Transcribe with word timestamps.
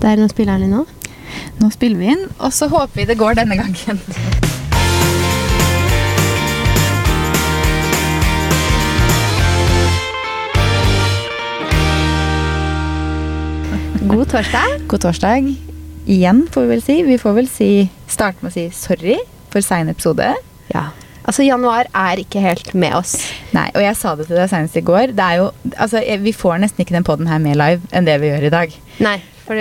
Der, 0.00 0.16
nå 0.16 0.30
spiller 0.32 0.56
han 0.56 0.64
inn 0.64 0.72
nå. 0.72 0.86
Nå 1.60 1.68
spiller 1.74 2.00
vi 2.00 2.06
inn, 2.14 2.22
og 2.40 2.54
så 2.56 2.70
håper 2.72 3.02
vi 3.02 3.04
det 3.10 3.18
går 3.20 3.36
denne 3.36 3.58
gangen. 3.58 4.00
God 14.10 14.30
torsdag. 14.32 14.78
God 14.88 15.04
torsdag. 15.04 15.50
Igjen, 16.10 16.46
får 16.50 16.64
vi 16.64 16.72
vel 16.72 16.80
si. 16.82 16.96
Vi 17.04 17.18
får 17.20 17.36
vel 17.36 17.50
si, 17.52 17.68
starte 18.10 18.40
med 18.40 18.50
å 18.50 18.56
si 18.56 18.64
sorry 18.74 19.18
for 19.52 19.60
sein 19.62 19.92
episode. 19.92 20.32
Ja. 20.72 20.88
Altså, 21.28 21.44
januar 21.44 21.90
er 21.92 22.22
ikke 22.24 22.40
helt 22.40 22.72
med 22.72 22.96
oss. 22.96 23.18
Nei, 23.52 23.68
og 23.76 23.84
jeg 23.84 23.98
sa 24.00 24.16
det 24.16 24.26
til 24.30 24.40
deg 24.40 24.48
senest 24.50 24.80
i 24.80 24.82
går. 24.82 25.12
Det 25.12 25.26
er 25.26 25.42
jo, 25.42 25.50
altså, 25.76 26.00
Vi 26.24 26.32
får 26.32 26.64
nesten 26.64 26.82
ikke 26.82 26.96
den 26.96 27.06
poden 27.06 27.28
her 27.28 27.38
mer 27.44 27.60
live 27.60 27.84
enn 27.92 28.08
det 28.08 28.16
vi 28.24 28.32
gjør 28.32 28.48
i 28.48 28.52
dag. 28.56 28.74
Nei, 29.04 29.18
for 29.50 29.58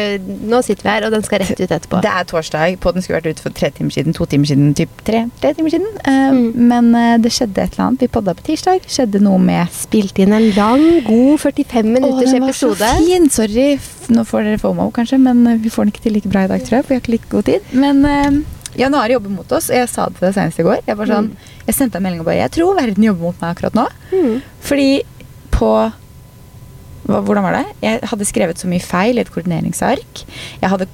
nå 0.54 0.60
sitter 0.66 0.86
vi 0.86 0.92
her, 0.94 1.06
og 1.08 1.14
den 1.16 1.24
skal 1.26 1.42
rett 1.42 1.58
ut 1.58 1.66
etterpå. 1.74 2.00
Det 2.06 2.12
er 2.14 2.28
torsdag. 2.30 2.76
Podden 2.84 3.02
skulle 3.02 3.18
vært 3.20 3.32
ute 3.34 3.46
for 3.48 3.56
tre 3.58 3.72
timer 3.74 3.96
siden, 3.96 4.14
to 4.14 4.28
timer 4.30 4.50
siden, 4.52 4.70
typ 4.78 5.02
tre, 5.08 5.24
tre 5.42 5.54
timer 5.58 5.74
siden. 5.76 5.90
Eh, 6.06 6.18
Mm. 6.30 6.52
Men 6.70 6.90
eh, 6.96 7.16
det 7.24 7.32
skjedde 7.34 7.58
et 7.64 7.74
eller 7.74 7.86
annet. 7.88 8.04
Vi 8.04 8.08
podda 8.14 8.36
på 8.38 8.44
tirsdag. 8.52 8.84
Skjedde 8.86 9.22
noe 9.26 9.40
med 9.42 9.72
Spilte 9.74 10.22
inn 10.22 10.36
en 10.36 10.46
lang, 10.54 10.84
god 11.08 11.40
45 11.42 11.90
minutters 11.90 12.36
den 12.36 12.46
var 12.46 12.54
så 12.54 12.70
fin! 12.78 13.26
Sorry. 13.34 13.70
Nå 14.14 14.24
får 14.30 14.46
dere 14.46 14.60
FOMO, 14.62 14.90
kanskje, 14.94 15.18
men 15.24 15.42
eh, 15.50 15.58
vi 15.64 15.72
får 15.74 15.88
den 15.88 15.94
ikke 15.96 16.04
til 16.06 16.14
like 16.20 16.30
bra 16.30 16.46
i 16.46 16.52
dag, 16.52 16.62
tror 16.68 16.78
jeg. 16.80 16.86
For 16.86 16.94
vi 16.94 17.00
har 17.00 17.04
ikke 17.04 17.16
like 17.16 17.32
god 17.34 17.50
tid. 17.50 17.74
Men 17.74 18.46
januar 18.78 19.10
jobber 19.10 19.34
mot 19.34 19.52
oss, 19.58 19.72
og 19.72 19.80
jeg 19.82 19.90
sa 19.90 20.06
det 20.10 20.20
til 20.20 20.28
deg 20.28 20.36
senest 20.38 20.62
i 20.62 20.68
går. 20.68 20.84
Jeg, 20.86 20.98
var 21.00 21.10
sånn, 21.10 21.32
jeg 21.66 21.76
sendte 21.80 21.98
en 22.00 22.06
melding 22.06 22.22
og 22.22 22.30
bare 22.30 22.44
Jeg 22.44 22.54
tror 22.60 22.78
verden 22.78 23.08
jobber 23.10 23.32
mot 23.32 23.42
meg 23.42 23.56
akkurat 23.56 23.80
nå. 23.80 23.88
Mm. 24.14 24.36
Fordi 24.70 24.90
på 25.56 25.72
Hvordan 27.08 27.46
var 27.46 27.56
det? 27.60 27.66
Jeg 27.86 28.02
hadde 28.12 28.28
skrevet 28.28 28.60
så 28.62 28.68
mye 28.70 28.84
feil 28.84 29.18
i 29.18 29.24
et 29.24 29.32
koordineringsark. 29.34 30.26
Jeg 30.62 30.70
hadde 30.74 30.88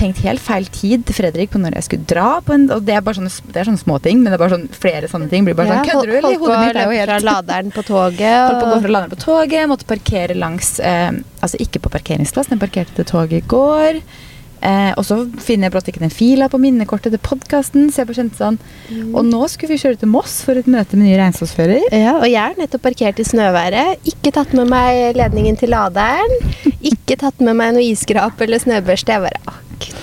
tenkt 0.00 0.22
helt 0.24 0.40
feil 0.40 0.64
tid 0.72 1.02
til 1.04 1.16
Fredrik 1.18 1.50
på 1.52 1.60
når 1.60 1.74
jeg 1.76 1.86
skulle 1.88 2.08
dra. 2.08 2.40
på 2.40 2.54
en, 2.56 2.62
og 2.72 2.84
Det 2.86 2.94
er 2.96 3.02
bare 3.04 3.18
sånne, 3.18 3.32
det 3.52 3.60
er 3.60 3.68
sånne 3.68 3.82
små 3.82 3.98
ting, 4.00 4.22
men 4.22 4.32
det 4.32 4.38
er 4.38 4.42
bare 4.44 4.54
sånn, 4.56 4.68
flere 4.72 5.10
sånne 5.12 5.28
ting. 5.28 5.44
blir 5.44 5.58
bare 5.58 5.68
sånn, 5.68 5.84
Ja, 5.84 5.92
Kødder 5.92 6.06
du, 6.08 6.16
eller? 6.16 6.28
Holdt 6.30 6.40
på 6.40 6.46
Hodet 6.46 6.56
å 6.56 6.64
mitt 6.64 6.76
er 6.76 6.88
jo 6.88 6.96
løpe 6.96 7.06
fra 7.10 7.20
laderen 7.30 7.70
på 7.76 7.84
toget. 7.90 8.40
Holdt 8.46 8.62
på 8.62 8.70
å 8.70 8.72
gå 8.72 8.80
fra 8.86 8.94
laderen 8.96 9.12
på 9.12 9.20
toget, 9.26 9.68
måtte 9.68 9.90
parkere 9.90 10.38
langs 10.38 10.72
eh, 10.80 11.12
Altså 11.40 11.60
ikke 11.60 11.80
på 11.84 11.92
parkeringsplass, 11.92 12.50
men 12.50 12.60
parkerte 12.62 12.96
til 12.96 13.08
toget 13.12 13.42
i 13.42 13.46
går. 13.48 14.00
Eh, 14.60 14.92
og 14.98 15.06
så 15.08 15.16
finner 15.40 15.68
jeg 15.68 15.74
brått 15.74 15.88
ikke 15.88 16.02
den 16.02 16.12
fila 16.12 16.48
på 16.52 16.60
minnekortet 16.60 17.14
til 17.14 17.22
podkasten. 17.24 17.88
Så 17.88 18.02
jeg 18.02 18.10
bare 18.10 18.18
kjente 18.20 18.40
sånn 18.40 18.58
Og 19.14 19.24
nå 19.24 19.40
skulle 19.48 19.72
vi 19.74 19.80
kjøre 19.80 20.00
til 20.02 20.12
Moss 20.12 20.40
for 20.46 20.60
et 20.60 20.68
møte 20.70 20.98
med 20.98 21.08
ny 21.08 21.16
regnskapsfører. 21.20 21.88
ja, 21.96 22.16
og 22.18 22.28
jeg 22.28 22.40
er 22.42 22.60
nettopp 22.60 22.84
parkert 22.88 23.20
i 23.22 23.26
snøværet. 23.26 24.04
Ikke 24.12 24.34
tatt 24.36 24.52
med 24.56 24.68
meg 24.72 25.16
ledningen 25.16 25.56
til 25.60 25.72
laderen. 25.72 26.36
Ikke 26.80 27.16
tatt 27.20 27.40
med 27.40 27.56
meg 27.56 27.74
noe 27.76 27.86
isskrap 27.88 28.40
eller 28.40 28.60
snøbørste. 28.62 29.16
Jeg 29.16 29.24
bare, 29.28 29.40
«Å, 29.48 29.56
Gud, 29.80 29.96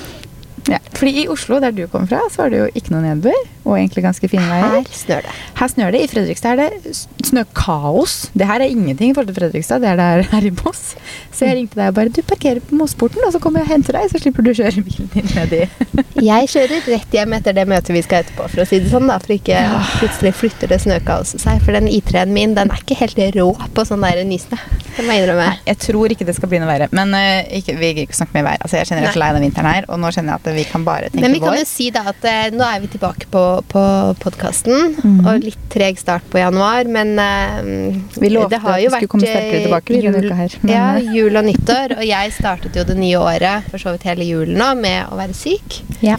Ja, 0.67 0.79
fordi 0.97 1.23
i 1.23 1.27
Oslo, 1.31 1.59
der 1.63 1.71
du 1.71 1.85
kommer 1.87 2.09
fra, 2.11 2.19
så 2.33 2.45
er 2.45 2.49
det 2.51 2.59
jo 2.59 2.65
ikke 2.75 2.91
noe 2.95 3.03
nedbør. 3.05 3.37
Og 3.67 3.75
egentlig 3.75 4.03
ganske 4.05 4.27
fine 4.31 4.45
veier. 4.47 4.77
Her 4.77 4.85
snør 4.95 5.25
det. 5.25 5.31
Her 5.59 5.67
snør 5.71 5.91
det. 5.91 6.01
I 6.05 6.07
Fredrikstad 6.11 6.59
er 6.63 6.75
det 6.83 6.93
snøkaos. 7.27 8.15
Det 8.37 8.47
her 8.47 8.63
er 8.63 8.71
ingenting 8.71 9.11
i 9.11 9.15
forhold 9.15 9.31
til 9.31 9.37
Fredrikstad. 9.41 9.81
Det 9.83 9.89
er 9.91 9.97
det 9.99 10.25
her- 10.31 10.47
i 10.47 10.51
Moss. 10.63 10.95
Så 11.31 11.45
jeg 11.45 11.57
ringte 11.57 11.75
deg 11.75 11.89
og 11.91 11.95
bare 11.95 12.09
Du 12.09 12.21
parkerer 12.21 12.59
på 12.63 12.75
Mossporten, 12.79 13.21
og 13.27 13.33
så 13.33 13.39
kommer 13.43 13.59
jeg 13.59 13.67
og 13.67 13.73
henter 13.75 13.93
deg, 13.97 14.09
så 14.11 14.21
slipper 14.21 14.43
du 14.43 14.51
å 14.51 14.55
kjøre 14.57 14.83
bilen 14.87 15.09
din 15.13 15.27
ned 15.35 15.53
i 15.53 15.67
Jeg 16.31 16.47
kjører 16.53 16.87
rett 16.87 17.11
hjem 17.13 17.33
etter 17.37 17.53
det 17.53 17.67
møtet 17.67 17.93
vi 17.93 18.01
skal 18.01 18.23
etterpå, 18.23 18.47
for 18.49 18.63
å 18.63 18.67
si 18.67 18.79
det 18.79 18.89
sånn, 18.91 19.07
da. 19.11 19.19
For 19.19 19.35
ikke 19.35 19.59
plutselig 19.99 20.33
flytter 20.39 20.71
det 20.71 20.79
snøkaoset 20.85 21.43
seg. 21.43 21.61
For 21.65 21.75
den 21.77 21.89
I3-en 21.91 22.33
min, 22.33 22.55
den 22.57 22.71
er 22.71 22.81
ikke 22.81 22.97
helt 23.03 23.19
rå 23.35 23.49
på 23.75 23.85
sånn 23.85 24.01
der 24.07 24.23
nysnø. 24.25 24.57
Det 24.97 25.05
må 25.05 25.13
jeg 25.13 25.27
innrømme. 25.27 25.49
Nei, 25.51 25.59
jeg 25.67 25.77
tror 25.83 26.13
ikke 26.15 26.25
det 26.25 26.35
skal 26.39 26.49
bli 26.49 26.61
noe 26.63 26.71
verre. 26.71 26.87
Men 26.95 27.13
uh, 27.13 27.43
ikke, 27.59 27.75
vi 27.77 27.91
ikke 28.05 28.17
snakke 28.17 28.33
mer 28.39 28.47
vær. 28.49 28.63
Altså, 28.65 28.79
jeg 28.79 28.87
er 28.87 29.11
så 29.13 29.21
lei 29.21 29.29
den 29.35 29.45
vinteren 29.45 29.69
her, 29.69 29.85
og 29.91 29.99
nå 30.01 30.09
kjenner 30.15 30.33
jeg 30.33 30.41
at 30.41 30.56
vi 30.57 30.63
kan 30.67 30.83
bare 30.87 31.07
tenke 31.11 31.21
Men 31.23 31.35
vi 31.35 31.39
kan 31.43 31.53
vår. 31.53 31.59
jo 31.61 31.67
si 31.69 31.89
da 31.93 32.03
at 32.11 32.25
eh, 32.27 32.49
nå 32.55 32.65
er 32.67 32.81
vi 32.83 32.89
tilbake 32.95 33.29
på, 33.33 33.43
på 33.71 33.83
podkasten. 34.23 34.95
Mhm. 34.97 35.19
Og 35.29 35.45
litt 35.45 35.67
treg 35.73 35.99
start 36.01 36.25
på 36.33 36.41
januar, 36.41 36.89
men 36.91 37.13
eh, 37.21 37.99
Vi 38.17 38.31
lovte 38.33 38.55
det 38.55 38.61
har 38.65 38.75
at 38.77 38.83
jo 38.83 38.89
vi 38.89 38.95
skulle 39.01 39.13
komme 39.15 39.29
sterkere 39.29 39.59
eh, 39.61 39.67
tilbake 39.67 39.93
vi 39.95 40.01
denne 40.07 40.23
uka 40.25 40.39
her, 40.41 40.57
men, 40.63 40.73
ja, 40.73 40.87
eh. 40.97 41.13
jul 41.17 41.37
og 41.41 41.47
nyttår. 41.47 41.95
Og 41.99 42.05
jeg 42.07 42.33
startet 42.37 42.75
jo 42.81 42.83
det 42.89 42.97
nye 42.99 43.21
året, 43.21 43.69
for 43.71 43.81
så 43.81 43.93
vidt 43.95 44.07
hele 44.09 44.27
julen 44.27 44.57
nå, 44.59 44.71
med 44.81 45.07
å 45.13 45.19
være 45.19 45.37
syk. 45.37 45.81
Ja. 46.05 46.17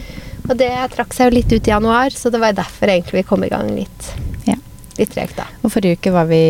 Og 0.49 0.55
det 0.57 0.71
trakk 0.95 1.13
seg 1.13 1.29
jo 1.29 1.37
litt 1.39 1.53
ut 1.53 1.67
i 1.69 1.71
januar, 1.75 2.15
så 2.17 2.31
det 2.33 2.41
var 2.41 2.55
derfor 2.57 2.89
egentlig 2.89 3.21
vi 3.21 3.27
kom 3.29 3.43
i 3.45 3.51
gang 3.53 3.69
litt, 3.77 4.13
Ja. 4.49 4.55
litt 4.97 5.11
tregt, 5.13 5.37
da. 5.37 5.45
Og 5.63 5.71
forrige 5.75 5.99
uke 6.01 6.13
var 6.15 6.25
vi 6.31 6.41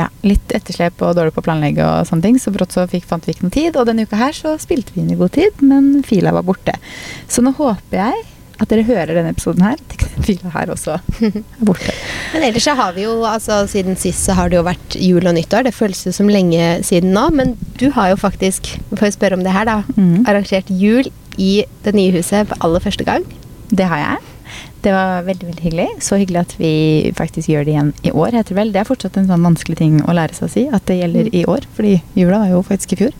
ja, 0.00 0.08
litt 0.26 0.54
etterslep 0.56 1.02
og 1.04 1.14
dårlig 1.18 1.34
på 1.36 1.42
å 1.42 1.46
planlegge 1.46 1.84
og 1.84 2.08
sånne 2.08 2.26
ting, 2.26 2.40
så 2.40 2.52
brått 2.54 2.76
så 2.76 2.86
fikk, 2.90 3.06
fant 3.10 3.26
vi 3.26 3.36
ikke 3.36 3.46
noe 3.46 3.54
tid. 3.54 3.76
Og 3.76 3.88
denne 3.88 4.08
uka 4.08 4.18
her 4.20 4.36
så 4.36 4.56
spilte 4.60 4.96
vi 4.96 5.04
inn 5.04 5.14
i 5.14 5.20
god 5.20 5.34
tid, 5.36 5.64
men 5.64 6.00
fila 6.06 6.34
var 6.36 6.46
borte. 6.46 6.76
Så 7.30 7.44
nå 7.44 7.54
håper 7.58 8.00
jeg 8.00 8.28
at 8.60 8.68
dere 8.68 8.84
hører 8.84 9.16
denne 9.16 9.32
episoden 9.32 9.64
her. 9.64 9.80
fila 10.26 10.52
her 10.52 10.72
også 10.74 10.98
er 10.98 11.38
borte. 11.64 11.94
Men 12.34 12.44
ellers 12.44 12.66
så 12.68 12.74
har 12.76 12.92
vi 12.96 13.06
jo, 13.06 13.14
altså 13.24 13.62
siden 13.70 13.96
sist 13.98 14.26
så 14.28 14.36
har 14.36 14.50
det 14.50 14.58
jo 14.58 14.66
vært 14.66 14.96
jul 15.00 15.24
og 15.24 15.32
nyttår. 15.36 15.64
Det 15.66 15.72
føles 15.74 16.04
jo 16.04 16.12
som 16.12 16.28
lenge 16.28 16.66
siden 16.86 17.14
nå, 17.16 17.24
men 17.32 17.54
du 17.80 17.88
har 17.96 18.12
jo 18.12 18.20
faktisk, 18.20 18.68
får 18.92 19.08
jeg 19.08 19.16
spørre 19.16 19.38
om 19.38 19.46
det 19.46 19.54
her 19.54 19.66
da, 19.68 19.78
mm. 19.96 20.26
arrangert 20.28 20.68
jul 20.68 21.08
i 21.40 21.64
det 21.86 21.96
nye 21.96 22.12
huset 22.18 22.50
for 22.50 22.68
aller 22.68 22.84
første 22.84 23.06
gang. 23.08 23.24
Det 23.72 23.88
har 23.88 24.04
jeg. 24.04 24.29
Det 24.82 24.92
var 24.94 25.22
veldig 25.26 25.46
veldig 25.50 25.64
hyggelig. 25.66 25.88
Så 26.00 26.16
hyggelig 26.16 26.40
at 26.40 26.52
vi 26.58 26.70
faktisk 27.16 27.50
gjør 27.52 27.64
det 27.66 27.72
igjen 27.74 27.90
i 28.02 28.10
år. 28.12 28.30
heter 28.32 28.54
Det 28.54 28.56
vel. 28.56 28.70
Det 28.72 28.80
er 28.80 28.88
fortsatt 28.88 29.16
en 29.20 29.26
sånn 29.28 29.44
vanskelig 29.44 29.76
ting 29.76 29.98
å 30.08 30.14
lære 30.16 30.32
seg 30.34 30.48
å 30.48 30.52
si, 30.54 30.62
at 30.72 30.86
det 30.88 30.96
gjelder 31.02 31.24
Mm. 31.28 31.34
i 31.34 31.44
år. 31.44 31.66
Fordi 31.76 32.02
jula 32.16 32.38
var 32.38 32.48
jo 32.48 32.62
faktisk 32.62 32.92
i 32.94 32.96
fjor. 32.96 33.12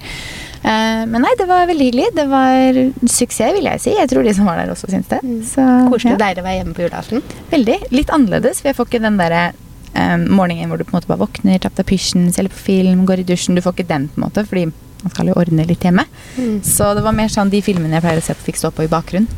Eh, 0.62 1.04
men 1.08 1.20
nei, 1.22 1.32
det 1.38 1.46
var 1.48 1.66
veldig 1.66 1.86
hyggelig. 1.90 2.14
Det 2.14 2.26
var 2.28 2.72
suksess, 3.08 3.52
vil 3.56 3.64
jeg 3.68 3.80
si. 3.80 3.90
Jeg 3.96 4.08
tror 4.08 4.22
de 4.24 4.34
som 4.34 4.46
var 4.48 4.56
der 4.56 4.72
også 4.72 4.88
syns 4.90 5.08
det. 5.08 5.20
Mm. 5.22 5.42
Så, 5.44 5.66
Koselig 5.92 6.16
ja. 6.16 6.20
deilig 6.24 6.42
å 6.42 6.48
være 6.48 6.58
hjemme 6.60 6.74
på 6.74 6.84
julaften. 6.88 7.22
Veldig. 7.50 7.78
Litt 7.92 8.08
annerledes, 8.10 8.60
for 8.60 8.68
jeg 8.68 8.76
får 8.76 8.86
ikke 8.88 9.02
den 9.02 9.16
derre 9.20 9.52
eh, 9.94 10.16
morgenen 10.16 10.68
hvor 10.68 10.78
du 10.78 10.84
på 10.84 10.94
en 10.94 11.00
måte 11.00 11.08
bare 11.12 11.24
våkner, 11.26 11.58
tar 11.60 11.70
på 11.76 11.84
pysjen, 11.92 12.32
ser 12.32 12.44
litt 12.48 12.52
på 12.56 12.64
film, 12.72 13.04
går 13.08 13.20
i 13.20 13.28
dusjen. 13.28 13.54
Du 13.56 13.60
får 13.64 13.76
ikke 13.76 13.88
den, 13.88 14.08
på 14.08 14.20
en 14.20 14.28
måte, 14.28 14.46
fordi 14.48 14.66
man 15.02 15.12
skal 15.12 15.26
jo 15.32 15.36
ordne 15.40 15.64
litt 15.68 15.80
hjemme. 15.84 16.04
Mm. 16.36 16.60
Så 16.64 16.94
det 16.96 17.02
var 17.04 17.12
mer 17.16 17.28
sånn 17.32 17.50
de 17.52 17.60
filmene 17.64 17.96
jeg 17.96 18.04
pleier 18.04 18.20
å 18.20 18.24
se 18.24 18.34
på, 18.36 18.48
fikk 18.50 18.60
stå 18.60 18.70
på 18.76 18.84
i 18.84 18.90
bakgrunn. 18.92 19.28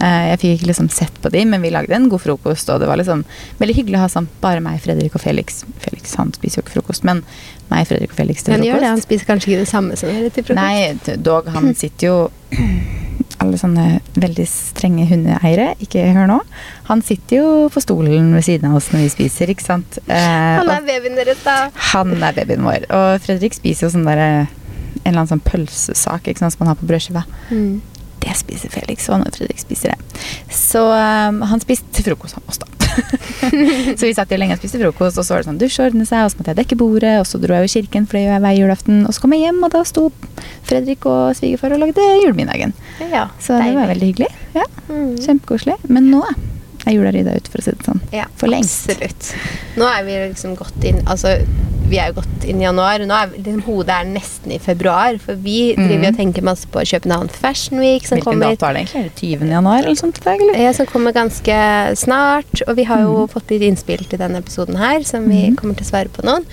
Eh, 0.00 0.24
jeg 0.30 0.38
fikk 0.42 0.54
ikke 0.58 0.68
liksom 0.72 0.88
sett 0.92 1.14
på 1.24 1.30
de, 1.32 1.44
men 1.48 1.62
vi 1.64 1.70
lagde 1.72 1.94
en 1.96 2.08
god 2.12 2.20
frokost, 2.20 2.68
og 2.72 2.82
det 2.82 2.88
var 2.90 2.98
liksom 3.00 3.22
veldig 3.60 3.76
hyggelig 3.78 3.96
å 3.96 4.02
ha 4.04 4.08
sammen 4.12 4.28
bare 4.42 4.60
meg, 4.64 4.80
Fredrik 4.84 5.14
og 5.16 5.22
Felix. 5.22 5.62
Felix 5.80 6.12
han 6.20 6.32
spiser 6.36 6.60
jo 6.60 6.66
ikke 6.66 6.76
frokost, 6.80 7.06
men 7.08 7.22
meg, 7.70 7.86
Fredrik 7.88 8.12
og 8.12 8.18
Felix 8.20 8.44
til 8.44 8.54
Han 8.56 8.66
gjør 8.66 8.82
det, 8.84 8.90
han 8.92 9.00
spiser 9.04 9.28
kanskje 9.30 9.50
ikke 9.54 9.62
det 9.64 9.70
samme 9.72 9.96
som 9.96 10.12
dere 10.12 10.28
til 10.34 10.44
frokost. 10.44 10.60
Nei, 10.60 11.16
dog, 11.30 11.48
han 11.56 11.72
sitter 11.82 12.10
jo 12.10 12.18
Alle 13.42 13.58
sånne 13.60 13.86
veldig 14.16 14.44
strenge 14.48 15.04
hundeeiere, 15.10 15.72
ikke 15.84 16.04
hør 16.16 16.28
nå. 16.30 16.36
Han 16.88 17.02
sitter 17.04 17.40
jo 17.40 17.48
på 17.72 17.82
stolen 17.84 18.30
ved 18.32 18.44
siden 18.46 18.70
av 18.70 18.78
oss 18.78 18.88
når 18.94 19.02
vi 19.04 19.10
spiser, 19.12 19.50
ikke 19.52 19.64
sant. 19.66 19.98
Eh, 20.06 20.56
Han 20.60 20.70
er 20.72 20.86
babyen 20.86 21.18
deres, 21.18 21.42
da. 21.44 21.56
han 21.92 22.14
er 22.16 22.36
babyen 22.38 22.64
vår. 22.64 22.86
Og 22.96 23.20
Fredrik 23.26 23.56
spiser 23.58 23.88
jo 23.88 23.92
sånn 23.96 24.06
derre 24.08 24.30
En 25.06 25.12
eller 25.12 25.20
annen 25.20 25.30
sånn 25.36 25.44
pølsesak 25.46 26.26
ikke 26.32 26.40
sant, 26.42 26.54
som 26.56 26.64
man 26.64 26.72
har 26.72 26.78
på 26.80 26.88
brødskiva. 26.88 27.22
Mm. 27.52 27.76
Det 28.26 28.34
spiser 28.38 28.72
Felix, 28.74 29.06
og 29.12 29.20
når 29.22 29.36
Fredrik 29.38 29.60
spiser 29.62 29.94
det. 29.94 30.22
Så 30.52 30.82
um, 30.82 31.42
han 31.46 31.62
spiste 31.62 31.92
til 31.94 32.08
frokost 32.10 32.34
han 32.38 32.46
oss, 32.50 32.58
da. 32.62 32.66
så 33.98 34.06
vi 34.06 34.14
satt 34.16 34.30
jo 34.32 34.38
lenge 34.40 34.56
og 34.56 34.60
spiste 34.62 34.80
frokost, 34.80 35.20
og 35.20 35.26
så 35.26 35.34
var 35.36 35.42
det 35.44 35.48
sånn 35.50 35.60
dusj 35.60 35.78
og 35.82 35.86
ordne 35.90 36.06
seg, 36.08 36.24
og 36.26 36.32
så 36.32 36.40
måtte 36.40 36.52
jeg 36.54 36.60
dekke 36.62 36.78
bordet, 36.80 37.14
og 37.20 37.26
så 37.28 37.38
dro 37.42 37.54
jeg 37.58 37.66
jo 37.66 37.70
i 37.70 37.74
kirken, 37.76 38.08
for 38.08 38.18
det 38.18 38.24
gjør 38.24 38.34
jeg 38.36 38.44
hver 38.46 38.56
julaften, 38.58 38.98
og 39.06 39.14
så 39.14 39.22
kom 39.22 39.36
jeg 39.36 39.44
hjem, 39.46 39.62
og 39.68 39.72
da 39.76 39.84
sto 39.86 40.06
Fredrik 40.66 41.06
og 41.06 41.36
svigerfar 41.38 41.76
og 41.76 41.82
lagde 41.84 42.08
julemiddagen. 42.24 42.74
Ja, 43.12 43.28
Så 43.38 43.60
det 43.62 43.72
var 43.76 43.92
veldig 43.94 44.10
hyggelig. 44.12 44.32
Ja, 44.56 44.66
Mm. 44.86 45.16
Kjempekoselig. 45.18 45.74
Men 45.90 46.04
nå 46.12 46.20
er 46.86 46.94
jula 46.94 47.10
rydda 47.10 47.32
ut, 47.36 47.48
for 47.50 47.58
å 47.58 47.64
si 47.66 47.72
det 47.74 47.86
sånn. 47.88 48.00
Ja, 48.14 48.28
For 48.38 48.46
lengst. 48.50 48.86
Absolutt. 48.92 49.32
Nå 49.80 49.88
er 49.90 50.04
vi 50.06 50.18
liksom 50.28 50.54
gått 50.58 50.84
inn 50.86 51.00
Altså, 51.10 51.32
vi 51.90 51.98
er 52.00 52.10
jo 52.10 52.18
gått 52.20 52.46
inn 52.48 52.60
i 52.60 52.66
januar. 52.66 53.02
Nå 53.06 53.16
er 53.16 53.34
liksom, 53.34 53.62
hodet 53.66 53.94
er 53.94 54.08
nesten 54.10 54.54
i 54.56 54.58
februar. 54.62 55.18
For 55.22 55.38
vi 55.42 55.74
driver 55.76 56.02
mm. 56.02 56.08
og 56.10 56.20
tenker 56.20 56.46
masse 56.46 56.70
på 56.72 56.82
København 56.90 57.30
Fashion 57.32 57.82
Week, 57.82 58.06
som 58.06 58.18
Hvilken 58.18 58.32
kommer, 58.32 58.54
dato 58.54 58.68
er 58.68 58.76
det 58.76 58.82
egentlig? 58.84 59.02
Er 59.02 59.10
det 59.10 59.42
20. 59.42 59.52
januar 59.56 59.82
eller 59.82 60.00
sånt 60.00 60.20
eller? 60.24 60.58
ja, 60.64 60.72
som 60.76 60.88
kommer 60.90 61.16
ganske 61.16 61.60
snart. 61.98 62.64
Og 62.66 62.74
vi 62.78 62.88
har 62.88 63.04
jo 63.04 63.26
fått 63.32 63.54
litt 63.54 63.66
innspill 63.66 64.02
til 64.06 64.22
denne 64.22 64.42
episoden 64.42 64.80
her, 64.80 65.06
som 65.06 65.28
vi 65.30 65.44
kommer 65.58 65.78
til 65.78 65.86
å 65.86 65.90
svare 65.92 66.12
på 66.12 66.26
noen. 66.26 66.46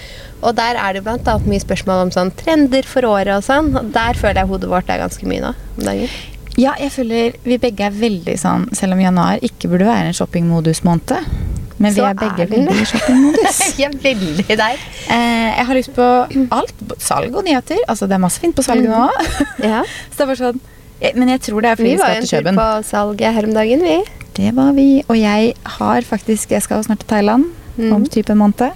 Og 0.43 0.57
der 0.57 0.77
er 0.79 0.97
det 0.97 1.07
annet 1.07 1.47
mye 1.47 1.63
spørsmål 1.63 2.07
om 2.07 2.13
sånn 2.13 2.33
trender 2.39 2.85
for 2.87 3.07
året 3.07 3.31
og 3.37 3.45
sånn. 3.47 3.71
Og 3.79 3.89
der 3.95 4.19
føler 4.19 4.43
jeg 4.43 4.51
hodet 4.51 4.71
vårt 4.71 4.91
er 4.91 5.01
ganske 5.01 5.27
mye 5.29 5.43
nå 5.45 5.53
om 5.55 5.87
dagen. 5.87 6.13
Ja, 6.59 6.75
jeg 6.77 6.93
føler 6.93 7.39
vi 7.47 7.57
begge 7.57 7.87
er 7.87 7.95
veldig 7.97 8.35
sånn 8.37 8.67
Selv 8.77 8.93
om 8.93 8.99
januar 9.01 9.41
ikke 9.41 9.71
burde 9.71 9.87
være 9.89 10.11
en 10.11 10.17
shoppingmodus-måned. 10.19 11.52
Men 11.79 11.93
vi 11.95 12.01
er 12.05 12.13
begge 12.13 12.43
er 12.45 12.49
veldig 12.51 12.75
i 12.81 12.85
shoppingmodus. 12.85 13.61
Jeg 13.81 13.89
er 13.89 13.97
veldig 14.03 14.45
der. 14.59 14.77
eh, 15.09 15.57
jeg 15.57 15.65
har 15.65 15.75
lyst 15.75 15.93
på 15.95 16.05
alt. 16.51 16.73
Salg 17.01 17.33
og 17.35 17.43
nyheter. 17.43 17.79
Altså, 17.89 18.07
det 18.07 18.13
er 18.17 18.21
masse 18.21 18.39
fint 18.39 18.55
på 18.55 18.63
salg 18.65 18.85
nå. 18.85 19.07
Ja. 19.71 19.81
Så 20.13 20.17
det 20.23 20.27
var 20.27 20.35
sånn 20.35 20.59
jeg- 21.01 21.15
Men 21.17 21.29
jeg 21.33 21.41
tror 21.41 21.61
det 21.61 21.71
er 21.71 21.75
fordi 21.75 21.89
Vi 21.89 21.95
vi 21.95 22.01
var 22.03 22.15
en 22.15 22.27
tur 22.27 22.51
på 22.59 22.67
salget 22.85 23.33
her 23.33 23.43
om 23.49 23.53
dagen, 23.53 23.81
vi. 23.81 23.97
Det 24.37 24.53
var 24.55 24.71
vi. 24.73 25.03
Og 25.09 25.17
jeg 25.17 25.53
har 25.79 26.01
faktisk 26.01 26.49
Jeg 26.51 26.61
skal 26.63 26.77
jo 26.77 26.83
snart 26.89 26.99
til 26.99 27.07
Thailand 27.09 27.45
Mm. 27.75 27.91
om 27.95 28.03
type 28.05 28.29
en 28.29 28.37
måned. 28.37 28.71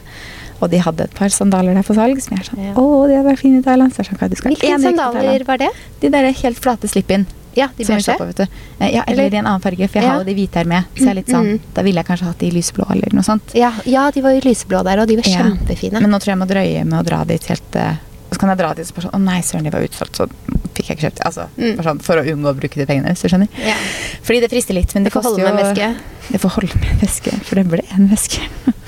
Og 0.60 0.72
de 0.72 0.78
hadde 0.82 1.04
et 1.04 1.14
par 1.14 1.30
sandaler 1.30 1.76
der 1.78 1.84
på 1.86 1.94
salg 1.94 2.18
som 2.20 2.34
jeg 2.36 2.42
er 2.42 2.48
sånn 2.50 2.64
Ja. 2.66 2.74
Å, 2.74 3.08
de 3.08 3.14
hadde 3.14 3.30
vært 3.30 3.40
fine 3.44 3.60
i 3.60 3.62
Thailand. 3.62 3.94
Så 3.94 4.02
jeg 4.02 4.08
er 4.08 4.10
sånn, 4.10 4.18
«Hva, 4.18 4.30
du 4.30 4.36
skal 4.36 4.52
Hvilke 4.56 4.62
til 4.74 4.82
sandaler 4.82 5.44
var 5.46 5.58
det? 5.62 5.70
De 6.02 6.10
der 6.10 6.32
helt 6.32 6.58
flate 6.60 6.88
slipp-in. 6.90 7.28
Ja, 7.58 7.68
de 7.76 7.84
beige. 7.84 8.36
du. 8.38 8.44
Eh, 8.80 8.92
Ja, 8.94 9.04
eller 9.08 9.24
Eller- 9.26 9.34
i 9.34 9.38
en 9.42 9.46
annen 9.48 9.62
farge, 9.62 9.88
for 9.90 9.98
jeg 10.00 10.04
Ja. 10.04 10.12
har 10.14 10.20
jo 10.24 10.26
de 10.30 10.36
hvite 10.36 10.56
her 10.62 10.66
med. 10.66 10.84
Så 10.96 11.04
jeg 11.04 11.10
er 11.10 11.16
litt 11.16 11.28
sånn, 11.34 11.46
Mm. 11.58 11.60
Da 11.74 11.82
ville 11.82 11.96
jeg 12.00 12.06
kanskje 12.08 12.26
hatt 12.30 12.38
de 12.40 12.52
lyseblå 12.52 12.86
eller 12.92 13.10
noe 13.14 13.24
sånt. 13.24 13.54
Ja, 13.56 13.72
ja, 13.86 14.12
de 14.12 14.22
var 14.22 14.32
jo 14.32 14.42
lyseblå 14.42 14.84
der, 14.84 15.00
og 15.02 15.08
de 15.08 15.16
var 15.16 15.24
kjempefine. 15.24 16.00
Men 16.02 16.12
nå 16.12 16.20
tror 16.22 16.26
jeg 16.32 16.38
jeg 16.38 16.42
må 16.44 16.48
drøye 16.48 16.86
med 16.86 17.00
å 17.00 17.04
dra 17.06 17.24
dit 17.26 17.44
helt 17.46 17.76
uh, 17.76 17.96
så 18.30 18.38
kan 18.40 18.50
jeg 18.50 18.58
dra 18.58 18.74
dit 18.74 18.86
og 18.96 19.04
sånn 19.04 19.12
Å 19.12 19.20
nei, 19.24 19.40
søren, 19.42 19.64
de 19.64 19.70
var 19.72 19.82
utsolgt, 19.82 20.18
så 20.20 20.28
fikk 20.76 20.88
jeg 20.90 20.98
ikke 20.98 21.10
kjøpt 21.10 21.22
Altså, 21.26 21.48
Mm. 21.58 21.76
bare 21.78 21.86
sånn, 21.88 22.02
For 22.02 22.18
å 22.18 22.24
unngå 22.28 22.54
å 22.54 22.56
bruke 22.60 22.76
de 22.76 22.86
pengene, 22.86 23.08
hvis 23.10 23.22
du 23.22 23.30
skjønner. 23.30 23.48
ja. 23.66 23.74
Fordi 24.22 24.42
det 24.42 24.50
frister 24.52 24.74
litt, 24.76 24.94
men 24.94 25.04
det 25.04 25.14
Det 25.14 25.20
får 25.20 25.24
koster 25.24 25.48
holde 25.48 25.50
jo 25.50 25.56
med 25.56 25.76
veske. 25.78 25.96
Det 26.32 26.42
får 26.42 26.50
holde 26.52 26.76
med 26.76 27.00
veske, 27.02 27.32
for 27.46 27.56
det 27.56 27.68
ble 27.70 27.82
en 27.96 28.10
veske. 28.10 28.40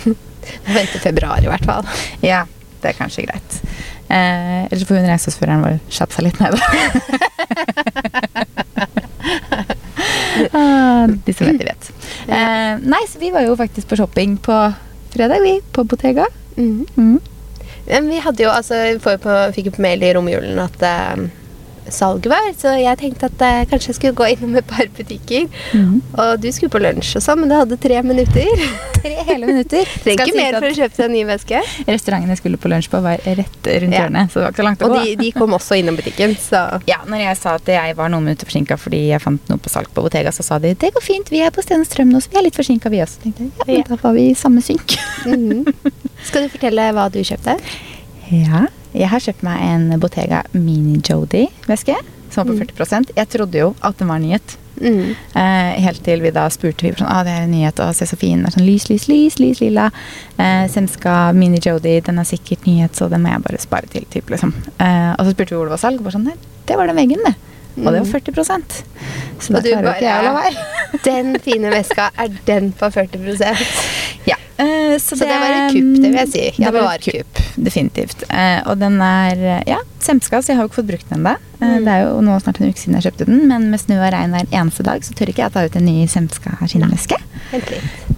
Vente 0.68 1.00
februar, 1.00 1.40
i 1.44 1.48
hvert 1.48 1.66
fall. 1.66 1.86
ja, 2.22 2.44
det 2.82 2.90
er 2.96 3.06
kanskje 3.06 3.26
greit. 3.28 3.62
Eh, 4.10 4.66
ellers 4.66 4.88
får 4.90 4.98
hun 4.98 5.10
reiseføreren 5.12 5.62
vår 5.66 5.76
kjappe 5.94 6.14
seg 6.16 6.24
litt 6.26 6.40
ned. 6.42 6.54
ah, 10.58 11.06
de 11.08 11.34
som 11.34 11.46
vet, 11.46 11.60
de 11.60 11.68
vet. 11.68 11.84
Eh, 12.26 12.74
nei, 12.90 13.04
så 13.10 13.22
vi 13.22 13.30
var 13.36 13.46
jo 13.46 13.58
faktisk 13.60 13.92
på 13.92 14.00
shopping 14.00 14.38
på 14.42 14.56
fredag, 15.14 15.44
vi. 15.46 15.60
På 15.76 15.86
Bottega. 15.86 16.26
Mm. 16.58 16.88
Mm. 16.96 17.20
Men 17.90 18.10
vi 18.10 18.20
hadde 18.22 18.44
jo, 18.44 18.50
altså, 18.50 18.76
vi 18.90 18.98
fikk 19.56 19.70
jo 19.70 19.76
på 19.78 19.86
mail 19.86 20.04
i 20.06 20.14
romjulen 20.18 20.58
at 20.62 20.82
eh, 20.86 21.28
salget 21.96 22.30
var, 22.32 22.50
så 22.58 22.74
jeg 22.80 22.98
tenkte 23.02 23.30
at 23.30 23.42
eh, 23.46 23.66
kanskje 23.72 23.90
jeg 23.92 23.96
skulle 24.00 24.18
gå 24.20 24.28
innom 24.36 24.56
et 24.60 24.68
par 24.70 24.86
butikker. 24.98 25.48
Mm. 25.74 26.02
Og 26.20 26.42
du 26.44 26.48
skulle 26.52 26.72
på 26.74 26.82
lunsj 26.84 27.16
og 27.20 27.24
sånn, 27.26 27.42
men 27.44 27.50
du 27.52 27.56
hadde 27.58 27.78
tre 27.82 28.02
minutter. 28.04 28.50
Tre 29.00 29.14
hele 29.30 29.48
minutter. 29.48 29.86
Trenger 30.04 30.28
ikke 30.28 30.36
mer 30.36 30.56
for 30.60 30.68
å 30.68 30.76
kjøpe 30.76 30.96
seg 30.98 31.06
en 31.06 31.14
ny 31.16 31.22
veske. 31.30 31.60
Restauranten 31.88 32.34
jeg 32.34 32.40
skulle 32.42 32.58
på 32.60 32.68
lunsj 32.68 32.90
på, 32.92 33.00
var 33.06 33.22
rett 33.24 33.70
rundt 33.70 33.96
Ja. 33.96 34.02
hjørnet, 34.04 34.34
så 34.34 34.42
det 34.42 34.44
var 34.44 34.52
ikke 34.52 34.60
så 34.60 34.66
langt 34.68 34.82
å 34.84 34.90
Og 34.90 34.96
gå. 34.98 35.04
de, 35.06 35.14
de 35.22 35.30
kom 35.38 35.54
også 35.56 35.78
innom 35.80 35.96
butikken, 35.96 36.34
så 36.36 36.64
Ja, 36.92 36.98
når 37.08 37.22
jeg 37.24 37.38
sa 37.40 37.54
at 37.56 37.72
jeg 37.72 37.96
var 37.96 38.12
noen 38.12 38.26
minutter 38.28 38.50
forsinka 38.50 38.76
fordi 38.82 39.00
jeg 39.14 39.24
fant 39.24 39.48
noe 39.54 39.62
på 39.64 39.72
salg 39.72 39.88
på 39.96 40.04
Bottega, 40.04 40.34
så 40.36 40.44
sa 40.44 40.60
de 40.60 40.74
det 40.76 40.92
går 40.98 41.06
fint, 41.06 41.32
vi 41.32 41.40
er 41.46 41.54
på 41.56 41.64
Sten 41.64 41.86
Strøm 41.88 42.12
nå, 42.12 42.20
så 42.20 42.34
vi 42.34 42.42
er 42.42 42.46
litt 42.50 42.60
forsinka 42.60 42.92
vi 42.92 43.00
også. 43.06 43.24
Tenkte 43.24 43.46
jeg, 43.48 43.54
ja, 43.56 43.64
men 43.70 43.80
Ja. 43.80 43.86
da 43.88 44.00
var 44.04 44.18
vi 44.20 44.26
i 44.34 44.36
samme 44.36 44.60
synk. 44.68 44.98
Mhm. 45.24 45.64
Skal 46.28 46.44
du 46.44 46.52
fortelle 46.52 46.90
hva 46.98 47.08
du 47.14 47.22
kjøpte? 47.24 47.56
Ja, 48.36 48.66
jeg 48.94 49.10
har 49.12 49.20
kjøpt 49.22 49.44
meg 49.46 49.62
en 49.62 50.00
Bottega 50.02 50.44
Mini 50.54 51.00
Jody-veske, 51.06 51.96
som 52.30 52.44
var 52.46 52.54
på 52.54 52.60
40% 52.62 53.14
Jeg 53.18 53.30
trodde 53.34 53.58
jo 53.58 53.70
at 53.82 53.98
den 53.98 54.10
var 54.10 54.20
nyhet. 54.22 54.56
Mm. 54.80 55.16
Eh, 55.36 55.72
helt 55.84 56.04
til 56.06 56.22
vi 56.24 56.32
da 56.32 56.46
spurte 56.54 56.86
vi 56.86 56.94
sånn, 56.96 57.10
ah, 57.10 57.24
det 57.28 57.34
er 57.36 57.44
en 57.48 57.52
nyhet, 57.52 57.80
og 57.84 57.92
se 57.98 58.06
så 58.08 58.16
fin, 58.20 58.46
sånn 58.54 58.64
lys, 58.66 58.88
lys, 58.90 59.10
lys, 59.12 59.40
lys, 59.42 59.60
lilla. 59.64 59.90
Eh, 60.38 60.66
Semska 60.72 61.34
Mini 61.36 61.60
Jody, 61.64 61.98
den 62.06 62.22
er 62.22 62.28
sikkert 62.30 62.66
nyhet, 62.70 62.96
så 62.96 63.10
den 63.12 63.26
må 63.26 63.34
jeg 63.34 63.44
bare 63.44 63.60
spare 63.62 63.92
til, 63.92 64.06
typ, 64.14 64.30
liksom. 64.32 64.54
Eh, 64.78 65.12
og 65.18 65.26
så 65.26 65.34
spurte 65.36 65.52
vi 65.54 65.60
hvor 65.60 65.68
det 65.70 65.76
var 65.76 65.84
salg, 65.84 66.04
bare 66.06 66.16
sånn, 66.16 66.30
det 66.70 66.78
var 66.80 66.88
den 66.92 67.02
veggen, 67.02 67.26
det. 67.28 67.36
Og 67.80 67.94
det 67.94 68.00
var 68.02 68.10
40% 68.20 68.80
Så 69.40 69.54
da 69.54 69.62
klarer 69.64 69.86
jo 69.86 69.92
ikke 69.94 70.08
jeg 70.08 70.20
å 70.20 70.24
la 70.26 70.32
være. 70.42 70.64
Den 71.06 71.36
fine 71.44 71.70
veska, 71.72 72.10
er 72.20 72.34
den 72.48 72.72
på 72.76 72.90
40% 72.92 73.76
Ja. 74.28 74.36
Eh, 74.60 74.98
så, 75.00 75.16
Så 75.16 75.24
det 75.24 75.38
var 75.40 75.54
et 75.56 75.72
kupp, 75.74 75.94
det 76.04 76.10
vil 76.12 76.20
jeg 76.20 76.32
si. 76.34 76.46
Ja, 76.62 76.68
det 76.70 76.74
det 76.74 76.82
var 76.82 76.88
var 76.90 77.00
et 77.00 77.08
kupp, 77.08 77.40
definitivt. 77.64 78.24
Uh, 78.30 78.60
og 78.68 78.80
den 78.82 79.00
er 79.02 79.44
eh, 79.56 79.62
ja, 79.72 79.78
semska, 80.04 80.42
så 80.44 80.52
jeg 80.52 80.58
har 80.60 80.66
jo 80.68 80.72
ikke 80.72 80.82
fått 80.82 80.90
brukt 80.92 81.10
den 81.14 81.22
ennå. 81.24 81.38
Uh, 81.40 81.46
Mm. 81.60 81.84
Det 81.84 81.92
er 81.92 82.02
jo 82.06 82.22
nå 82.24 82.36
snart 82.40 82.60
en 82.62 82.70
uke 82.72 82.80
siden 82.80 82.96
jeg 82.96 83.04
kjøpte 83.10 83.26
den, 83.28 83.42
men 83.50 83.66
med 83.72 83.80
snø 83.82 83.98
og 84.00 84.14
regn 84.14 84.32
hver 84.32 84.46
eneste 84.56 84.84
dag, 84.88 85.02
så 85.04 85.12
tør 85.14 85.28
ikke 85.34 85.44
jeg 85.44 85.52
ta 85.52 85.64
ut 85.68 85.76
en 85.76 85.84
ny 85.90 86.06
semska 86.08 86.54
skinnveske. 86.64 87.18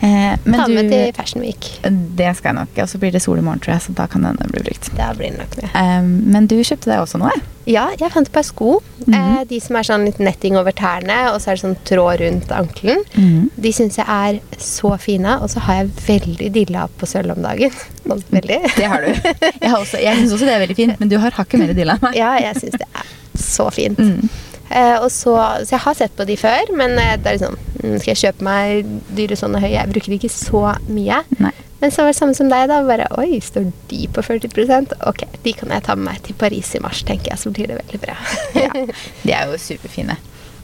Eh, 0.02 0.36
Ta 0.46 0.68
med 0.68 0.86
du- 0.86 0.90
til 0.90 1.14
Fashion 1.14 1.42
Week. 1.42 1.80
Det 1.82 2.36
skal 2.38 2.54
jeg 2.56 2.56
nok. 2.56 2.70
Og 2.84 2.90
så 2.90 2.98
blir 3.00 3.12
det 3.12 3.22
sol 3.22 3.38
i 3.38 3.42
morgen, 3.42 3.60
tror 3.60 3.74
jeg, 3.74 3.82
så 3.82 3.94
da 3.98 4.06
kan 4.08 4.22
den 4.22 4.38
bli 4.52 4.62
brukt. 4.62 4.90
Da 4.98 5.14
blir 5.14 5.32
det 5.32 5.40
nok 5.40 5.58
med. 5.62 5.70
Eh, 5.74 6.02
men 6.34 6.48
du 6.48 6.56
kjøpte 6.62 6.86
deg 6.92 7.00
også 7.02 7.18
noe? 7.22 7.32
Ja, 7.66 7.90
jeg 8.00 8.12
fant 8.12 8.28
et 8.28 8.34
par 8.34 8.44
sko. 8.44 8.82
Mhm. 9.08 9.14
eh, 9.16 9.44
de 9.50 9.60
som 9.60 9.76
er 9.76 9.84
sånn 9.84 10.06
litt 10.06 10.20
netting 10.20 10.56
over 10.58 10.72
tærne, 10.72 11.34
og 11.34 11.42
så 11.42 11.52
er 11.52 11.56
det 11.56 11.64
sånn 11.64 11.78
tråd 11.86 12.20
rundt 12.22 12.52
ankelen. 12.52 13.04
Mhm. 13.16 13.50
De 13.60 13.72
syns 13.72 13.96
jeg 13.98 14.06
er 14.08 14.40
så 14.58 15.00
fine, 15.00 15.40
og 15.42 15.50
så 15.50 15.60
har 15.60 15.74
jeg 15.84 15.88
veldig 16.08 16.31
dilla 16.38 16.88
på 17.00 17.08
sølv 17.10 17.34
om 17.36 17.42
dagen. 17.44 17.74
Sånn 18.06 18.24
Veldig. 18.32 18.60
Det 18.78 18.88
har 18.92 19.02
du. 19.06 19.10
Jeg, 19.12 19.70
har 19.70 19.80
også- 19.80 20.02
jeg 20.04 20.18
syns 20.22 20.36
også 20.38 20.48
det 20.48 20.54
er 20.56 20.64
veldig 20.66 20.78
fint, 20.80 21.00
men 21.02 21.10
du 21.12 21.18
har 21.22 21.32
hakket 21.36 21.60
mer 21.60 21.74
dilla 21.78 21.98
enn 22.00 22.08
meg. 22.08 22.16
Ja, 22.22 22.32
jeg 22.40 22.56
syns 22.62 22.78
det 22.82 22.88
er 22.88 23.12
så 23.42 23.68
fint. 23.74 24.00
Mm. 24.00 24.30
Uh, 24.72 25.02
og 25.04 25.10
så, 25.12 25.34
så 25.68 25.74
jeg 25.76 25.84
har 25.84 25.96
sett 26.00 26.14
på 26.16 26.24
de 26.30 26.38
før, 26.40 26.70
men 26.80 26.94
uh, 26.96 27.18
det 27.20 27.28
er 27.28 27.36
liksom 27.36 27.58
mm, 27.60 27.96
Skal 28.00 28.12
jeg 28.14 28.20
kjøpe 28.22 28.46
meg 28.48 28.94
dyre 29.18 29.36
sånne 29.36 29.60
høye? 29.60 29.74
Jeg 29.76 29.92
bruker 29.92 30.16
ikke 30.16 30.32
så 30.32 30.62
mye. 30.88 31.18
Nei. 31.44 31.52
Men 31.82 31.92
så 31.92 32.06
var 32.06 32.14
det 32.14 32.20
samme 32.22 32.36
som 32.38 32.48
deg, 32.52 32.68
da. 32.70 32.78
Bare 32.88 33.08
oi, 33.20 33.40
står 33.44 33.68
de 33.90 34.04
på 34.14 34.22
40% 34.24 34.94
Ok, 35.10 35.26
de 35.44 35.54
kan 35.58 35.74
jeg 35.74 35.84
ta 35.88 35.96
med 35.98 36.08
meg 36.12 36.22
til 36.24 36.38
Paris 36.40 36.70
i 36.78 36.82
mars, 36.84 37.02
tenker 37.08 37.34
jeg. 37.34 37.42
Så 37.42 37.52
blir 37.52 37.68
det 37.74 37.80
veldig 37.82 38.00
bra. 38.06 38.16
Ja, 38.62 38.70
de 39.26 39.34
er 39.36 39.50
jo 39.52 39.58
superfine. 39.60 40.16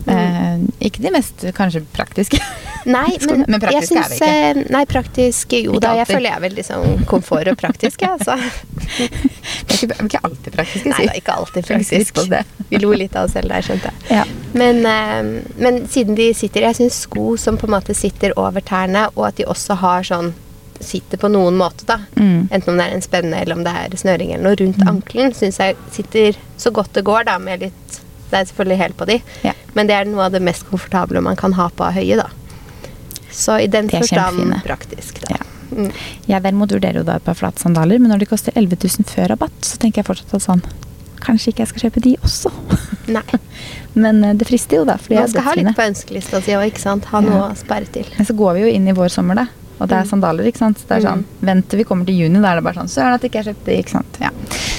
Eh, 0.07 0.59
ikke 0.87 1.03
de 1.03 1.11
mest 1.11 1.43
kanskje 1.57 1.83
praktiske. 1.93 2.39
Nei, 2.87 3.17
men, 3.27 3.43
men 3.51 3.59
praktiske 3.59 3.97
jeg 3.97 4.05
er 4.05 4.07
vi 4.07 4.15
syns 4.15 4.21
eh, 4.23 4.59
Nei, 4.71 4.83
praktisk 4.87 5.55
Jo 5.57 5.75
da, 5.83 5.91
jeg 5.99 6.07
føler 6.07 6.29
jeg 6.29 6.37
er 6.37 6.43
veldig 6.45 6.63
sånn 6.63 7.01
komfort 7.09 7.49
og 7.51 7.57
praktisk, 7.59 8.05
jeg, 8.05 8.15
altså. 8.15 8.37
Er 9.67 9.75
ikke, 9.75 9.97
ikke 10.05 10.21
alltid 10.23 10.55
praktiske, 10.55 10.93
Nei, 10.93 11.01
det 11.03 11.11
er 11.11 11.19
ikke 11.19 11.35
alltid 11.35 11.67
praktisk. 11.67 12.21
Vi 12.71 12.79
lo 12.81 12.93
litt 12.95 13.15
av 13.19 13.27
oss 13.27 13.35
selv 13.35 13.51
der, 13.51 13.65
skjønte 13.65 13.91
jeg. 13.91 14.21
Ja. 14.21 14.23
Men, 14.57 14.81
eh, 14.87 15.53
men 15.59 15.83
siden 15.91 16.17
de 16.17 16.31
sitter 16.37 16.69
Jeg 16.69 16.79
syns 16.79 17.03
sko 17.05 17.35
som 17.39 17.59
på 17.59 17.67
en 17.67 17.75
måte 17.75 17.95
sitter 17.97 18.35
over 18.39 18.63
tærne, 18.63 19.09
og 19.15 19.27
at 19.29 19.41
de 19.41 19.47
også 19.47 19.81
har 19.83 20.07
sånn 20.07 20.33
Sitter 20.77 21.17
på 21.17 21.25
noen 21.33 21.55
måte, 21.57 21.87
da. 21.89 21.95
Mm. 22.21 22.51
Enten 22.53 22.69
om 22.69 22.75
det 22.77 22.83
er 22.85 22.91
en 22.93 23.01
spenne 23.01 23.39
eller 23.41 23.57
om 23.57 23.63
det 23.65 23.71
er 23.73 23.95
snøring 23.97 24.29
eller 24.29 24.45
noe 24.45 24.59
rundt 24.59 24.83
ankelen, 24.85 25.31
syns 25.33 25.57
jeg 25.57 25.73
sitter 25.89 26.37
så 26.61 26.69
godt 26.69 26.93
det 26.93 27.01
går, 27.07 27.23
da, 27.25 27.39
med 27.41 27.63
litt 27.65 27.97
Det 28.31 28.39
er 28.39 28.45
selvfølgelig 28.49 28.77
helt 28.77 28.97
på 28.97 29.05
de, 29.07 29.21
Ja. 29.43 29.53
men 29.75 29.87
det 29.87 29.95
er 29.95 30.05
noe 30.05 30.25
av 30.25 30.31
det 30.31 30.41
mest 30.41 30.65
komfortable 30.69 31.21
man 31.21 31.35
kan 31.39 31.53
ha 31.53 31.69
på 31.69 31.91
høye, 31.93 32.17
da. 32.17 32.27
Så 33.31 33.59
i 33.61 33.67
den 33.67 33.87
De 33.87 33.97
forstand 33.99 34.61
praktisk, 34.65 35.21
da. 35.21 35.35
Ja. 35.37 35.43
Mm. 35.77 35.91
Jeg 36.27 36.43
derimot 36.43 36.71
vurderer 36.71 36.95
jo 37.01 37.03
da 37.03 37.15
et 37.19 37.23
par 37.25 37.35
flatsandaler, 37.35 37.99
men 37.99 38.09
når 38.11 38.19
de 38.19 38.25
koster 38.25 38.51
11 38.55 38.77
000 38.83 39.05
før 39.11 39.27
rabatt, 39.33 39.57
så 39.61 39.77
tenker 39.77 40.01
jeg 40.01 40.05
fortsatt 40.07 40.33
at 40.33 40.41
sånn 40.47 40.61
Kanskje 41.17 41.49
ikke 41.51 41.63
jeg 41.65 41.67
skal 41.71 41.81
kjøpe 41.89 42.01
de 42.05 42.11
også. 42.23 42.51
Nei. 43.15 43.23
Men 43.95 44.23
eh, 44.23 44.33
det 44.37 44.45
frister 44.47 44.77
jo, 44.77 44.83
da. 44.85 44.95
Fordi 45.01 45.15
Man 45.17 45.27
skal 45.27 45.43
ha 45.47 45.53
litt 45.57 45.75
på 45.75 45.81
ønskelista 45.89 46.39
si 46.45 46.51
òg, 46.53 46.67
ikke 46.69 46.79
sant. 46.79 47.05
Ha 47.09 47.21
Ja. 47.25 47.39
å 47.49 47.55
sperre 47.57 47.89
til. 47.91 48.05
Men 48.15 48.25
så 48.29 48.35
går 48.37 48.53
vi 48.53 48.61
jo 48.61 48.67
inn 48.77 48.87
i 48.87 48.93
vår 48.93 49.09
sommer, 49.09 49.35
da. 49.35 49.47
Og 49.81 49.89
det 49.89 49.97
er 49.97 50.03
Mm. 50.05 50.09
sandaler, 50.13 50.45
ikke 50.45 50.57
sant. 50.61 50.77
Det 50.87 50.91
er 50.97 51.01
sånn, 51.09 51.23
Vent 51.41 51.67
til 51.69 51.79
vi 51.79 51.83
kommer 51.85 52.05
til 52.05 52.15
juni, 52.15 52.39
da 52.39 52.51
er 52.53 52.55
det 52.61 52.63
bare 52.63 52.75
sånn 52.79 52.87
Søren 52.93 53.15
at 53.15 53.21
ikke 53.25 53.43
jeg 53.43 53.45
kjøpte 53.49 53.65
de, 53.65 53.77
ikke 53.81 53.89
sant. 53.97 54.17
Ja. 54.21 54.29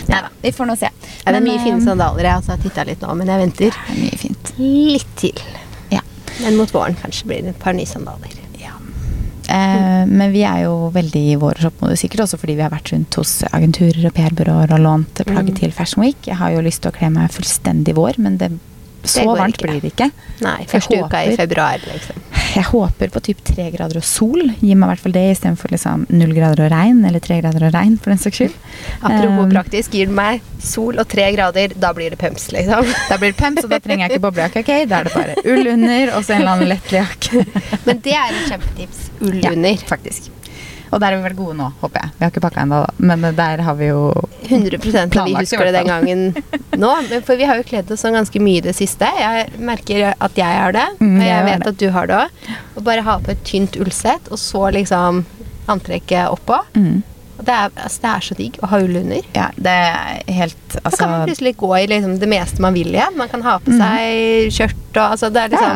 Nei 0.08 0.20
da, 0.24 0.28
vi 0.42 0.52
får 0.56 0.66
nå 0.70 0.76
se. 0.80 0.88
Ja, 0.88 1.32
det 1.32 1.36
er 1.36 1.40
Men, 1.40 1.48
mye 1.50 1.60
fine 1.64 1.76
eh, 1.80 1.84
sandaler. 1.84 2.24
Jeg 2.24 2.46
har 2.48 2.60
titta 2.62 2.84
litt 2.88 3.00
nå, 3.04 3.14
men 3.18 3.28
jeg 3.28 3.42
venter 3.44 3.72
er 3.92 4.58
litt 4.58 5.10
til. 5.20 5.40
Ja. 5.92 6.00
Men 6.42 6.56
mot 6.56 6.70
våren 6.72 6.96
kanskje 6.96 7.26
blir 7.28 7.42
det 7.44 7.54
et 7.56 7.58
par 7.62 7.76
nye 7.76 7.86
sandaler. 7.86 8.32
ja. 8.60 8.72
Eh, 9.48 10.06
men 10.08 10.32
vi 10.32 10.42
er 10.44 10.64
jo 10.66 10.90
veldig 10.92 11.22
i 11.32 11.36
vår 11.40 11.60
shoppmodus, 11.64 12.00
sikkert 12.04 12.20
også 12.26 12.38
fordi 12.40 12.56
vi 12.58 12.64
har 12.66 12.70
vært 12.72 12.92
rundt 12.92 13.14
hos 13.20 13.42
agenturer 13.52 14.06
og 14.10 14.14
PR-byråer 14.16 14.72
og 14.76 14.80
lånt 14.84 15.22
plagget 15.24 15.54
Mm. 15.54 15.60
til 15.60 15.72
Fashion 15.72 16.02
Week. 16.04 16.16
Jeg 16.26 16.36
har 16.36 16.50
jo 16.52 16.60
lyst 16.60 16.82
til 16.82 16.90
å 16.92 16.96
kle 16.98 17.08
meg 17.10 17.30
fullstendig 17.32 17.94
vår, 17.96 18.18
men 18.18 18.36
det, 18.38 18.50
så 19.10 19.24
varmt 19.28 19.56
ikke. 19.58 19.66
blir 19.68 19.80
det 19.84 19.90
ikke. 19.94 20.10
Nei, 20.44 20.56
første 20.70 20.98
uka 21.02 21.22
i 21.26 21.34
februar, 21.38 21.82
liksom. 21.88 22.24
Jeg 22.54 22.64
håper 22.70 23.10
på 23.12 23.20
typ 23.26 23.40
tre 23.44 23.66
grader 23.74 23.98
og 24.00 24.04
sol. 24.08 24.40
Gi 24.60 24.74
meg 24.74 24.86
i 24.86 24.90
hvert 24.92 25.02
fall 25.04 25.12
det 25.14 25.24
istedenfor 25.34 25.72
liksom 25.74 26.06
null 26.10 26.32
grader 26.36 26.64
og 26.64 26.70
regn, 26.72 27.02
eller 27.08 27.20
tre 27.22 27.40
grader 27.42 27.66
og 27.68 27.74
regn, 27.74 27.98
for 28.00 28.14
den 28.14 28.22
saks 28.22 28.40
skyld. 28.40 28.54
Apropos 29.02 29.44
Um, 29.44 29.52
praktisk, 29.52 29.92
gir 29.94 30.08
du 30.10 30.14
meg 30.16 30.40
sol 30.64 30.98
og 30.98 31.06
tre 31.12 31.28
grader, 31.36 31.74
da 31.76 31.92
blir 31.94 32.10
det 32.14 32.18
pumps, 32.18 32.48
liksom. 32.54 32.88
Da 33.10 33.18
blir 33.20 33.34
det 33.34 33.38
pumps, 33.42 33.64
og 33.66 33.70
da 33.70 33.78
trenger 33.84 34.06
jeg 34.08 34.16
ikke 34.16 34.24
boblejakke. 34.28 34.64
ok? 34.64 34.72
Da 34.88 35.02
er 35.02 35.04
det 35.10 35.14
bare 35.14 35.36
ull 35.52 35.70
under 35.74 36.14
og 36.16 36.24
så 36.24 36.34
en 36.34 36.40
eller 36.42 36.54
annen 36.56 36.72
lettlig 36.72 37.02
jakke. 37.02 37.44
Men 37.84 38.00
det 38.08 38.16
er 38.16 38.32
et 38.34 38.50
kjempetips. 38.54 39.04
Ull 39.20 39.38
Ja, 39.44 39.52
under. 39.52 39.76
faktisk. 39.88 40.30
Og 40.90 41.00
der 41.00 41.06
har 41.12 41.16
vi 41.18 41.24
vært 41.28 41.36
gode 41.38 41.56
nå, 41.58 41.66
håper 41.82 42.00
jeg. 42.02 42.10
Vi 42.18 42.24
har 42.24 42.30
ikke 42.32 42.42
pakka 42.46 42.62
ennå. 42.64 42.78
Men 42.98 43.24
eh, 43.28 43.32
der 43.36 43.62
har 43.66 43.74
vi 43.78 43.88
jo 43.90 44.00
100 44.48 44.78
at 45.02 45.16
vi 45.26 45.34
husker 45.36 45.64
det 45.68 45.74
den 45.76 45.90
gangen 45.90 46.22
nå. 46.84 46.92
For 47.26 47.36
vi 47.36 47.44
har 47.50 47.60
jo 47.60 47.66
kledd 47.68 47.90
oss 47.92 48.00
sånn 48.06 48.16
ganske 48.16 48.40
mye 48.40 48.62
i 48.62 48.64
det 48.68 48.74
siste. 48.78 49.08
Jeg 49.20 49.50
merker 49.58 50.14
at 50.16 50.38
jeg 50.40 50.62
har 50.62 50.72
det, 50.72 50.86
Mm, 50.98 51.18
og 51.20 51.26
jeg 51.26 51.44
vet 51.50 51.66
at 51.72 51.78
du 51.78 51.88
har 51.94 52.06
det 52.10 52.16
òg. 52.22 52.48
Å 52.78 52.82
bare 52.86 53.02
ha 53.06 53.18
på 53.22 53.30
et 53.34 53.44
tynt 53.44 53.76
ullsett, 53.80 54.30
og 54.32 54.38
så 54.40 54.68
liksom 54.74 55.24
antrekket 55.68 56.30
oppå. 56.32 56.58
mm, 56.74 57.02
Det 57.38 57.54
er, 57.54 57.70
altså, 57.76 58.00
det 58.02 58.10
er 58.10 58.24
så 58.26 58.34
digg 58.34 58.56
å 58.64 58.66
ha 58.72 58.80
ull 58.82 58.96
under. 58.98 59.22
Ja, 59.36 59.50
det 59.54 59.70
er 59.70 60.22
helt 60.40 60.78
altså... 60.80 60.90
Da 60.90 60.96
kan 61.04 61.10
man 61.12 61.28
plutselig 61.28 61.52
gå 61.60 61.68
i 61.78 61.84
liksom 61.92 62.16
det 62.18 62.28
meste 62.32 62.60
man 62.64 62.74
vil 62.74 62.90
igjen. 62.90 63.14
Man 63.20 63.28
kan 63.30 63.44
ha 63.46 63.58
på 63.62 63.70
Mm. 63.70 63.78
seg 63.78 64.50
skjørt 64.56 64.96
og 64.98 65.04
altså, 65.12 65.30
det, 65.30 65.44
er 65.46 65.54
Ja. 65.54 65.68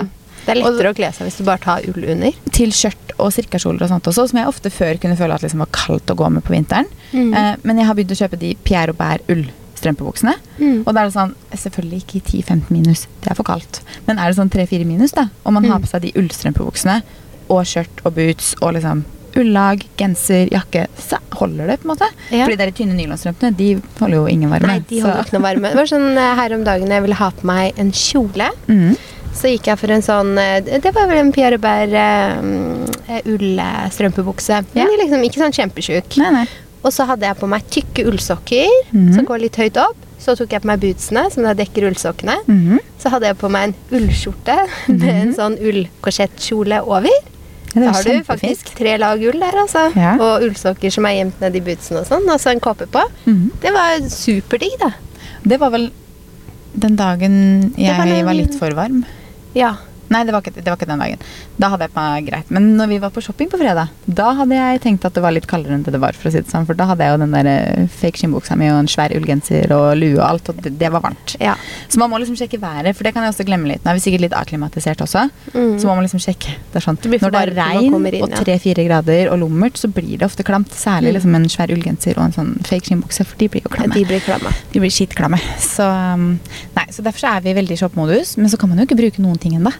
Det 0.46 0.52
er 0.56 0.60
lettere 0.62 0.90
å 0.92 0.96
kle 0.96 1.12
seg 1.14 1.28
hvis 1.28 1.36
du 1.38 1.44
bare 1.46 1.58
tar 1.62 1.84
ull 1.92 2.04
under. 2.16 2.32
til 2.50 2.70
skjørt 2.74 3.12
og 3.18 3.32
silkekjoler 3.32 3.82
og 3.86 3.88
sånt 3.92 4.08
også, 4.10 4.28
som 4.30 4.38
jeg 4.40 4.48
ofte 4.50 4.70
før 4.70 4.98
kunne 4.98 5.16
føle 5.16 5.34
at 5.34 5.42
liksom 5.44 5.62
var 5.62 5.70
kaldt 5.72 6.10
å 6.10 6.16
gå 6.18 6.30
med 6.32 6.42
på 6.44 6.52
vinteren. 6.56 6.86
Mm. 7.12 7.32
Eh, 7.34 7.54
men 7.62 7.78
jeg 7.78 7.86
har 7.86 7.94
begynt 7.94 8.10
å 8.16 8.20
kjøpe 8.22 8.38
de 8.40 8.54
Pierre 8.64 8.90
Robert 8.90 9.22
ullstrømpebuksene. 9.30 10.34
Mm. 10.58 10.82
Og 10.86 10.92
da 10.94 11.02
er 11.04 11.10
det 11.10 11.16
sånn 11.16 11.34
Selvfølgelig 11.62 12.02
ikke 12.02 12.18
i 12.18 12.42
10-15 12.42 12.70
minus, 12.74 13.06
det 13.22 13.30
er 13.30 13.38
for 13.38 13.46
kaldt. 13.46 13.82
Men 14.08 14.18
er 14.18 14.30
det 14.32 14.38
sånn 14.40 14.50
3-4 14.50 14.86
minus, 14.88 15.12
da, 15.16 15.28
og 15.44 15.52
man 15.52 15.64
har 15.68 15.78
Mm. 15.78 15.82
på 15.86 15.90
seg 15.92 16.02
de 16.02 16.12
ullstrømpebuksene 16.18 17.02
og 17.50 17.64
skjørt 17.68 18.00
og 18.04 18.14
boots 18.16 18.54
og 18.62 18.74
liksom 18.74 19.04
ullag, 19.36 19.80
genser, 19.96 20.48
jakke, 20.52 20.86
så 21.00 21.16
holder 21.38 21.66
det. 21.70 21.80
på 21.80 21.88
en 21.88 21.96
måte. 21.96 22.08
Ja. 22.30 22.44
Fordi 22.44 22.56
de 22.56 22.72
tynne 22.72 22.96
nylonstrømpene 22.98 23.56
de 23.56 23.68
holder 23.98 24.16
jo 24.18 24.26
ingen 24.28 24.50
varme. 24.50 24.66
Nei, 24.66 24.78
de 24.88 25.00
holder 25.00 25.22
ikke 25.24 25.32
noe 25.38 25.42
varme. 25.46 25.68
Det 25.72 25.76
var 25.76 25.86
sånn 25.88 26.18
eh, 26.18 26.34
her 26.36 26.52
om 26.54 26.64
dagen 26.64 26.88
jeg 26.92 27.02
ville 27.02 27.14
ha 27.16 27.30
på 27.30 27.44
meg 27.48 27.72
en 27.80 27.92
kjole. 27.92 28.50
Mm. 28.68 28.96
Så 29.34 29.48
gikk 29.48 29.66
jeg 29.70 29.78
for 29.80 29.90
en 29.94 30.02
sånn 30.04 30.36
eh, 30.38 30.60
Det 30.60 30.92
var 30.94 31.06
vel 31.08 31.18
en 31.22 31.32
Pierre 31.32 31.56
Robert 31.56 31.94
uh, 31.96 33.20
ullstrømpebukse. 33.32 34.58
Ja. 34.76 34.84
Men 34.86 34.98
liksom 35.00 35.24
ikke 35.26 35.40
sånn 35.42 35.54
kjempesjuk. 35.56 36.18
Nei, 36.20 36.30
nei. 36.40 36.46
Og 36.82 36.90
så 36.94 37.06
hadde 37.06 37.28
jeg 37.28 37.38
på 37.38 37.46
meg 37.50 37.66
tykke 37.70 38.04
ullsokker 38.10 38.70
Mhm. 38.92 39.14
som 39.14 39.24
går 39.28 39.38
litt 39.44 39.56
høyt 39.56 39.76
opp. 39.78 39.96
Så 40.22 40.36
tok 40.38 40.50
jeg 40.54 40.62
på 40.62 40.66
meg 40.70 40.80
bootsene, 40.82 41.30
som 41.32 41.42
da 41.42 41.52
dekker 41.54 41.88
ullsokkene. 41.90 42.36
Mhm. 42.46 42.78
Så 42.98 43.10
hadde 43.10 43.26
jeg 43.30 43.38
på 43.38 43.50
meg 43.50 43.68
en 43.68 43.74
ullskjorte 43.98 44.56
med 44.88 45.08
en 45.14 45.32
sånn 45.34 45.56
ullkorsettkjole 45.58 46.82
over. 46.86 47.10
Ja, 47.74 47.80
Da 47.86 47.92
har 47.92 48.02
du 48.04 48.22
faktisk 48.26 48.74
tre 48.76 48.98
lag 48.98 49.18
ull 49.22 49.38
der, 49.40 49.56
altså. 49.62 49.86
Ja. 49.96 50.14
Og 50.20 50.42
ullsokker 50.50 50.92
som 50.92 51.06
er 51.06 51.16
gjemt 51.22 51.40
nedi 51.40 51.62
bootsene 51.64 52.02
og 52.02 52.06
sånn, 52.10 52.28
og 52.28 52.38
så 52.42 52.50
en 52.52 52.60
kåpe 52.60 52.86
på. 52.86 53.02
Mhm. 53.26 53.50
Det 53.62 53.72
var 53.72 53.96
superdigg, 54.12 54.78
da. 54.78 54.92
Det 55.46 55.58
var 55.58 55.70
vel 55.70 55.90
den 56.74 56.96
dagen 56.96 57.74
jeg 57.76 57.96
var 57.96 58.24
var, 58.24 58.34
litt 58.34 58.54
for 58.58 58.70
varm. 58.74 59.04
Ja. 59.54 59.91
Nei, 60.12 60.22
det 60.28 60.32
var, 60.34 60.42
ikke, 60.44 60.54
det 60.60 60.68
var 60.68 60.76
ikke 60.78 60.88
den 60.90 61.00
dagen. 61.02 61.22
Da 61.62 61.70
hadde 61.72 61.86
jeg 61.88 61.92
på 61.94 62.02
meg 62.04 62.26
greit. 62.28 62.50
Men 62.52 62.66
når 62.76 62.90
vi 62.92 62.98
var 63.02 63.10
på 63.14 63.22
shopping 63.24 63.48
på 63.52 63.58
fredag, 63.60 63.88
da 64.06 64.28
hadde 64.38 64.58
jeg 64.58 64.80
tenkt 64.84 65.06
at 65.08 65.14
det 65.16 65.22
var 65.24 65.32
litt 65.32 65.46
kaldere 65.50 65.78
enn 65.78 65.84
det 65.86 65.94
det 65.96 66.00
var. 66.02 66.12
For 66.18 66.28
å 66.28 66.32
si 66.34 66.42
det 66.42 66.50
sånn, 66.52 66.66
for 66.68 66.76
da 66.78 66.86
hadde 66.90 67.06
jeg 67.06 67.14
jo 67.14 67.20
den 67.22 67.32
der 67.36 67.48
eh, 67.48 67.86
fake 67.88 68.20
skinnbuksa 68.20 68.56
mi 68.60 68.68
og 68.70 68.78
en 68.82 68.90
svær 68.92 69.14
ullgenser 69.16 69.72
og 69.72 69.96
lue 69.98 70.18
og 70.18 70.24
alt, 70.28 70.50
og 70.52 70.60
det, 70.62 70.74
det 70.78 70.90
var 70.92 71.00
varmt. 71.06 71.36
ja. 71.40 71.54
Så 71.88 71.98
man 72.00 72.10
må 72.12 72.18
liksom 72.22 72.36
sjekke 72.36 72.60
været, 72.60 72.94
for 72.96 73.04
det 73.08 73.12
kan 73.16 73.24
jeg 73.24 73.32
også 73.34 73.44
glemme 73.48 73.68
litt. 73.72 73.82
Nå 73.84 73.90
er 73.92 73.98
vi 73.98 74.04
sikkert 74.04 74.26
litt 74.28 74.36
akklimatisert 74.36 75.00
også, 75.06 75.28
Mm. 75.52 75.78
så 75.80 75.86
man 75.88 75.98
må 75.98 76.02
liksom 76.06 76.20
sjekke. 76.22 76.52
Det 76.72 76.76
er 76.80 76.84
sånn, 76.84 76.96
Det 77.00 77.20
når 77.22 77.30
det 77.34 77.40
er 77.42 77.52
regn 77.56 77.94
inn, 77.94 78.06
ja. 78.14 78.22
og 78.24 78.30
tre-fire 78.44 78.84
grader 78.86 79.30
og 79.32 79.38
lummert, 79.42 79.76
så 79.80 79.88
blir 79.92 80.18
det 80.18 80.26
ofte 80.28 80.42
klamt. 80.44 80.70
Særlig 80.72 81.12
Mm. 81.12 81.16
liksom 81.18 81.34
en 81.36 81.48
svær 81.48 81.72
ullgenser 81.74 82.18
og 82.18 82.24
en 82.24 82.32
sånn 82.32 82.52
fake 82.64 82.86
skinnbukse, 82.88 83.24
for 83.26 83.36
de 83.38 83.48
blir 83.48 83.62
jo 83.62 83.68
Ja, 83.70 83.76
klamme. 83.76 83.94
De 83.94 84.04
blir 84.04 84.20
klamme. 84.20 84.52
De 84.72 84.80
blir 84.80 84.90
skitklamme. 84.90 85.38
Så, 85.58 85.84
um, 86.14 86.40
nei, 86.76 86.86
så 86.90 87.02
derfor 87.02 87.20
så 87.20 87.36
er 87.36 87.40
vi 87.40 87.50
i 87.50 87.54
veldig 87.54 87.78
shoppmodus, 87.78 88.36
men 88.38 88.48
så 88.50 88.58
kan 88.58 88.68
man 88.68 88.78
jo 88.78 88.84
ikke 88.86 88.96
bruke 88.98 89.18
noen 89.22 89.38
ting 89.38 89.52
ennå. 89.54 89.72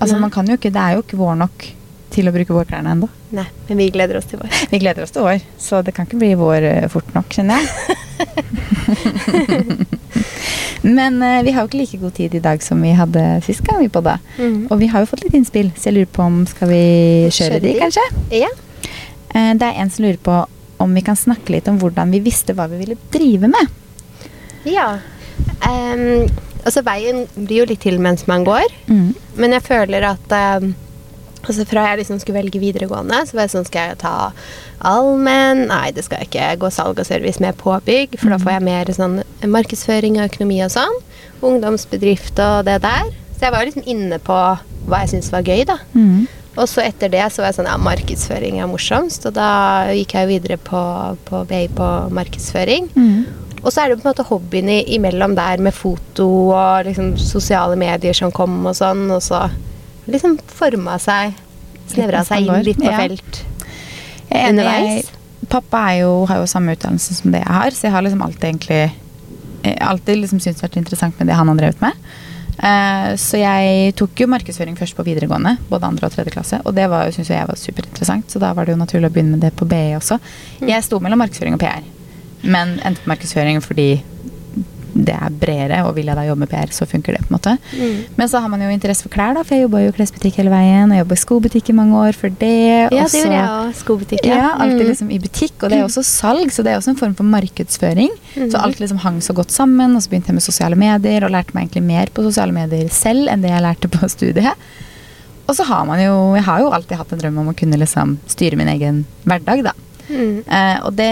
Altså, 0.00 0.16
man 0.20 0.30
kan 0.32 0.48
jo 0.48 0.56
ikke, 0.56 0.70
det 0.72 0.80
er 0.80 0.92
jo 0.96 1.02
ikke 1.04 1.18
vår 1.20 1.34
nok 1.42 1.66
til 2.10 2.26
å 2.26 2.32
bruke 2.34 2.54
vårklærne 2.54 2.90
ennå. 2.96 3.08
Nei, 3.36 3.44
men 3.68 3.78
vi 3.78 3.90
gleder 3.94 4.16
oss 4.18 4.26
til 4.30 4.38
vår. 4.40 4.50
Vi 4.72 4.78
gleder 4.82 5.02
oss 5.04 5.12
til 5.14 5.22
vår, 5.26 5.38
så 5.62 5.74
det 5.86 5.92
kan 5.96 6.04
ikke 6.08 6.18
bli 6.18 6.30
vår 6.38 6.60
eh, 6.66 6.88
fort 6.90 7.10
nok, 7.14 7.28
kjenner 7.30 7.60
jeg. 7.60 7.66
men 10.98 11.12
uh, 11.22 11.42
vi 11.46 11.52
har 11.54 11.60
jo 11.62 11.68
ikke 11.70 11.80
like 11.80 12.00
god 12.02 12.14
tid 12.16 12.34
i 12.36 12.42
dag 12.42 12.58
som 12.64 12.82
vi 12.82 12.90
hadde 12.96 13.22
sist 13.46 13.62
gang 13.66 13.78
vi 13.84 13.90
podda. 13.92 14.16
Mm. 14.40 14.64
Og 14.70 14.76
vi 14.82 14.88
har 14.90 14.98
jo 15.04 15.10
fått 15.12 15.24
litt 15.26 15.36
innspill, 15.38 15.70
så 15.76 15.84
jeg 15.90 15.96
lurer 16.00 16.12
på 16.16 16.26
om 16.26 16.36
skal 16.50 16.66
vi 16.72 16.82
kjøre 17.28 17.60
Kjøre 17.60 17.64
de, 17.66 17.72
kanskje? 17.84 18.06
Ja. 18.42 18.50
Uh, 19.30 19.52
Det 19.60 19.66
er 19.68 19.74
en 19.84 19.92
som 19.94 20.00
lurer 20.08 20.22
på 20.26 20.36
om 20.80 20.90
vi 20.96 21.02
kan 21.04 21.18
snakke 21.18 21.52
litt 21.52 21.68
om 21.68 21.76
hvordan 21.78 22.10
vi 22.10 22.22
visste 22.24 22.54
hva 22.56 22.64
vi 22.72 22.80
ville 22.80 22.96
drive 23.12 23.46
med. 23.52 23.66
ja. 24.64 24.94
Ehm, 25.64 26.28
altså, 26.64 26.82
veien 26.86 27.26
blir 27.36 27.62
jo 27.62 27.66
litt 27.70 27.80
til 27.86 27.98
mens 27.98 28.26
man 28.28 28.44
går, 28.44 28.66
Mm. 28.88 29.14
men 29.36 29.52
jeg 29.52 29.62
føler 29.62 30.02
at 30.14 30.32
eh, 30.32 30.70
Altså 31.48 31.64
Fra 31.64 31.86
jeg 31.88 32.02
liksom 32.02 32.18
skulle 32.20 32.36
velge 32.42 32.60
videregående, 32.60 33.16
så 33.24 33.32
var 33.32 33.46
jeg 33.46 33.50
sånn 33.54 33.64
Skal 33.64 33.86
jeg 33.88 33.98
ta 34.02 34.32
allmenn? 34.84 35.62
Nei, 35.70 35.90
det 35.96 36.04
skal 36.04 36.18
jeg 36.20 36.28
ikke. 36.28 36.48
Gå 36.60 36.68
salg 36.74 36.98
og 37.00 37.06
service 37.08 37.40
med 37.40 37.56
påbygg, 37.56 38.18
for 38.20 38.28
da 38.28 38.36
får 38.42 38.52
jeg 38.58 38.64
mer 38.66 38.90
sånn 38.92 39.14
markedsføring 39.48 40.18
og 40.20 40.26
økonomi 40.28 40.58
og 40.66 40.74
sånn. 40.74 40.98
Ungdomsbedrift 41.40 42.38
og 42.44 42.66
det 42.68 42.78
der. 42.84 43.08
Så 43.38 43.46
jeg 43.48 43.54
var 43.54 43.64
liksom 43.64 43.86
inne 43.88 44.18
på 44.20 44.36
hva 44.36 45.00
jeg 45.00 45.14
syntes 45.14 45.32
var 45.32 45.46
gøy, 45.48 45.64
da. 45.68 45.78
Mm. 45.96 46.26
Og 46.58 46.66
så 46.68 46.82
etter 46.84 47.08
det 47.12 47.24
så 47.32 47.40
var 47.40 47.52
jeg 47.54 47.60
sånn 47.60 47.70
Ja, 47.70 47.76
markedsføring 47.80 48.58
er 48.60 48.68
morsomst, 48.68 49.24
og 49.30 49.36
da 49.38 49.48
gikk 49.96 50.12
jeg 50.18 50.26
jo 50.26 50.32
videre 50.34 50.58
på, 50.60 50.80
på 51.24 51.44
BI 51.48 51.68
på 51.76 51.88
markedsføring. 52.20 52.90
Mm. 52.96 53.24
Og 53.60 53.68
så 53.72 53.82
er 53.82 53.90
det 53.92 54.00
på 54.00 54.06
en 54.06 54.12
måte 54.12 54.24
hobbyen 54.28 54.70
imellom 54.88 55.34
der 55.36 55.60
med 55.60 55.74
foto 55.76 56.26
og 56.56 56.86
liksom 56.88 57.12
sosiale 57.20 57.76
medier 57.76 58.16
som 58.16 58.32
kom 58.32 58.58
og 58.66 58.74
sånn, 58.78 59.06
og 59.12 59.20
så 59.24 59.44
liksom 60.10 60.38
forma 60.48 60.96
seg 61.02 61.34
Snevra 61.90 62.22
seg 62.24 62.46
inn 62.46 62.64
litt 62.64 62.78
på 62.78 62.86
ja. 62.86 62.96
felt 63.02 63.40
er 64.30 64.50
underveis. 64.52 65.04
Jeg- 65.04 65.16
Pappa 65.50 65.80
jo, 65.96 66.26
har 66.28 66.36
jo 66.38 66.46
samme 66.46 66.76
utdannelse 66.76 67.14
som 67.16 67.32
det 67.32 67.40
jeg 67.40 67.50
har, 67.50 67.70
så 67.74 67.86
jeg 67.88 67.92
har 67.92 68.02
liksom 68.04 68.20
alltid 68.22 68.44
egentlig 68.44 68.92
alltid 69.80 70.20
liksom 70.20 70.40
syntes 70.40 70.62
vært 70.62 70.76
interessant 70.76 71.18
med 71.18 71.26
det 71.28 71.34
han 71.34 71.48
har 71.48 71.56
drevet 71.58 71.80
med. 71.82 71.92
Uh, 72.60 73.16
så 73.16 73.40
jeg 73.40 73.94
tok 73.96 74.20
jo 74.20 74.28
markedsføring 74.28 74.76
først 74.76 74.96
på 74.98 75.04
videregående, 75.06 75.56
både 75.70 75.88
andre 75.88 76.06
og 76.06 76.12
tredje 76.12 76.32
klasse. 76.34 76.60
Og 76.64 76.74
det 76.76 76.88
var- 76.90 77.10
syntes 77.10 77.30
jeg 77.32 77.46
var 77.48 77.56
superinteressant, 77.56 78.28
så 78.30 78.38
da 78.38 78.52
var 78.52 78.66
det 78.66 78.76
jo 78.76 78.84
naturlig 78.84 79.08
å 79.10 79.12
begynne 79.12 79.30
med 79.36 79.40
det 79.40 79.56
på 79.56 79.66
BI 79.66 79.96
også. 79.96 80.20
Mm. 80.60 80.68
Jeg 80.68 80.84
sto 80.84 81.00
mellom 81.00 81.18
markedsføring 81.18 81.54
og 81.54 81.60
PR, 81.60 81.82
men 82.42 82.78
endte 82.84 83.02
på 83.04 83.10
markedsføring 83.12 83.60
fordi 83.64 83.90
det 84.90 85.14
er 85.14 85.30
bredere, 85.30 85.84
og 85.86 85.94
vil 85.94 86.08
jeg 86.10 86.16
da 86.18 86.24
jobbe 86.26 86.40
med 86.42 86.50
PR, 86.50 86.70
så 86.74 86.82
funker 86.88 87.14
det. 87.14 87.20
på 87.22 87.30
en 87.30 87.36
måte. 87.36 87.52
Mm. 87.78 87.98
Men 88.18 88.28
så 88.28 88.40
har 88.42 88.48
man 88.50 88.60
jo 88.64 88.68
interesse 88.74 89.04
for 89.06 89.12
klær, 89.14 89.36
da, 89.38 89.44
for 89.46 89.54
jeg 89.54 89.62
jobba 89.68 89.84
jo 89.84 89.92
i 89.92 89.94
klesbutikk 89.94 90.40
hele 90.40 90.50
veien. 90.50 90.90
Og 90.90 90.98
jobba 90.98 91.14
i 91.14 91.20
skobutikk 91.22 91.70
i 91.70 91.76
mange 91.78 91.94
år 92.08 92.16
for 92.18 92.28
det. 92.40 92.50
Ja, 92.90 93.04
også, 93.04 93.12
det 93.14 93.20
gjorde 93.22 93.36
jeg 93.36 93.52
òg. 93.54 93.76
Skobutikk. 93.78 94.24
ja, 94.26 94.48
alltid 94.58 94.82
Mm. 94.82 94.88
liksom 94.90 95.10
i 95.14 95.18
butikk, 95.22 95.54
og 95.62 95.70
det 95.70 95.78
er 95.78 95.84
også 95.86 96.02
salg, 96.04 96.50
så 96.50 96.64
det 96.66 96.72
er 96.72 96.78
også 96.80 96.90
en 96.90 96.96
form 96.96 97.14
for 97.14 97.22
markedsføring. 97.24 98.10
Mm. 98.34 98.50
Så 98.50 98.58
alt 98.58 98.80
liksom 98.82 98.98
hang 98.98 99.20
så 99.22 99.32
godt 99.32 99.52
sammen, 99.54 99.94
og 99.94 100.02
så 100.02 100.10
begynte 100.10 100.26
jeg 100.34 100.34
med 100.34 100.42
sosiale 100.42 100.74
medier, 100.76 101.24
og 101.24 101.30
lærte 101.30 101.54
meg 101.54 101.68
egentlig 101.70 101.82
mer 101.86 102.06
på 102.12 102.22
sosiale 102.26 102.52
medier 102.52 102.88
selv 102.90 103.28
enn 103.30 103.42
det 103.46 103.50
jeg 103.54 103.62
lærte 103.62 103.88
på 103.88 104.08
studiet. 104.16 104.54
Og 105.46 105.54
så 105.54 105.62
har 105.70 105.86
man 105.86 106.02
jo, 106.02 106.34
jeg 106.34 106.44
har 106.44 106.60
jo 106.60 106.70
alltid 106.74 106.96
hatt 106.98 107.12
en 107.12 107.18
drøm 107.22 107.38
om 107.38 107.48
å 107.54 107.56
kunne 107.56 107.78
liksom 107.78 108.18
styre 108.26 108.56
min 108.58 108.68
egen 108.74 109.04
hverdag, 109.24 109.62
da. 109.70 109.72
Mm. 110.10 110.42
Eh, 110.46 110.78
og 110.84 110.96
det 110.98 111.10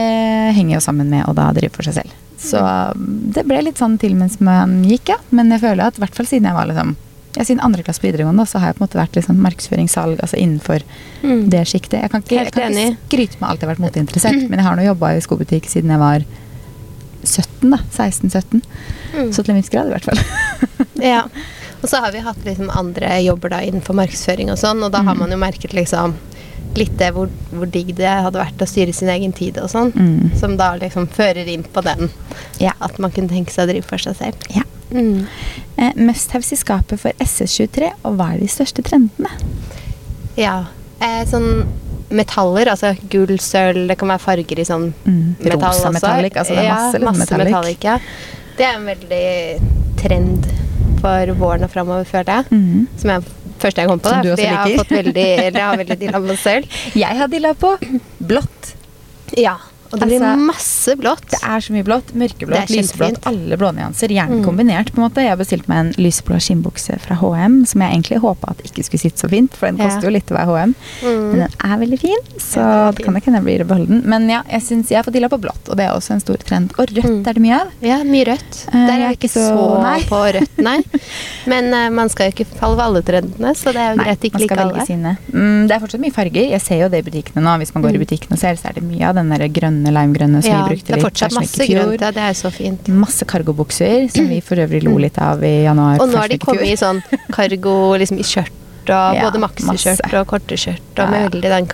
henger 0.58 0.74
jo 0.74 0.80
sammen 0.84 1.08
med 1.12 1.24
å 1.30 1.34
da 1.38 1.52
drive 1.56 1.70
for 1.72 1.86
seg 1.86 1.94
selv. 2.00 2.10
Så 2.38 2.58
Mm. 2.60 3.32
det 3.34 3.44
ble 3.46 3.62
litt 3.62 3.78
sånn 3.78 3.98
til 3.98 4.14
mens 4.14 4.40
man 4.40 4.82
gikk, 4.84 5.08
ja. 5.08 5.16
Men 5.30 5.50
jeg 5.50 5.60
føler 5.60 5.86
at 5.86 5.96
i 5.98 6.02
hvert 6.02 6.14
fall 6.14 6.26
siden 6.26 6.44
jeg 6.50 6.54
var 6.54 6.66
liksom 6.66 6.96
ja, 7.36 7.44
siden 7.44 7.60
andre 7.62 7.82
klasse 7.84 8.00
på 8.00 8.08
videregående, 8.10 8.46
så 8.48 8.58
har 8.58 8.68
jeg 8.72 8.76
på 8.78 8.82
en 8.82 8.88
måte 8.88 8.98
vært 8.98 9.14
liksom 9.14 9.36
markedsføringssalg 9.44 10.18
altså 10.24 10.36
innenfor 10.40 10.82
Mm. 11.22 11.48
det 11.50 11.60
sjiktet. 11.68 12.00
Jeg 12.02 12.10
kan 12.10 12.22
ikke, 12.22 12.34
jeg 12.44 12.52
kan 12.52 12.72
ikke 12.72 12.96
skryte 13.08 13.40
med 13.40 13.48
alt 13.50 13.60
jeg 13.60 13.68
har 13.68 13.74
vært 13.76 13.84
moteinteressert, 13.84 14.48
men 14.48 14.58
jeg 14.58 14.66
har 14.66 14.76
nå 14.76 14.82
jobba 14.86 15.06
i 15.14 15.20
skobutikk 15.20 15.66
siden 15.68 15.90
jeg 15.90 15.98
var 15.98 16.24
17, 17.24 17.70
da. 17.70 17.78
16-17. 17.90 18.62
Mm. 19.14 19.32
Så 19.32 19.42
til 19.44 19.54
en 19.54 19.60
viss 19.60 19.70
grad, 19.70 19.86
i 19.90 19.94
hvert 19.96 20.04
fall. 20.04 20.18
Ja. 21.02 21.24
Og 21.82 21.86
så 21.88 22.00
har 22.02 22.10
vi 22.10 22.18
hatt 22.24 22.40
liksom 22.44 22.70
andre 22.74 23.20
jobber 23.22 23.50
da 23.52 23.60
innenfor 23.62 23.94
markedsføring 23.94 24.50
og 24.50 24.58
sånn, 24.58 24.82
og 24.82 24.90
da 24.90 25.02
har 25.02 25.14
Mm. 25.14 25.18
man 25.20 25.30
jo 25.30 25.36
merket 25.38 25.72
liksom 25.76 26.14
litt 26.76 26.96
det 26.98 27.12
hvor, 27.14 27.28
hvor 27.50 27.66
digg 27.70 27.94
det 27.96 28.06
hadde 28.06 28.38
vært 28.38 28.58
å 28.62 28.66
styre 28.68 28.92
sin 28.94 29.08
egen 29.08 29.32
tid 29.32 29.56
og 29.58 29.68
sånn. 29.70 29.92
Mm. 29.94 30.36
Som 30.38 30.56
da 30.56 30.74
liksom 30.78 31.08
fører 31.08 31.46
inn 31.48 31.62
på 31.64 31.82
den 31.82 32.10
Ja. 32.60 32.72
at 32.80 32.98
man 32.98 33.10
kunne 33.10 33.28
tenke 33.28 33.50
seg 33.50 33.68
å 33.68 33.72
drive 33.72 33.84
for 33.84 33.98
seg 33.98 34.16
selv. 34.16 34.34
ja. 34.54 34.62
Mm. 34.90 35.26
Eh, 35.76 35.92
Must-haves 35.96 36.52
i 36.52 36.56
skapet 36.56 36.98
for 36.98 37.12
SS23, 37.20 37.90
og 38.04 38.16
hva 38.16 38.30
er 38.34 38.38
de 38.40 38.46
største 38.48 38.82
trendene? 38.82 39.28
Ja. 40.36 40.64
Eh, 41.00 41.24
sånn 41.28 41.66
metaller, 42.10 42.70
altså 42.72 42.94
gull, 43.12 43.36
sølv, 43.38 43.86
det 43.90 43.98
kan 44.00 44.08
være 44.08 44.22
farger 44.22 44.58
i 44.58 44.64
sånn 44.64 44.92
Mm. 45.04 45.36
metall 45.44 45.60
Rosa 45.60 45.88
også. 45.90 45.92
metallic, 45.92 46.32
altså 46.40 46.54
det 46.56 46.64
er 46.64 46.72
masse, 46.72 46.94
ja, 46.98 47.04
masse 47.04 47.18
metallic. 47.18 47.52
metallic. 47.52 47.84
ja. 47.84 47.98
Det 48.56 48.64
er 48.66 48.74
en 48.78 48.86
veldig 48.86 49.96
trend 49.98 50.46
for 51.02 51.26
våren 51.34 51.62
og 51.64 51.70
framover, 51.70 52.04
føler 52.04 52.24
jeg. 52.24 52.44
Mm. 52.50 52.88
Som 52.96 53.10
jeg 53.10 53.22
første 53.62 53.84
jeg 53.84 53.90
kom 53.90 54.02
på. 54.02 54.12
Som 54.12 54.22
Da, 54.22 54.26
du 54.26 54.30
fordi 54.34 54.46
jeg 54.46 54.56
har 54.56 54.76
fått 54.82 54.94
veldig, 54.98 55.26
jeg 55.46 55.64
har 55.64 55.80
veldig 55.82 55.98
dilla 56.02 56.22
på 56.24 56.38
selv. 56.42 56.78
Jeg 56.98 57.20
har 57.22 57.32
dilla 57.32 57.54
på 57.58 57.74
blått. 58.30 58.74
Ja. 59.38 59.56
Og 59.92 60.00
det 60.00 60.08
blir 60.08 60.20
Altså, 60.20 60.46
masse 60.46 60.96
blått. 61.00 61.26
Det 61.30 61.40
er 61.42 61.60
så 61.64 61.72
mye 61.72 61.84
blått. 61.84 62.12
Mørkeblått, 62.14 62.68
lyseblått, 62.70 63.18
alle 63.26 63.56
blånyanser. 63.56 64.08
Gjerne 64.08 64.38
Mm. 64.40 64.44
kombinert. 64.44 64.92
på 64.92 64.98
en 65.02 65.08
måte. 65.10 65.22
Jeg 65.22 65.30
har 65.30 65.36
bestilt 65.36 65.68
meg 65.68 65.78
en 65.78 65.92
lyseblå 66.04 66.36
skinnbukse 66.40 66.98
fra 67.00 67.14
HM, 67.16 67.64
som 67.66 67.80
jeg 67.80 67.90
egentlig 67.92 68.18
håpa 68.20 68.50
at 68.50 68.58
ikke 68.64 68.84
skulle 68.84 69.00
sitte 69.00 69.18
så 69.20 69.28
fint, 69.30 69.52
for 69.56 69.66
den 69.66 69.76
Ja. 69.78 69.84
koster 69.88 70.02
jo 70.08 70.10
litt 70.10 70.26
å 70.26 70.36
være 70.36 70.46
HM. 70.46 70.74
Mm. 71.02 71.32
Men 71.32 71.38
den 71.40 71.48
er 71.64 71.78
veldig 71.78 71.98
fin, 72.00 72.18
så 72.38 72.56
Ja, 72.60 72.90
det 72.90 72.96
det 72.98 73.04
kan 73.06 73.14
ikke 73.16 73.24
hende 73.32 73.44
jeg 73.44 73.44
blir 73.44 73.64
beholde 73.66 73.88
den. 73.88 74.02
Men 74.06 74.28
ja, 74.28 74.42
jeg 74.50 74.62
synes 74.62 74.88
jeg 74.88 74.96
har 74.98 75.04
fått 75.04 75.14
dilla 75.14 75.28
på 75.28 75.40
blått, 75.40 75.68
og 75.68 75.76
det 75.76 75.86
er 75.86 75.92
også 75.96 76.10
en 76.12 76.20
stor 76.20 76.36
trend. 76.36 76.72
Og 76.78 76.86
rødt 76.88 77.04
Mm. 77.04 77.26
er 77.26 77.32
det 77.32 77.42
mye 77.42 77.60
av. 77.60 77.66
Ja, 77.80 78.02
mye 78.04 78.24
rødt. 78.26 78.66
Eh, 78.68 78.86
Der 78.86 78.92
er 78.92 79.08
jeg 79.08 79.18
ikke 79.18 79.30
så, 79.30 79.56
så- 79.56 79.82
nei. 79.82 80.00
på 80.00 80.32
rødt, 80.34 80.58
nei. 80.58 80.82
Men 81.46 81.72
uh, 81.72 81.90
man 81.90 82.08
skal 82.08 82.30
jo 82.30 82.32
ikke 82.44 82.46
falle 82.58 82.76
ved 82.76 82.84
alle 82.84 83.02
trendene, 83.02 83.54
så 83.56 83.72
det 83.72 83.76
er 83.76 83.94
jo 83.96 84.02
greit 84.02 84.20
å 84.20 84.30
ikke 84.30 84.40
like 84.40 84.58
alle. 84.58 84.84
sine. 84.86 85.16
Mm, 85.32 85.68
det 85.68 85.70
er 85.76 85.80
fortsatt 85.80 86.00
mye 86.00 86.12
farger. 86.12 86.50
Jeg 86.50 86.60
ser 86.60 86.78
jo 86.82 86.88
det 86.88 87.06
i 87.06 87.10
butikkene 87.10 87.42
nå. 87.42 87.56
Hvis 87.58 87.74
man 87.74 87.82
går 87.84 87.94
i 87.94 87.98
Mm. 87.98 88.04
butikken 88.06 88.32
og 88.32 88.38
ser, 88.38 88.54
så 88.56 88.68
er 88.70 88.72
det 88.74 88.82
mye 88.82 89.02
av 89.08 89.14
den 89.14 89.28
der 89.30 89.48
grønne 89.48 89.77
limegrønne 89.84 90.42
som 90.42 90.50
Ja, 90.52 90.64
vi 90.66 90.74
brukte 90.74 90.86
litt. 90.86 90.86
det 90.86 90.98
er 90.98 91.10
fortsatt 91.10 91.32
masse 91.34 91.66
grønt. 91.66 92.00
Ja, 92.00 92.10
det 92.10 92.16
er 92.22 92.28
jo 92.32 92.38
så 92.48 92.50
fint. 92.52 92.88
Masse 92.88 93.24
kargobukser, 93.24 94.10
som 94.10 94.28
vi 94.28 94.40
for 94.40 94.56
øvrig 94.56 94.82
lo 94.82 94.90
Mm. 94.96 95.00
litt 95.00 95.18
av 95.18 95.42
i 95.44 95.62
januar. 95.64 96.00
Og 96.00 96.08
nå 96.08 96.16
har 96.16 96.28
de 96.28 96.38
kommet 96.38 96.62
i 96.66 96.76
sånn 96.76 97.02
kargo 97.32 97.96
liksom 97.98 98.18
i 98.18 98.22
skjørt, 98.22 98.50
og 98.88 99.14
Ja, 99.14 99.30
både 99.30 99.38
maxiskjørt 99.40 100.12
og 100.20 100.26
korte 100.26 100.56
skjørt, 100.56 100.80
og 100.96 101.04
Ja, 101.04 101.06
med 101.10 101.30
veldig 101.32 101.42
den 101.42 101.66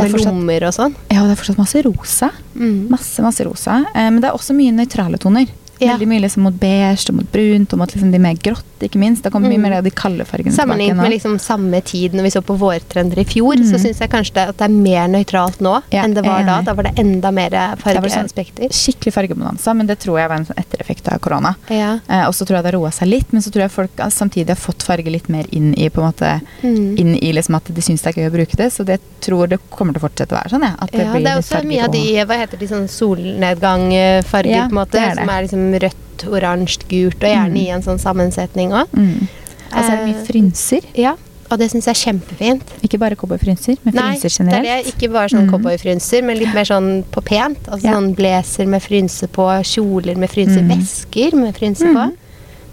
er 0.00 0.02
med 0.04 0.12
fortsatt- 0.12 0.26
lommer 0.26 0.62
og 0.66 0.72
sånn. 0.74 0.94
Ja, 1.10 1.22
og 1.22 1.28
det 1.28 1.38
er 1.38 1.42
fortsatt 1.42 1.58
masse 1.58 1.82
rosa. 1.84 2.30
Mm. 2.56 2.88
Masse, 2.90 3.18
masse 3.22 3.44
rosa. 3.44 3.84
Eh, 3.94 4.10
men 4.10 4.20
det 4.20 4.30
er 4.30 4.34
også 4.34 4.54
mye 4.54 4.72
nøytrale 4.72 5.18
toner. 5.18 5.46
Ja. 5.80 5.92
Veldig 5.96 6.06
mye 6.08 6.20
liksom 6.22 6.42
mot 6.44 6.54
beige 6.60 7.08
og 7.10 7.16
mot 7.16 7.32
brunt 7.32 7.72
og 7.72 7.78
mot 7.78 7.90
liksom 7.92 8.10
de 8.12 8.18
mer 8.18 8.34
grått, 8.34 8.64
ikke 8.80 8.98
minst. 8.98 9.22
Da 9.24 9.30
kommer 9.30 9.48
mye 9.48 9.58
Mm. 9.58 9.62
mer 9.62 9.72
av 9.78 9.84
de 9.84 9.90
kalde 9.90 10.24
fargene 10.24 10.52
Sammenlignet 10.52 10.96
med 10.96 11.10
liksom 11.10 11.38
samme 11.40 11.80
tid 11.84 12.12
når 12.14 12.22
vi 12.22 12.30
så 12.30 12.42
på 12.42 12.56
vårtrender 12.58 13.18
i 13.18 13.24
fjor, 13.24 13.56
Mm. 13.56 13.64
så 13.70 13.78
syns 13.80 13.98
jeg 13.98 14.10
kanskje 14.10 14.34
det, 14.34 14.48
at 14.48 14.56
det 14.58 14.64
er 14.64 14.68
mer 14.74 15.08
nøytralt 15.08 15.58
nå 15.60 15.82
Ja, 15.90 16.02
enn 16.04 16.14
det 16.14 16.24
var 16.24 16.42
da. 16.44 16.60
Da 16.62 16.72
var 16.74 16.82
det 16.84 16.94
enda 16.98 17.30
mer 17.32 17.50
det 17.50 17.78
sånn- 17.78 18.00
fargespekter. 18.00 18.68
Skikkelig 18.70 19.12
fargebonanza, 19.12 19.74
men 19.74 19.86
det 19.86 19.98
tror 20.00 20.18
jeg 20.18 20.28
var 20.28 20.36
en 20.36 20.46
sånn 20.46 20.56
ettereffekt 20.58 21.12
av 21.12 21.18
korona. 21.20 21.56
Ja. 21.68 21.98
Eh, 22.08 22.26
og 22.26 22.32
så 22.34 22.44
tror 22.46 22.56
jeg 22.56 22.64
det 22.64 22.72
har 22.74 22.80
roa 22.80 22.90
seg 22.90 23.08
litt, 23.08 23.32
men 23.32 23.42
så 23.42 23.50
tror 23.50 23.62
jeg 23.62 23.70
folk 23.72 23.90
eh, 23.98 24.06
samtidig 24.10 24.48
har 24.48 24.56
fått 24.56 24.82
farge 24.82 25.10
litt 25.10 25.28
mer 25.28 25.44
inn 25.52 25.74
i 25.76 25.88
på 25.88 25.98
en 26.02 26.12
måte 26.12 26.40
Mm. 26.62 26.98
inn 26.98 27.14
i 27.16 27.32
liksom 27.32 27.54
at 27.56 27.64
de 27.64 27.80
syns 27.80 28.02
det 28.02 28.16
er 28.16 28.20
gøy 28.22 28.30
å 28.30 28.34
bruke 28.34 28.56
det. 28.56 28.70
Så 28.72 28.84
det 28.84 29.00
tror 29.20 29.48
det 29.48 29.58
kommer 29.70 29.92
til 29.94 30.00
å 30.02 30.08
fortsette 30.08 30.32
å 30.32 30.38
være 30.42 30.50
sånn. 30.50 30.62
Ja, 30.62 30.74
at 30.78 30.90
det 30.92 31.00
ja, 31.06 31.12
blir 31.12 31.24
det 31.24 31.32
er 31.32 31.38
også 31.38 31.64
mye 31.64 31.84
av 31.84 31.92
de 31.92 32.24
hva 32.24 32.36
heter 32.38 32.58
de, 32.58 32.66
sånn 32.66 32.88
solnedgangfarger, 32.88 34.50
Ja, 34.50 34.68
på 34.68 34.72
en 34.74 34.78
måte, 34.78 34.92
det 34.92 35.00
er 35.02 35.14
det. 35.14 35.18
som 35.24 35.28
er 35.30 35.42
liksom 35.42 35.63
rødt, 35.72 36.26
oransje, 36.28 36.78
gult, 36.88 37.22
og 37.22 37.30
gjerne 37.30 37.50
Mm. 37.54 37.56
i 37.56 37.68
en 37.70 37.82
sånn 37.82 37.98
sammensetning 37.98 38.70
òg. 38.72 38.86
mm. 38.92 39.28
Altså 39.72 39.92
er 39.92 39.96
det 39.96 40.14
mye 40.14 40.20
Eh, 40.20 40.26
frynser. 40.26 40.80
Ja, 40.94 41.16
og 41.50 41.58
det 41.58 41.70
syns 41.72 41.84
jeg 41.86 41.96
er 41.96 42.12
kjempefint. 42.12 42.62
Ikke 42.82 42.98
bare 42.98 43.16
cowboyfrynser, 43.16 43.76
men 43.84 43.94
Nei, 43.94 44.16
frynser 44.16 44.24
er 44.26 44.44
generelt. 44.44 44.62
det. 44.84 44.94
Ikke 44.94 45.12
bare 45.12 45.28
sånn 45.28 45.46
Mm. 45.48 45.50
cowboyfrynser, 45.50 46.22
men 46.24 46.38
litt 46.38 46.54
mer 46.54 46.64
sånn 46.64 47.04
på 47.10 47.24
pent. 47.24 47.62
Altså 47.68 47.84
Ja. 47.84 47.92
sånn 47.94 48.14
blazer 48.14 48.66
med 48.68 48.82
frynse 48.82 49.26
på, 49.28 49.42
kjoler 49.64 50.16
med 50.16 50.30
frynse, 50.30 50.60
Mm. 50.62 50.68
vesker 50.78 51.32
med 51.34 51.54
frynse 51.56 51.82
Mm. 51.82 51.94
på. 51.94 52.12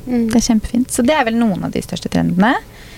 Mm. 0.10 0.32
Det 0.32 0.36
er 0.36 0.54
kjempefint. 0.54 0.88
Så 0.92 1.06
det 1.06 1.12
er 1.16 1.24
vel 1.26 1.34
noen 1.36 1.64
av 1.64 1.72
de 1.72 1.80
største 1.82 2.10
trendene. 2.10 2.56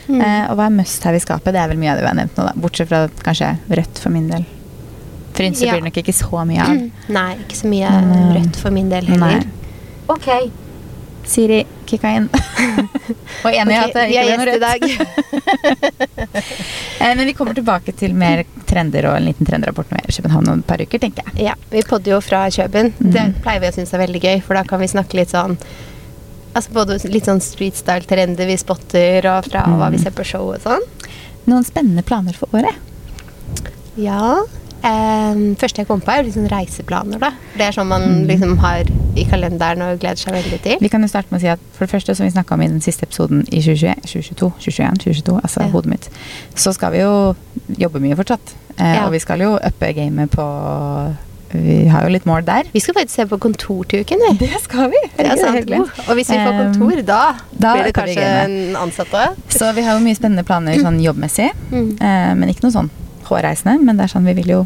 Mm. 0.10 0.22
Eh, 0.22 0.52
og 0.52 0.58
hva 0.58 0.66
er 0.66 0.70
must 0.72 1.02
her 1.04 1.14
i 1.14 1.20
skapet? 1.20 1.46
Det 1.54 1.56
er 1.56 1.68
vel 1.70 1.78
mye 1.78 1.92
av 1.92 1.98
det 1.98 2.04
vi 2.04 2.08
har 2.08 2.16
nevnt 2.16 2.36
nå, 2.36 2.46
da. 2.46 2.52
Bortsett 2.60 2.88
fra 2.90 3.08
kanskje 3.24 3.58
rødt 3.72 3.98
for 4.00 4.10
min 4.10 4.28
del. 4.30 4.46
Frynser 5.34 5.66
Ja. 5.66 5.72
blir 5.74 5.82
det 5.82 5.96
nok 5.96 6.04
ikke 6.04 6.14
så 6.14 6.46
mye 6.46 6.60
av. 6.62 6.92
Nei, 7.10 7.36
ikke 7.36 7.56
så 7.56 7.68
mye 7.68 7.90
Men, 7.90 8.12
eh, 8.12 8.42
rødt 8.42 8.56
for 8.58 8.70
min 8.72 8.90
del 8.90 9.06
heller. 9.06 9.40
Nei. 9.40 9.44
Ok, 10.08 10.52
Siri, 11.26 11.62
kicka 11.88 12.10
inn. 12.18 12.26
og 13.46 13.54
enig 13.56 13.74
i 13.74 13.80
at 13.80 13.94
det 13.96 14.08
ikke 14.12 14.24
ble 14.28 14.38
noe 14.38 14.48
rødt. 14.50 14.64
Eh, 17.04 17.16
Men 17.18 17.26
vi 17.28 17.34
kommer 17.36 17.54
tilbake 17.58 17.92
til 18.00 18.14
mer 18.16 18.44
trender 18.70 19.10
og 19.10 19.18
en 19.18 19.26
liten 19.28 19.48
trendrapport 19.48 19.90
med 19.92 20.06
København 20.08 20.48
om 20.54 20.60
et 20.62 20.68
par 20.70 20.80
uker, 20.80 21.00
tenker 21.04 21.26
jeg. 21.28 21.50
Ja, 21.50 21.56
vi 21.72 21.82
podder 21.88 22.14
jo 22.16 22.20
fra 22.24 22.46
Kjøben. 22.54 22.94
Mm. 23.00 23.10
Det 23.12 23.24
pleier 23.44 23.60
vi 23.64 23.68
å 23.72 23.76
synes 23.76 23.92
er 23.94 24.00
veldig 24.06 24.22
gøy, 24.24 24.38
for 24.46 24.56
da 24.56 24.64
kan 24.68 24.80
vi 24.80 24.88
snakke 24.92 25.18
litt 25.20 25.34
sånn 25.34 25.58
Altså 26.54 26.70
både 26.70 27.00
litt 27.10 27.26
sånn 27.26 27.40
street 27.42 27.74
style-trender 27.80 28.46
vi 28.46 28.56
spotter, 28.62 29.26
og 29.26 29.48
fra 29.50 29.64
hva 29.66 29.88
vi 29.90 29.98
Mm. 29.98 30.04
ser 30.04 30.12
på 30.14 30.24
show 30.24 30.52
og 30.54 30.60
sånn. 30.62 30.84
Noen 31.50 31.66
spennende 31.66 32.04
planer 32.06 32.34
for 32.38 32.48
året? 32.54 32.76
Ja. 33.98 34.44
Um, 34.84 35.56
første 35.56 35.80
jeg 35.80 35.88
kom 35.88 36.02
på, 36.04 36.12
er 36.12 36.26
liksom 36.28 36.48
reiseplaner, 36.52 37.20
da. 37.22 37.30
Det 37.56 37.62
er 37.70 37.72
sånn 37.72 37.88
man 37.88 38.02
Mm. 38.04 38.26
liksom 38.28 38.58
har 38.60 38.84
i 39.16 39.24
kalenderen 39.30 39.82
og 39.86 40.00
gleder 40.02 40.18
seg 40.20 40.34
veldig 40.34 40.62
til. 40.62 40.78
Vi 40.82 40.90
kan 40.90 41.02
jo 41.02 41.08
starte 41.08 41.32
med 41.32 41.40
å 41.40 41.42
si 41.42 41.48
at 41.48 41.60
for 41.72 41.86
det 41.86 41.92
første, 41.94 42.16
som 42.16 42.26
vi 42.26 42.32
snakka 42.34 42.54
om 42.58 42.62
i 42.62 42.68
den 42.68 42.82
siste 42.82 43.04
episoden 43.08 43.46
i 43.52 43.62
2021, 43.62 44.02
2022, 44.04 44.52
2021, 44.60 44.98
2022, 45.06 45.40
altså 45.42 45.62
Ja. 45.62 45.68
hodet 45.72 45.90
mitt, 45.90 46.10
så 46.56 46.74
skal 46.74 46.92
vi 46.92 47.00
jo 47.00 47.36
jobbe 47.80 48.02
mye 48.02 48.16
fortsatt. 48.16 48.56
Eh, 48.78 48.96
Ja. 48.96 49.06
Og 49.06 49.12
vi 49.14 49.20
skal 49.20 49.40
jo 49.40 49.58
uppe 49.58 49.94
gamet 49.94 50.30
på 50.32 51.16
Vi 51.56 51.86
har 51.88 52.02
jo 52.02 52.10
litt 52.10 52.26
mål 52.26 52.44
der. 52.46 52.64
Vi 52.74 52.80
skal 52.80 52.96
faktisk 52.96 53.12
se 53.16 53.26
på 53.30 53.38
kontor 53.40 53.84
til 53.88 54.00
uken, 54.04 54.18
vi. 54.40 54.48
Det 54.48 54.60
skal 54.64 54.90
vi! 54.90 54.98
Det 55.16 55.28
er 55.28 55.38
sant. 55.38 55.70
Og 56.10 56.16
hvis 56.18 56.28
vi 56.32 56.36
får 56.42 56.74
kontor, 56.74 57.02
da, 57.06 57.36
da 57.56 57.74
blir 57.76 57.84
det 57.84 57.94
kanskje 57.94 58.24
en 58.24 58.76
ansatt 58.76 59.14
òg. 59.14 59.36
Så 59.50 59.72
vi 59.76 59.84
har 59.84 59.94
jo 60.00 60.04
mye 60.04 60.16
spennende 60.18 60.44
planer 60.44 60.74
sånn 60.82 60.98
jobbmessig. 61.00 61.52
Mm. 61.72 61.92
Eh, 62.02 62.34
men 62.34 62.50
ikke 62.50 62.64
noe 62.64 62.72
sånn 62.72 62.90
hårreisende. 63.38 63.78
Men 63.84 63.98
det 64.00 64.06
er 64.08 64.14
sånn 64.16 64.26
vi 64.30 64.34
vil 64.42 64.54
jo 64.58 64.62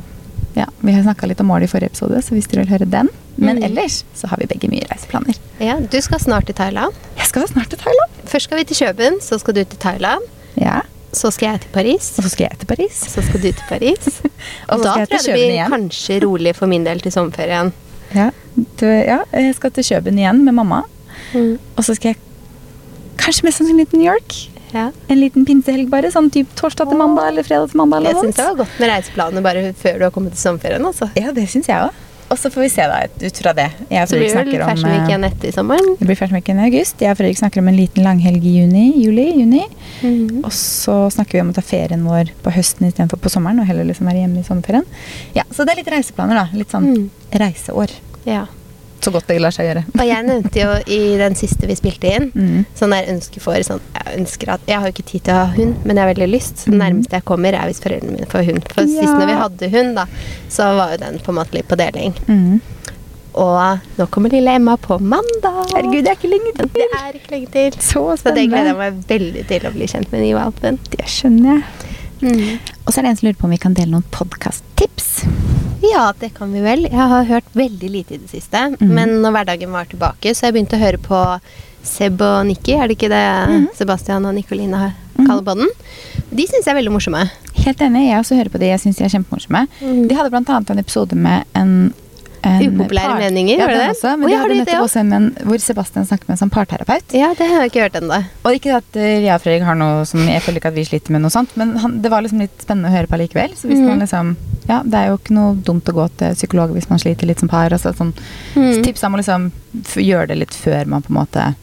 Ja, 0.57 0.65
vi 0.81 0.91
har 0.91 1.03
snakka 1.05 1.27
litt 1.29 1.39
om 1.43 1.45
mål 1.51 1.63
i 1.63 1.67
forrige 1.69 1.91
episode, 1.91 2.17
så 2.25 2.33
hvis 2.33 2.47
dere 2.49 2.63
vil 2.63 2.71
høre 2.73 2.85
den. 2.89 3.09
Men 3.37 3.57
Mm. 3.59 3.63
ellers 3.67 4.03
så 4.17 4.25
har 4.27 4.37
vi 4.41 4.47
begge 4.49 4.69
mye 4.71 4.87
reiseplaner. 4.89 5.35
Ja, 5.61 5.75
du 5.79 5.97
skal 6.01 6.17
snart 6.19 6.45
til 6.47 6.55
Thailand. 6.55 6.93
Jeg 7.17 7.27
skal 7.27 7.45
snart 7.47 7.69
til 7.69 7.77
Thailand. 7.77 8.09
Først 8.25 8.43
skal 8.49 8.57
vi 8.57 8.63
til 8.63 8.75
Kjøben, 8.79 9.19
så 9.21 9.37
skal 9.39 9.53
du 9.53 9.63
til 9.63 9.77
Thailand. 9.77 10.23
Ja. 10.59 10.81
Så 11.13 11.29
skal 11.31 11.51
jeg 11.51 11.61
til 11.61 11.69
Paris. 11.73 12.09
Og 12.17 12.23
så 12.25 12.29
skal 12.33 12.47
jeg 12.49 12.57
til 12.57 12.65
Paris. 12.65 12.95
Så 13.13 13.21
skal 13.21 13.39
du 13.41 13.51
til 13.51 13.63
Paris. 13.69 14.21
Og 14.69 14.81
da 14.83 14.95
jeg 14.97 15.09
tror 15.09 15.17
jeg 15.17 15.25
det 15.25 15.33
blir 15.37 15.53
igjen. 15.53 15.69
kanskje 15.71 16.19
rolig 16.25 16.55
for 16.55 16.65
min 16.67 16.83
del 16.83 16.99
til 17.05 17.11
sommerferien. 17.11 17.71
Ja, 18.15 18.31
du, 18.55 18.85
ja, 18.87 19.19
jeg 19.33 19.53
skal 19.55 19.71
til 19.71 19.83
Kjøben 19.83 20.17
igjen 20.17 20.43
med 20.43 20.53
mamma. 20.57 20.81
Og 21.35 21.83
så 21.85 21.93
skal 21.93 22.15
jeg 22.15 22.17
kanskje 23.17 23.43
mest 23.45 23.61
sannsynlig 23.61 23.89
til 23.91 23.99
New 24.01 24.09
York. 24.11 24.33
Ja. 24.73 24.91
En 25.07 25.19
liten 25.19 25.45
pinsehelg 25.47 25.89
bare. 25.89 26.11
Sånn 26.11 26.29
typ 26.33 26.49
torsdag 26.59 26.89
til 26.91 26.97
mandag 26.99 27.29
eller 27.31 27.43
fredag 27.47 27.71
til 27.71 27.77
mandag. 27.77 28.03
Jeg 28.09 28.15
syns 28.15 28.35
det 28.35 28.45
var 28.49 28.59
godt 28.63 28.79
med 28.81 28.89
reiseplaner 28.91 29.41
bare 29.45 29.73
før 29.73 29.97
du 29.99 30.03
har 30.09 30.11
kommet 30.11 30.35
til 30.35 30.41
sommerferien. 30.43 30.83
Altså. 30.85 31.09
Ja, 31.15 31.31
det 31.31 31.47
syns 31.49 31.67
jeg 31.71 31.87
òg. 31.87 32.03
Og 32.27 32.35
så 32.35 32.49
får 32.51 32.59
vi 32.65 32.67
se 32.73 32.83
da, 32.91 32.95
ut 33.23 33.37
fra 33.39 33.53
det. 33.55 33.69
Jeg 33.87 34.07
Så 34.09 34.17
blir 34.17 34.27
det 34.27 34.35
vel 34.35 34.63
Fashion 34.67 34.89
Week 34.91 34.99
eh, 34.99 35.07
igjen 35.13 35.23
etter 35.23 35.53
sommeren. 35.55 35.93
Det 35.95 36.07
blir 36.09 36.17
Fashion 36.19 36.35
Week 36.35 36.49
i 36.51 36.55
august. 36.59 36.99
Jeg 36.99 37.13
og 37.15 37.19
Fredrik 37.21 37.37
snakker 37.39 37.61
om 37.63 37.69
en 37.71 37.77
liten 37.77 38.03
langhelg 38.03 38.43
i 38.43 38.51
juni. 38.57 38.83
Juli, 38.99 39.29
juni. 39.39 39.61
Mhm. 40.01 40.41
Og 40.43 40.51
så 40.51 40.97
snakker 41.15 41.37
vi 41.37 41.43
om 41.45 41.53
å 41.53 41.55
ta 41.55 41.63
ferien 41.63 42.03
vår 42.03 42.33
på 42.43 42.51
høsten 42.51 42.89
istedenfor 42.89 43.21
på 43.23 43.31
sommeren. 43.31 43.61
Og 43.63 43.69
heller 43.71 43.87
liksom 43.87 44.11
være 44.11 44.25
hjemme 44.25 44.43
i 44.43 44.43
sommerferien. 44.43 44.83
Ja, 45.39 45.43
Så 45.55 45.63
det 45.63 45.71
er 45.77 45.83
litt 45.85 45.93
reiseplaner, 45.95 46.35
da. 46.35 46.49
Litt 46.51 46.67
sånn 46.75 46.89
Mm. 46.97 47.09
reiseår. 47.31 47.91
Ja. 48.25 48.45
Så 49.01 49.11
godt 49.13 49.27
det 49.27 49.39
lar 49.41 49.51
seg 49.51 49.67
gjøre. 49.69 49.83
Og 49.99 50.05
jeg 50.07 50.25
nevnte 50.25 50.59
jo 50.59 50.71
i 50.87 51.17
den 51.17 51.35
siste 51.35 51.67
vi 51.67 51.75
spilte 51.75 52.09
inn, 52.15 52.31
Mm. 52.33 52.65
sånn 52.75 52.91
der 52.91 53.11
ønske 53.13 53.39
for 53.39 53.53
sånn, 53.53 53.79
Jeg 53.93 54.19
ønsker 54.19 54.49
at 54.53 54.61
Jeg 54.67 54.79
har 54.79 54.87
jo 54.87 54.93
ikke 54.93 55.05
tid 55.11 55.23
til 55.23 55.33
å 55.33 55.45
ha 55.45 55.53
hund, 55.53 55.75
men 55.85 55.95
jeg 55.97 56.05
har 56.05 56.13
veldig 56.15 56.31
lyst. 56.33 56.55
Så 56.57 56.65
det 56.71 56.73
Mm. 56.73 56.79
nærmeste 56.81 57.11
jeg 57.13 57.25
kommer, 57.25 57.53
er 57.53 57.67
hvis 57.67 57.79
foreldrene 57.79 58.11
mine 58.11 58.25
får 58.27 58.45
hund. 58.45 58.63
For 58.73 58.81
Ja. 58.81 58.87
sist 58.87 59.13
når 59.13 59.25
vi 59.27 59.33
hadde 59.43 59.69
hund, 59.77 59.95
da, 59.95 60.05
så 60.49 60.75
var 60.75 60.91
jo 60.91 60.97
den 60.97 61.19
på 61.19 61.29
en 61.29 61.35
måte 61.35 61.53
litt 61.53 61.67
på 61.67 61.77
deling. 61.77 62.13
Mm. 62.27 62.61
Og 63.35 63.79
nå 63.99 64.07
kommer 64.09 64.29
lille 64.31 64.49
Emma 64.55 64.75
på 64.77 64.99
mandag. 64.99 65.69
Herregud, 65.71 66.03
det 66.03 66.07
er 66.09 66.15
ikke 66.17 66.31
lenge 66.31 66.53
til. 66.57 66.69
Det 66.73 66.87
er 66.97 67.13
ikke 67.13 67.31
lenge 67.31 67.51
til. 67.51 67.71
Så 67.79 68.17
Så 68.17 68.33
det 68.33 68.49
gleder 68.49 68.65
jeg 68.65 68.75
spennende. 68.75 68.77
meg 68.77 69.07
veldig 69.07 69.47
til 69.47 69.59
å 69.69 69.73
bli 69.73 69.85
kjent 69.85 70.11
med 70.11 70.21
nyvalpen. 70.21 70.79
Det 70.89 71.05
skjønner 71.05 71.53
jeg. 71.53 71.63
Mm. 72.33 72.59
Og 72.87 72.93
så 72.93 72.97
er 72.97 73.01
det 73.03 73.09
en 73.11 73.15
som 73.17 73.27
lurer 73.27 73.37
på 73.37 73.43
om 73.43 73.49
vi 73.51 73.57
kan 73.57 73.73
dele 73.75 73.91
noen 73.91 74.03
podkast-tips. 74.09 74.96
Ja, 75.81 76.13
det 76.19 76.33
kan 76.33 76.51
vi 76.53 76.61
vel. 76.65 76.83
Jeg 76.89 77.07
har 77.11 77.23
hørt 77.29 77.49
veldig 77.53 77.89
lite 77.93 78.15
i 78.15 78.17
det 78.17 78.29
siste. 78.31 78.57
Mm. 78.79 78.93
Men 78.97 79.09
når 79.21 79.35
hverdagen 79.35 79.71
var 79.71 79.85
tilbake, 79.85 80.33
så 80.33 80.47
jeg 80.47 80.53
begynt 80.57 80.73
å 80.77 80.81
høre 80.81 80.97
på 81.01 81.19
Seb 81.87 82.21
og 82.21 82.45
Nikki. 82.49 82.73
Er 82.75 82.87
det 82.89 82.97
ikke 82.97 83.09
det 83.11 83.23
mm. 83.51 83.67
Sebastian 83.77 84.25
og 84.25 84.33
Nikoline 84.35 84.73
har- 84.75 84.95
Mhm. 85.17 85.25
kaller 85.27 85.41
på 85.43 85.55
den? 85.57 85.69
De 86.29 86.43
syns 86.45 86.65
jeg 86.65 86.75
er 86.75 86.81
veldig 86.81 86.91
morsomme. 86.93 87.29
Helt 87.55 87.79
enig. 87.81 88.03
Jeg 88.09 88.19
også 88.21 88.35
hører 88.37 88.49
på 88.53 88.59
de. 88.59 88.65
Jeg 88.69 88.79
syns 88.79 88.97
de 88.97 89.03
er 89.05 89.09
kjempemorsomme. 89.09 89.67
Mm. 89.81 90.07
De 90.07 90.15
hadde 90.15 90.33
annet 90.35 90.69
en 90.69 90.79
episode 90.79 91.15
med 91.15 91.43
en 91.55 91.93
Upopulære 92.43 93.09
part. 93.11 93.21
meninger, 93.21 93.57
ja, 93.57 93.65
var 93.65 93.73
det 93.73 93.79
det? 93.81 93.89
Også, 93.95 94.13
men 94.17 94.25
oh, 94.25 94.31
de 94.31 94.37
hadde 94.41 94.57
nettopp 94.61 94.85
også? 94.85 94.99
en 95.01 95.09
men, 95.13 95.27
hvor 95.47 95.61
Sebastian 95.63 96.07
snakket 96.09 96.27
med 96.27 96.35
en 96.35 96.41
sånn 96.43 96.53
parterapeut. 96.53 97.15
Ja, 97.17 97.31
det 97.37 97.49
har 97.49 97.63
jeg 97.63 97.71
ikke 97.71 97.85
hørt 97.87 97.99
ennå. 98.01 98.19
Og 98.43 98.57
ikke 98.57 98.77
at 98.77 98.99
eh, 98.99 99.19
jeg 99.25 99.33
og 99.33 99.43
Fredrik 99.43 99.67
har 99.67 99.77
noe 99.79 100.05
som 100.09 100.23
Jeg 100.27 100.43
føler 100.45 100.61
ikke 100.61 100.71
at 100.71 100.77
vi 100.77 100.87
sliter 100.87 101.15
med 101.15 101.25
noe 101.25 101.33
sånt, 101.33 101.53
men 101.59 101.75
han, 101.83 101.99
det 102.03 102.11
var 102.13 102.25
liksom 102.25 102.43
litt 102.43 102.55
spennende 102.63 102.91
å 102.91 102.95
høre 102.97 103.11
på 103.11 103.21
likevel. 103.23 103.53
Så 103.57 103.69
hvis 103.71 103.81
mm. 103.83 103.87
man 103.89 104.03
liksom 104.05 104.33
Ja, 104.67 104.81
det 104.83 104.99
er 104.99 105.11
jo 105.11 105.21
ikke 105.21 105.37
noe 105.37 105.53
dumt 105.69 105.89
å 105.89 105.95
gå 105.95 106.09
til 106.19 106.35
psykolog 106.37 106.73
hvis 106.75 106.89
man 106.91 107.01
sliter 107.01 107.29
litt 107.29 107.43
som 107.43 107.51
par. 107.51 107.73
Altså, 107.73 107.93
sånn, 107.97 108.13
mm. 108.55 108.73
Så 108.75 108.83
tipsa 108.85 109.07
om 109.07 109.17
å 109.17 109.21
liksom 109.21 109.51
gjøre 110.01 110.33
det 110.33 110.41
litt 110.43 110.57
før 110.57 110.89
man 110.91 111.05
på 111.05 111.13
en 111.13 111.21
måte 111.21 111.53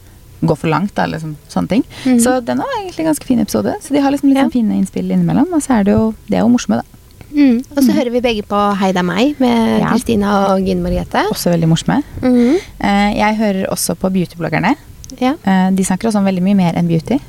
går 0.45 0.55
for 0.55 0.69
langt, 0.69 0.93
da, 0.95 1.05
liksom, 1.09 1.35
sånne 1.49 1.71
ting. 1.71 1.83
Mhm. 2.03 2.19
Så 2.21 2.39
den 2.45 2.57
var 2.57 2.67
egentlig 2.79 3.05
en 3.05 3.11
ganske 3.13 3.25
fin 3.25 3.39
episode. 3.39 3.75
Så 3.81 3.93
de 3.93 4.01
har 4.01 4.11
liksom 4.11 4.29
litt 4.29 4.37
Ja. 4.37 4.43
sånn 4.43 4.51
fine 4.51 4.77
innspill 4.77 5.11
innimellom. 5.11 5.53
Og 5.53 5.61
så 5.61 5.79
er 5.79 5.83
det 5.83 5.93
jo 5.93 6.13
Det 6.27 6.37
er 6.37 6.41
jo 6.41 6.49
morsomme, 6.49 6.81
da. 6.81 6.83
Mm. 7.31 7.57
Og 7.75 7.79
så 7.83 7.89
mm. 7.89 7.95
hører 7.97 8.11
vi 8.13 8.21
begge 8.21 8.43
på 8.47 8.59
Hei, 8.79 8.91
det 8.95 9.01
er 9.01 9.07
meg 9.07 9.39
med 9.39 9.79
Ja. 9.81 9.91
Kristina 9.91 10.33
og 10.53 10.61
Gine 10.65 10.81
Margrethe. 10.83 11.25
Også 11.31 11.49
veldig 11.53 11.67
morsomme. 11.71 12.01
Mhm. 12.21 12.55
Eh, 12.79 13.17
jeg 13.17 13.37
hører 13.41 13.65
også 13.73 13.95
på 13.95 14.09
beautybloggerne. 14.13 14.75
Ja. 15.21 15.33
Eh, 15.45 15.71
de 15.71 15.83
snakker 15.85 16.09
også 16.09 16.19
om 16.21 16.25
veldig 16.25 16.43
mye 16.43 16.55
mer 16.55 16.73
enn 16.79 16.87
beauty. 16.87 17.19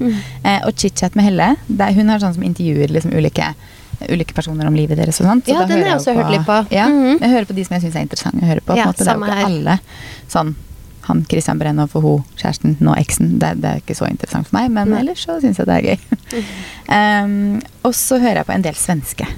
Mhm. 0.00 0.14
eh, 0.44 0.60
og 0.66 0.74
chit-chat 0.76 1.14
med 1.16 1.24
Helle. 1.28 1.56
Der 1.68 1.92
hun 1.92 2.08
har 2.08 2.18
sånn 2.22 2.34
som 2.34 2.42
intervjuer 2.46 2.90
liksom 2.90 3.14
ulike, 3.14 3.54
ulike 4.10 4.34
personer 4.34 4.66
om 4.66 4.74
livet 4.74 4.98
deres 4.98 5.20
og 5.20 5.26
sånt. 5.30 5.46
Så 5.46 5.54
Ja, 5.54 5.60
da 5.62 5.66
den 5.66 5.78
hører 5.78 5.88
har 5.88 5.98
jeg 5.98 6.02
også 6.02 6.16
hørt 6.18 6.30
litt 6.30 6.46
på. 6.46 6.60
Ja, 6.74 6.88
Mhm. 6.88 7.18
Jeg 7.20 7.30
hører 7.30 7.44
på 7.46 7.54
de 7.54 7.64
som 7.64 7.74
jeg 7.74 7.82
syns 7.82 7.96
er 7.96 8.06
interessante 8.08 8.42
å 8.42 8.48
høre 8.48 8.60
på. 8.60 8.72
på 8.72 8.76
Ja, 8.76 8.86
måte. 8.86 8.98
Det 9.04 9.08
er 9.08 9.18
jo 9.18 9.24
ikke 9.24 9.44
alle 9.46 9.80
sånn 10.28 10.54
han 11.08 11.22
Christian 11.30 11.60
Brenna 11.60 11.86
for 11.90 12.04
hun 12.04 12.22
kjæresten, 12.40 12.76
nå 12.84 12.94
eksen. 13.00 13.36
Det, 13.42 13.54
det 13.62 13.70
er 13.70 13.82
ikke 13.82 13.96
så 13.98 14.08
interessant 14.10 14.48
for 14.48 14.58
meg, 14.58 14.70
men 14.74 14.92
Nei. 14.92 15.02
ellers 15.02 15.24
så 15.26 15.38
syns 15.42 15.60
jeg 15.60 15.68
det 15.68 15.76
er 15.76 15.88
gøy. 15.90 16.44
um, 16.98 17.58
og 17.84 17.96
så 17.98 18.20
hører 18.22 18.42
jeg 18.42 18.48
på 18.48 18.56
en 18.56 18.66
del 18.66 18.78
svenske. 18.78 19.28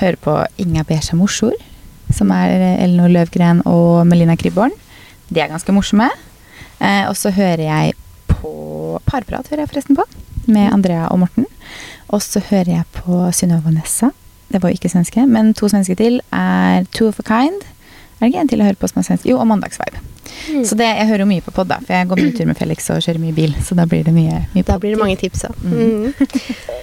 Hører 0.00 0.20
på 0.22 0.36
Inga 0.62 0.84
Beja 0.88 1.18
Morsor, 1.18 1.56
som 2.14 2.30
er 2.34 2.54
eh, 2.54 2.82
Elinor 2.84 3.12
Løvgren 3.12 3.62
og 3.70 4.04
Melina 4.08 4.36
Kribborn. 4.38 4.74
De 5.30 5.40
er 5.40 5.50
ganske 5.50 5.74
morsomme. 5.74 6.10
Uh, 6.80 7.06
og 7.08 7.16
så 7.18 7.32
hører 7.34 7.64
jeg 7.64 7.94
på 8.30 9.00
Parprat, 9.06 9.48
hører 9.50 9.64
jeg 9.64 9.72
forresten 9.72 9.98
på, 9.98 10.06
med 10.50 10.72
Andrea 10.72 11.08
og 11.08 11.22
Morten. 11.22 11.48
Og 12.14 12.22
så 12.22 12.42
hører 12.50 12.76
jeg 12.76 12.90
på 12.98 13.24
Synnøve 13.34 13.72
Nessa. 13.74 14.12
Det 14.52 14.60
var 14.62 14.70
jo 14.70 14.78
ikke 14.78 14.92
svenske, 14.92 15.24
men 15.26 15.54
to 15.56 15.70
svenske 15.72 15.96
til 15.98 16.20
er 16.30 16.84
Two 16.94 17.08
of 17.08 17.18
a 17.18 17.26
Kind. 17.26 17.64
Er 18.20 18.26
det 18.26 18.34
ikke 18.34 18.44
en 18.44 18.50
til 18.52 18.62
å 18.62 18.68
høre 18.68 18.78
på 18.78 18.90
som 18.90 19.00
er 19.00 19.08
svensk? 19.08 19.26
Jo, 19.26 19.40
og 19.42 19.48
Mandagsvibe. 19.50 20.03
Mm. 20.50 20.64
Så 20.66 20.76
det, 20.78 20.86
jeg 20.86 21.06
hører 21.08 21.22
jo 21.24 21.28
mye 21.30 21.42
på 21.44 21.52
pod, 21.56 21.68
da, 21.70 21.78
for 21.84 21.94
jeg 21.96 22.08
går 22.10 22.20
mye 22.20 22.34
tur 22.36 22.46
med 22.50 22.58
Felix 22.58 22.88
og 22.92 23.00
kjører 23.04 23.20
mye 23.22 23.34
bil. 23.36 23.54
Så 23.64 23.76
da 23.78 23.84
blir 23.88 24.04
det 24.06 24.12
mye, 24.16 24.42
mye 24.54 24.64
Da 24.68 24.76
blir 24.82 24.94
det 24.94 25.00
mange 25.00 25.16
tips 25.20 25.44
ja. 25.46 25.50
Mm. 25.64 26.12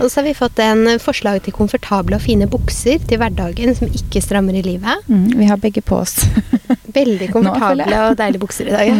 og 0.01 0.05
så 0.09 0.19
har 0.19 0.25
vi 0.27 0.33
fått 0.37 0.59
en 0.63 0.85
forslag 1.01 1.41
til 1.45 1.53
komfortable 1.55 2.17
og 2.17 2.23
fine 2.25 2.47
bukser 2.51 3.01
til 3.07 3.21
hverdagen 3.21 3.75
som 3.77 3.89
ikke 3.91 4.21
strammer 4.23 4.57
i 4.57 4.63
livet. 4.65 5.05
Mm, 5.07 5.27
vi 5.39 5.49
har 5.49 5.57
begge 5.61 5.81
på 5.85 5.99
oss. 6.03 6.17
Veldig 6.97 7.29
komfortable 7.33 7.87
og 8.09 8.17
deilige 8.19 8.41
bukser 8.43 8.69
i 8.69 8.75
dag. 8.75 8.91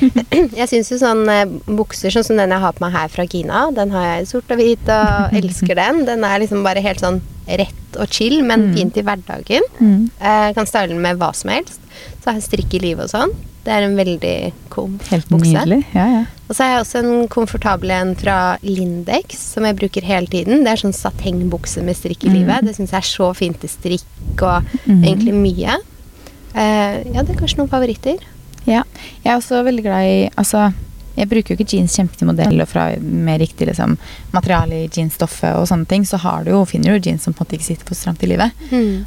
jeg 0.60 0.68
syns 0.70 0.90
jo 0.92 0.98
sånn 1.00 1.22
eh, 1.32 1.44
bukser 1.70 2.12
sånn 2.14 2.26
som 2.30 2.40
den 2.40 2.52
jeg 2.54 2.64
har 2.66 2.76
på 2.76 2.84
meg 2.84 2.96
her 2.96 3.12
fra 3.12 3.24
Gina, 3.30 3.66
den 3.76 3.94
har 3.94 4.06
jeg 4.14 4.24
i 4.26 4.30
sort 4.34 4.50
og 4.54 4.60
hvit 4.60 4.90
og 4.92 5.34
elsker 5.40 5.78
den. 5.78 6.04
Den 6.08 6.26
er 6.26 6.42
liksom 6.42 6.64
bare 6.66 6.82
helt 6.84 7.02
sånn 7.02 7.20
rett 7.50 7.96
og 7.98 8.10
chill, 8.14 8.40
men 8.46 8.68
Mm. 8.70 8.74
fint 8.76 8.98
i 9.00 9.02
hverdagen. 9.02 9.64
Mm. 9.80 10.02
Jeg 10.20 10.54
kan 10.54 10.66
style 10.68 10.92
den 10.92 11.00
med 11.02 11.16
hva 11.18 11.30
som 11.34 11.50
helst. 11.50 11.80
Så 12.20 12.28
har 12.30 12.36
jeg 12.36 12.44
strikk 12.44 12.74
i 12.76 12.82
livet 12.84 13.08
og 13.08 13.10
sånn. 13.14 13.32
Det 13.70 13.76
er 13.76 13.84
en 13.86 13.92
veldig 13.94 14.36
kom 14.72 14.96
Helt 15.12 15.28
bukse. 15.30 15.52
nydelig. 15.54 15.84
Ja, 15.94 16.06
ja. 16.10 16.22
Og 16.48 16.56
så 16.56 16.64
har 16.64 16.72
jeg 16.72 16.80
også 16.82 16.98
en 17.04 17.28
komfortabel 17.30 17.92
en 17.94 18.16
fra 18.18 18.56
Lindex, 18.66 19.36
som 19.52 19.62
jeg 19.68 19.76
bruker 19.78 20.02
hele 20.02 20.26
tiden. 20.26 20.64
Det 20.66 20.72
er 20.72 20.80
sånn 20.80 20.96
satengbukse 20.96 21.84
med 21.86 21.94
strikk 21.94 22.24
i 22.26 22.32
Mm. 22.32 22.34
livet. 22.40 22.64
Det 22.66 22.74
syns 22.74 22.90
jeg 22.90 22.98
er 22.98 23.06
så 23.06 23.28
fint 23.38 23.60
til 23.62 23.70
strikk 23.70 24.42
og 24.42 24.64
mm. 24.88 25.04
egentlig 25.04 25.34
mye. 25.38 25.76
Uh, 26.50 26.96
ja, 27.14 27.22
det 27.22 27.30
er 27.36 27.38
kanskje 27.38 27.60
noen 27.62 27.70
favoritter. 27.70 28.18
Ja, 28.66 28.82
jeg 29.22 29.30
er 29.30 29.38
også 29.38 29.62
veldig 29.64 29.84
glad 29.86 30.02
i 30.02 30.30
Altså, 30.36 30.72
jeg 31.20 31.28
bruker 31.30 31.52
jo 31.54 31.58
ikke 31.60 31.68
jeans 31.76 31.94
kjempetid 31.98 32.26
modell 32.30 32.60
og 32.64 32.68
fra 32.70 32.88
mer 33.00 33.38
riktig 33.42 33.68
liksom, 33.68 33.96
materiale 34.32 34.84
i 34.84 34.88
jeansstoffet 34.88 35.54
og 35.60 35.66
sånne 35.70 35.86
ting, 35.90 36.04
så 36.08 36.18
har 36.22 36.44
du 36.46 36.50
jo, 36.54 36.64
finner 36.68 36.96
du 36.98 37.08
jeans 37.10 37.22
som 37.28 37.34
på 37.36 37.42
en 37.42 37.46
måte 37.46 37.58
ikke 37.58 37.68
sitter 37.68 37.86
for 37.90 37.98
stramt 37.98 38.22
i 38.24 38.30
livet. 38.32 38.50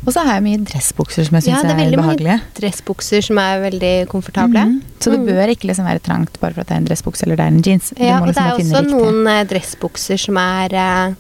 Og 0.06 0.14
så 0.14 0.24
har 0.24 0.38
jeg 0.40 0.46
mye 0.48 0.62
dressbukser 0.70 1.26
som 1.28 1.40
jeg 1.40 1.48
Ja, 1.50 1.58
syns 1.58 1.64
det 1.64 1.74
er 1.74 1.82
er, 1.92 1.98
behagelige. 1.98 2.38
mange 2.40 2.58
dressbukser 2.62 3.24
som 3.28 3.38
er 3.44 3.62
veldig 3.70 3.94
komfortable. 4.14 4.66
Mhm. 4.66 4.82
Så 5.00 5.12
det 5.12 5.20
Mm. 5.20 5.26
bør 5.28 5.48
ikke 5.52 5.68
liksom 5.68 5.86
være 5.86 6.00
trangt 6.02 6.40
bare 6.40 6.54
for 6.54 6.62
at 6.62 6.68
det 6.68 6.76
er 6.76 6.82
en 6.82 6.86
dressbukse 6.88 7.24
eller 7.24 7.36
det 7.36 7.44
er 7.44 7.48
en 7.52 7.62
jeans. 7.62 7.94
Ja, 7.98 8.20
må 8.20 8.28
og 8.28 8.28
det 8.28 8.36
liksom 8.36 8.72
er 8.72 8.84
også 8.84 8.90
noen 8.90 9.28
eh, 9.28 9.44
dressbukser 9.46 10.18
som 10.20 10.38
er 10.38 10.74
eh, 10.74 11.14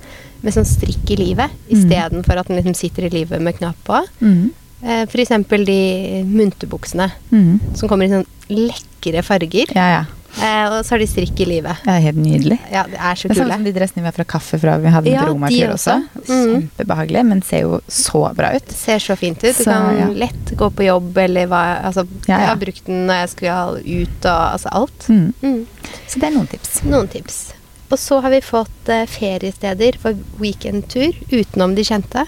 med 0.44 0.54
sånn 0.54 0.66
strikk 0.68 1.10
i 1.12 1.16
livet, 1.16 1.50
Mm. 1.50 1.78
istedenfor 1.78 2.38
at 2.40 2.48
den 2.48 2.58
liksom 2.58 2.76
sitter 2.76 3.06
i 3.06 3.10
livet 3.10 3.42
med 3.42 3.56
knapp 3.58 3.76
på. 3.86 4.02
Mm. 4.22 4.52
Eh, 4.84 5.06
eksempel 5.06 5.66
de 5.66 6.24
munterbuksene, 6.28 7.12
Mhm. 7.32 7.60
som 7.76 7.88
kommer 7.90 8.06
i 8.06 8.10
sånn 8.10 8.26
lekre 8.50 9.24
farger. 9.24 9.74
Ja, 9.74 9.88
ja. 10.00 10.06
Eh, 10.42 10.66
og 10.74 10.80
så 10.86 10.96
har 10.96 11.00
de 11.04 11.06
strikk 11.08 11.40
i 11.44 11.46
livet. 11.46 11.84
Er 11.88 12.00
helt 12.02 12.18
nydelig. 12.18 12.58
Ja, 12.72 12.84
det 12.90 12.98
er 12.98 13.16
så 13.20 13.28
Det 13.30 13.36
er 13.38 13.42
samme 13.44 13.54
som 13.60 13.64
de 13.68 13.74
dressene 13.76 14.02
vi 14.02 14.08
har 14.10 14.16
fra 14.18 14.24
Kaffe 14.26 14.58
fra 14.60 14.78
vi 14.82 14.90
hadde 14.90 15.12
Ja, 15.14 15.26
romartur 15.30 15.74
også. 15.76 15.98
også. 16.18 16.34
Mhm. 16.34 16.54
Kjempebehagelige, 16.78 17.24
men 17.30 17.42
ser 17.46 17.62
jo 17.62 17.82
så 17.88 18.24
bra 18.36 18.50
ut. 18.56 18.72
Ser 18.74 18.98
så 19.00 19.16
fint 19.18 19.38
ut. 19.44 19.56
Du 19.58 19.64
Så, 19.64 19.70
kan 19.70 20.00
ja. 20.00 20.08
lett 20.26 20.54
gå 20.58 20.70
på 20.74 20.84
jobb, 20.88 21.18
eller 21.18 21.46
hva 21.48 21.64
Altså, 21.84 22.08
Ja, 22.28 22.34
ja. 22.34 22.40
jeg 22.40 22.48
har 22.48 22.56
brukt 22.66 22.86
den 22.86 23.08
når 23.08 23.14
jeg 23.22 23.30
skal 23.30 23.78
ut, 23.86 24.26
og 24.26 24.54
altså 24.54 24.70
alt. 24.72 25.08
Mm. 25.10 25.34
Mm. 25.44 25.66
Så 26.08 26.20
det 26.20 26.24
er 26.24 26.32
noen 26.38 26.48
tips. 26.50 26.84
Noen 26.84 27.08
tips. 27.08 27.54
Og 27.92 28.00
så 28.00 28.22
har 28.22 28.30
vi 28.32 28.40
fått 28.42 28.90
eh, 28.90 29.06
feriesteder 29.06 29.98
for 30.02 30.14
weekendtur 30.40 31.14
utenom 31.32 31.76
de 31.76 31.84
kjente. 31.84 32.26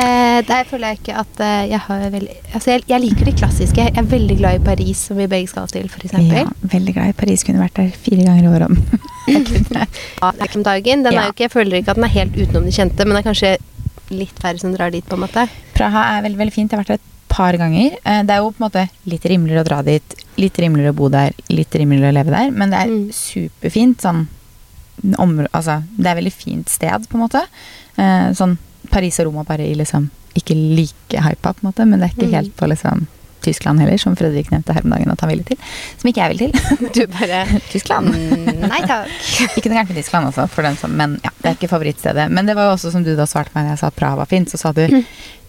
Eh, 0.00 0.40
der 0.48 0.64
føler 0.70 0.92
jeg 0.94 1.00
ikke 1.00 1.14
at 1.20 1.40
eh, 1.44 1.64
jeg 1.72 1.80
har 1.84 2.04
veldig 2.14 2.34
Altså, 2.54 2.70
jeg, 2.72 2.84
jeg 2.88 3.00
liker 3.04 3.28
det 3.28 3.34
klassiske. 3.40 3.84
Jeg 3.84 3.92
er 4.00 4.06
veldig 4.08 4.36
glad 4.38 4.60
i 4.60 4.62
Paris, 4.64 5.02
som 5.10 5.18
vi 5.20 5.26
begge 5.30 5.50
skal 5.50 5.66
til, 5.68 5.88
f.eks. 5.90 6.14
Ja, 6.30 6.44
veldig 6.72 6.94
glad 6.96 7.12
i 7.12 7.16
Paris. 7.18 7.44
Kunne 7.46 7.60
vært 7.62 7.76
der 7.76 7.90
fire 8.06 8.24
ganger 8.28 8.46
i 8.46 8.52
året 8.54 8.70
om. 8.70 8.78
Jeg 9.30 9.44
kunne. 9.46 9.84
Ja, 10.22 10.30
om 10.56 10.64
dagen. 10.66 11.04
Den 11.04 11.12
Ja. 11.12 11.20
er 11.20 11.28
jo 11.28 11.34
ikke, 11.34 11.44
jeg 11.46 11.52
føler 11.52 11.76
ikke 11.78 11.92
at 11.92 11.98
den 12.00 12.04
er 12.08 12.14
helt 12.16 12.34
utenom 12.40 12.64
de 12.66 12.72
kjente, 12.74 13.04
men 13.06 13.14
det 13.14 13.20
er 13.20 13.28
kanskje 13.28 13.50
litt 14.10 14.40
færre 14.42 14.58
som 14.58 14.72
drar 14.74 14.90
dit, 14.90 15.04
på 15.06 15.14
en 15.14 15.22
måte. 15.22 15.44
Praha 15.76 16.02
er 16.16 16.24
veldig, 16.24 16.38
veldig 16.40 16.54
fint. 16.56 16.72
Jeg 16.72 16.78
har 16.78 16.82
vært 16.82 16.94
der 16.96 16.98
et 16.98 17.28
par 17.30 17.58
ganger. 17.60 17.94
Eh, 18.02 18.22
Det 18.26 18.34
er 18.34 18.40
jo 18.42 18.50
på 18.50 18.58
en 18.64 18.66
måte 18.66 18.86
litt 19.12 19.28
rimeligere 19.30 19.62
å 19.62 19.68
dra 19.68 19.82
dit, 19.86 20.16
litt 20.40 20.58
rimeligere 20.58 20.94
å 20.94 20.98
bo 20.98 21.08
der, 21.12 21.36
litt 21.52 21.76
rimeligere 21.78 22.10
å 22.10 22.16
leve 22.18 22.34
der, 22.34 22.50
men 22.50 22.70
det 22.74 22.80
er 22.80 22.88
Mm. 22.90 23.12
superfint 23.12 24.00
sånn 24.02 24.26
om, 25.18 25.46
Altså, 25.54 25.82
det 25.96 26.06
er 26.06 26.10
et 26.16 26.24
veldig 26.24 26.32
fint 26.34 26.68
sted, 26.68 27.06
på 27.08 27.14
en 27.14 27.24
måte. 27.28 27.44
Eh, 27.96 28.32
Sånn 28.34 28.58
Paris 28.90 29.20
og 29.20 29.26
Roma 29.30 29.44
bare 29.48 29.66
i 29.70 29.74
liksom 29.78 30.10
Ikke 30.38 30.54
like 30.54 31.18
hypa, 31.24 31.52
på 31.52 31.64
en 31.64 31.68
måte, 31.72 31.84
men 31.86 31.98
det 32.00 32.06
er 32.10 32.12
ikke 32.14 32.28
Mm. 32.28 32.34
helt 32.36 32.56
på 32.56 32.68
liksom 32.70 33.06
Tyskland 33.42 33.80
heller, 33.80 33.96
som 33.98 34.14
Fredrik 34.16 34.50
nevnte 34.52 34.74
her 34.76 34.84
om 34.84 34.90
dagen 34.92 35.10
at 35.10 35.20
han 35.24 35.30
ville 35.30 35.44
til. 35.48 35.56
Som 35.98 36.10
ikke 36.10 36.20
jeg 36.20 36.36
vil 36.36 36.38
til. 36.38 36.88
Du 36.94 37.06
bare 37.06 37.40
Tyskland. 37.72 38.10
mm, 38.12 38.68
Nei 38.68 38.80
takk. 38.86 39.08
Ikke 39.56 39.70
noe 39.72 39.78
gærent 39.80 39.88
med 39.94 39.96
Tyskland 40.02 40.26
altså, 40.28 40.44
for 40.52 40.62
den 40.62 40.76
som, 40.76 40.92
men 40.94 41.18
ja, 41.24 41.30
det 41.40 41.48
er 41.48 41.56
ikke 41.58 41.70
favorittstedet. 41.72 42.28
Men 42.30 42.46
det 42.46 42.54
var 42.54 42.68
jo 42.68 42.74
også 42.76 42.92
som 42.92 43.02
du 43.02 43.14
da 43.16 43.24
svarte 43.26 43.50
meg 43.56 43.64
da 43.66 43.70
jeg 43.74 43.80
sa 43.82 43.86
at 43.88 43.96
Praha 43.96 44.16
var 44.20 44.26
fint, 44.30 44.50
så 44.52 44.58
sa 44.60 44.72
du 44.76 44.82
Mm. 44.86 45.04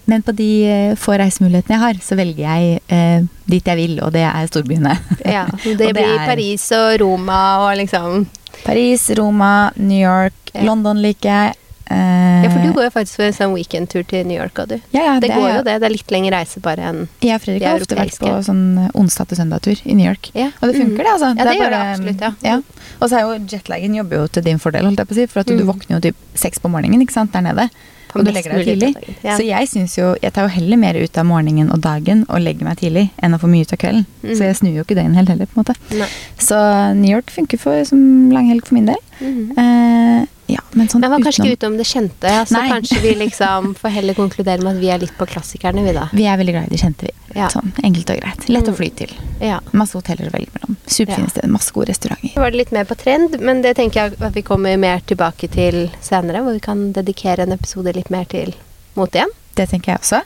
men 0.08 0.24
på 0.24 0.34
de 0.36 0.50
eh, 0.66 0.96
få 0.96 1.14
reisemulighetene 1.20 1.76
jeg 1.78 1.84
har, 1.84 2.00
så 2.02 2.16
velger 2.18 2.42
jeg 2.48 2.80
eh, 2.90 3.22
dit 3.46 3.64
jeg 3.70 3.78
vil, 3.78 4.00
og 4.02 4.12
det 4.16 4.24
er 4.26 4.48
storbyene. 4.50 4.96
Ja, 5.26 5.46
det, 5.64 5.78
det 5.78 5.92
blir 5.94 6.16
er- 6.18 6.26
Paris 6.26 6.72
og 6.72 7.00
Roma 7.04 7.42
og 7.68 7.78
liksom 7.78 8.26
Paris, 8.66 9.10
Roma, 9.20 9.70
New 9.76 10.00
York. 10.02 10.34
London 10.64 10.98
liker 11.04 11.30
jeg. 11.30 11.56
Eh, 11.92 12.44
Ja, 12.44 12.50
for 12.50 12.60
du 12.64 12.72
går 12.74 12.86
jo 12.88 12.92
faktisk 12.96 13.16
for 13.20 13.24
en 13.28 13.34
sånn 13.36 13.54
weekendtur 13.54 14.06
til 14.08 14.26
New 14.26 14.38
York, 14.40 14.56
du. 14.68 14.78
ja, 14.94 15.02
ja, 15.04 15.20
Det 15.20 15.30
går 15.30 15.44
er- 15.50 15.58
jo 15.58 15.64
det. 15.64 15.76
Det 15.82 15.84
er 15.90 15.94
litt 15.94 16.12
lengre 16.12 16.32
reise 16.40 16.60
bare 16.62 16.80
enn 16.90 17.08
Jeg 17.22 17.36
og 17.36 17.42
Fredrik 17.42 17.64
har 17.64 17.80
ofte 17.80 17.96
vært 18.00 18.18
på 18.20 18.32
sånn 18.48 18.90
onsdag 18.96 19.28
til 19.28 19.38
søndag-tur 19.38 19.82
i 19.86 19.94
New 19.94 20.06
York. 20.08 20.32
Ja. 20.34 20.50
Og 20.62 20.72
det 20.72 20.76
funker, 20.82 20.98
det, 21.04 21.12
altså. 21.14 21.36
Ja, 21.38 21.44
det 21.44 21.52
er 21.54 21.60
gjør 21.62 21.70
det 21.70 21.82
absolutt, 21.92 22.44
ja. 22.44 22.62
Og 23.02 23.10
så 23.10 23.18
er 23.18 23.22
jo 23.22 23.46
jetlagen 23.46 23.96
jobber 23.96 24.16
jo 24.22 24.28
til 24.28 24.44
din 24.44 24.58
fordel, 24.60 24.86
holdt 24.86 24.98
jeg 24.98 25.08
på 25.08 25.12
å 25.14 25.16
si. 25.16 25.26
For 25.28 25.40
at 25.42 25.48
du 25.48 25.58
Mm. 25.60 25.68
våkner 25.68 25.96
jo 25.98 26.00
typ 26.00 26.16
seks 26.36 26.60
på 26.60 26.70
morgenen, 26.70 27.02
ikke 27.02 27.12
sant, 27.14 27.32
der 27.34 27.42
nede. 27.42 27.70
På 28.12 28.20
og 28.20 28.26
du 28.26 28.32
legger 28.32 28.52
deg 28.52 28.66
tidlig. 28.68 28.96
Så 29.24 29.46
jeg 29.46 29.68
syns 29.70 29.96
jo 29.96 30.16
Jeg 30.22 30.34
tar 30.34 30.44
jo 30.44 30.50
heller 30.50 30.76
mer 30.78 30.94
ut 30.96 31.18
av 31.18 31.26
morgenen 31.26 31.72
og 31.72 31.80
dagen 31.80 32.26
og 32.30 32.42
legger 32.42 32.64
meg 32.64 32.78
tidlig 32.78 33.10
enn 33.24 33.34
å 33.34 33.40
få 33.40 33.48
mye 33.48 33.62
ut 33.62 33.72
av 33.72 33.80
kvelden. 33.80 34.06
Mm. 34.24 34.36
Så 34.36 34.40
jeg 34.40 34.56
snur 34.58 34.76
jo 34.76 34.84
ikke 34.84 34.96
døgnet 34.98 35.16
helt 35.16 35.30
heller, 35.30 35.46
på 35.46 35.58
en 35.58 35.64
måte. 35.64 35.76
Nei. 35.98 36.08
Så 36.38 36.94
New 36.98 37.10
York 37.10 37.28
funker 37.32 37.58
for, 37.58 37.84
som 37.86 38.30
langhelg 38.32 38.66
for 38.66 38.74
min 38.76 38.86
del. 38.88 38.98
Mhm. 39.22 39.52
Eh, 39.58 40.26
ja, 40.52 40.62
men 40.76 40.88
sånn 40.92 41.02
Men 41.02 41.12
var 41.14 41.20
kanskje 41.24 41.42
utenom 41.44 41.48
ikke 41.52 41.58
utenom 41.58 41.78
det 41.80 41.86
kjente, 41.88 42.30
så 42.32 42.42
altså, 42.44 42.62
kanskje 42.74 43.00
vi 43.04 43.12
liksom 43.22 43.70
får 43.82 43.94
heller 43.96 44.18
konkludere 44.18 44.62
med 44.66 44.76
at 44.76 44.82
vi 44.82 44.90
er 44.94 45.02
litt 45.04 45.14
på 45.18 45.28
klassikerne, 45.32 45.84
vi 45.86 45.94
da. 45.96 46.08
Vi 46.12 46.26
er 46.28 46.38
veldig 46.42 46.56
glad 46.58 46.68
i 46.68 46.74
de 46.76 46.80
kjente, 46.82 47.08
vi. 47.08 47.14
Ja. 47.40 47.48
Sånn 47.54 47.72
enkelt 47.88 48.10
og 48.12 48.20
greit. 48.22 48.48
Lett 48.52 48.68
å 48.68 48.74
Mm. 48.74 48.78
fly 48.82 48.90
til. 49.02 49.14
Ja. 49.40 49.60
Masse 49.72 49.96
hoteller 49.98 50.28
å 50.28 50.34
velge 50.36 50.52
mellom. 50.58 50.76
Superfine 50.86 51.28
Ja. 51.30 51.34
steder, 51.36 51.48
masse 51.50 51.72
gode 51.72 51.88
restauranter. 51.94 52.34
Så 52.34 52.42
var 52.44 52.52
det 52.52 52.58
litt 52.62 52.72
mer 52.76 52.84
på 52.86 52.98
trend, 53.00 53.40
men 53.40 53.62
det 53.62 53.76
tenker 53.78 54.02
jeg 54.10 54.18
at 54.22 54.34
vi 54.36 54.42
kommer 54.44 54.78
mer 54.78 55.00
tilbake 55.08 55.50
til 55.50 55.90
senere, 56.02 56.44
hvor 56.44 56.54
vi 56.54 56.60
kan 56.60 56.92
dedikere 56.94 57.40
en 57.48 57.54
episode 57.56 57.96
litt 57.96 58.10
mer 58.12 58.26
til 58.26 58.54
mote 58.96 59.16
igjen. 59.22 59.32
Det 59.56 59.70
tenker 59.70 59.94
jeg 59.94 60.00
også. 60.04 60.22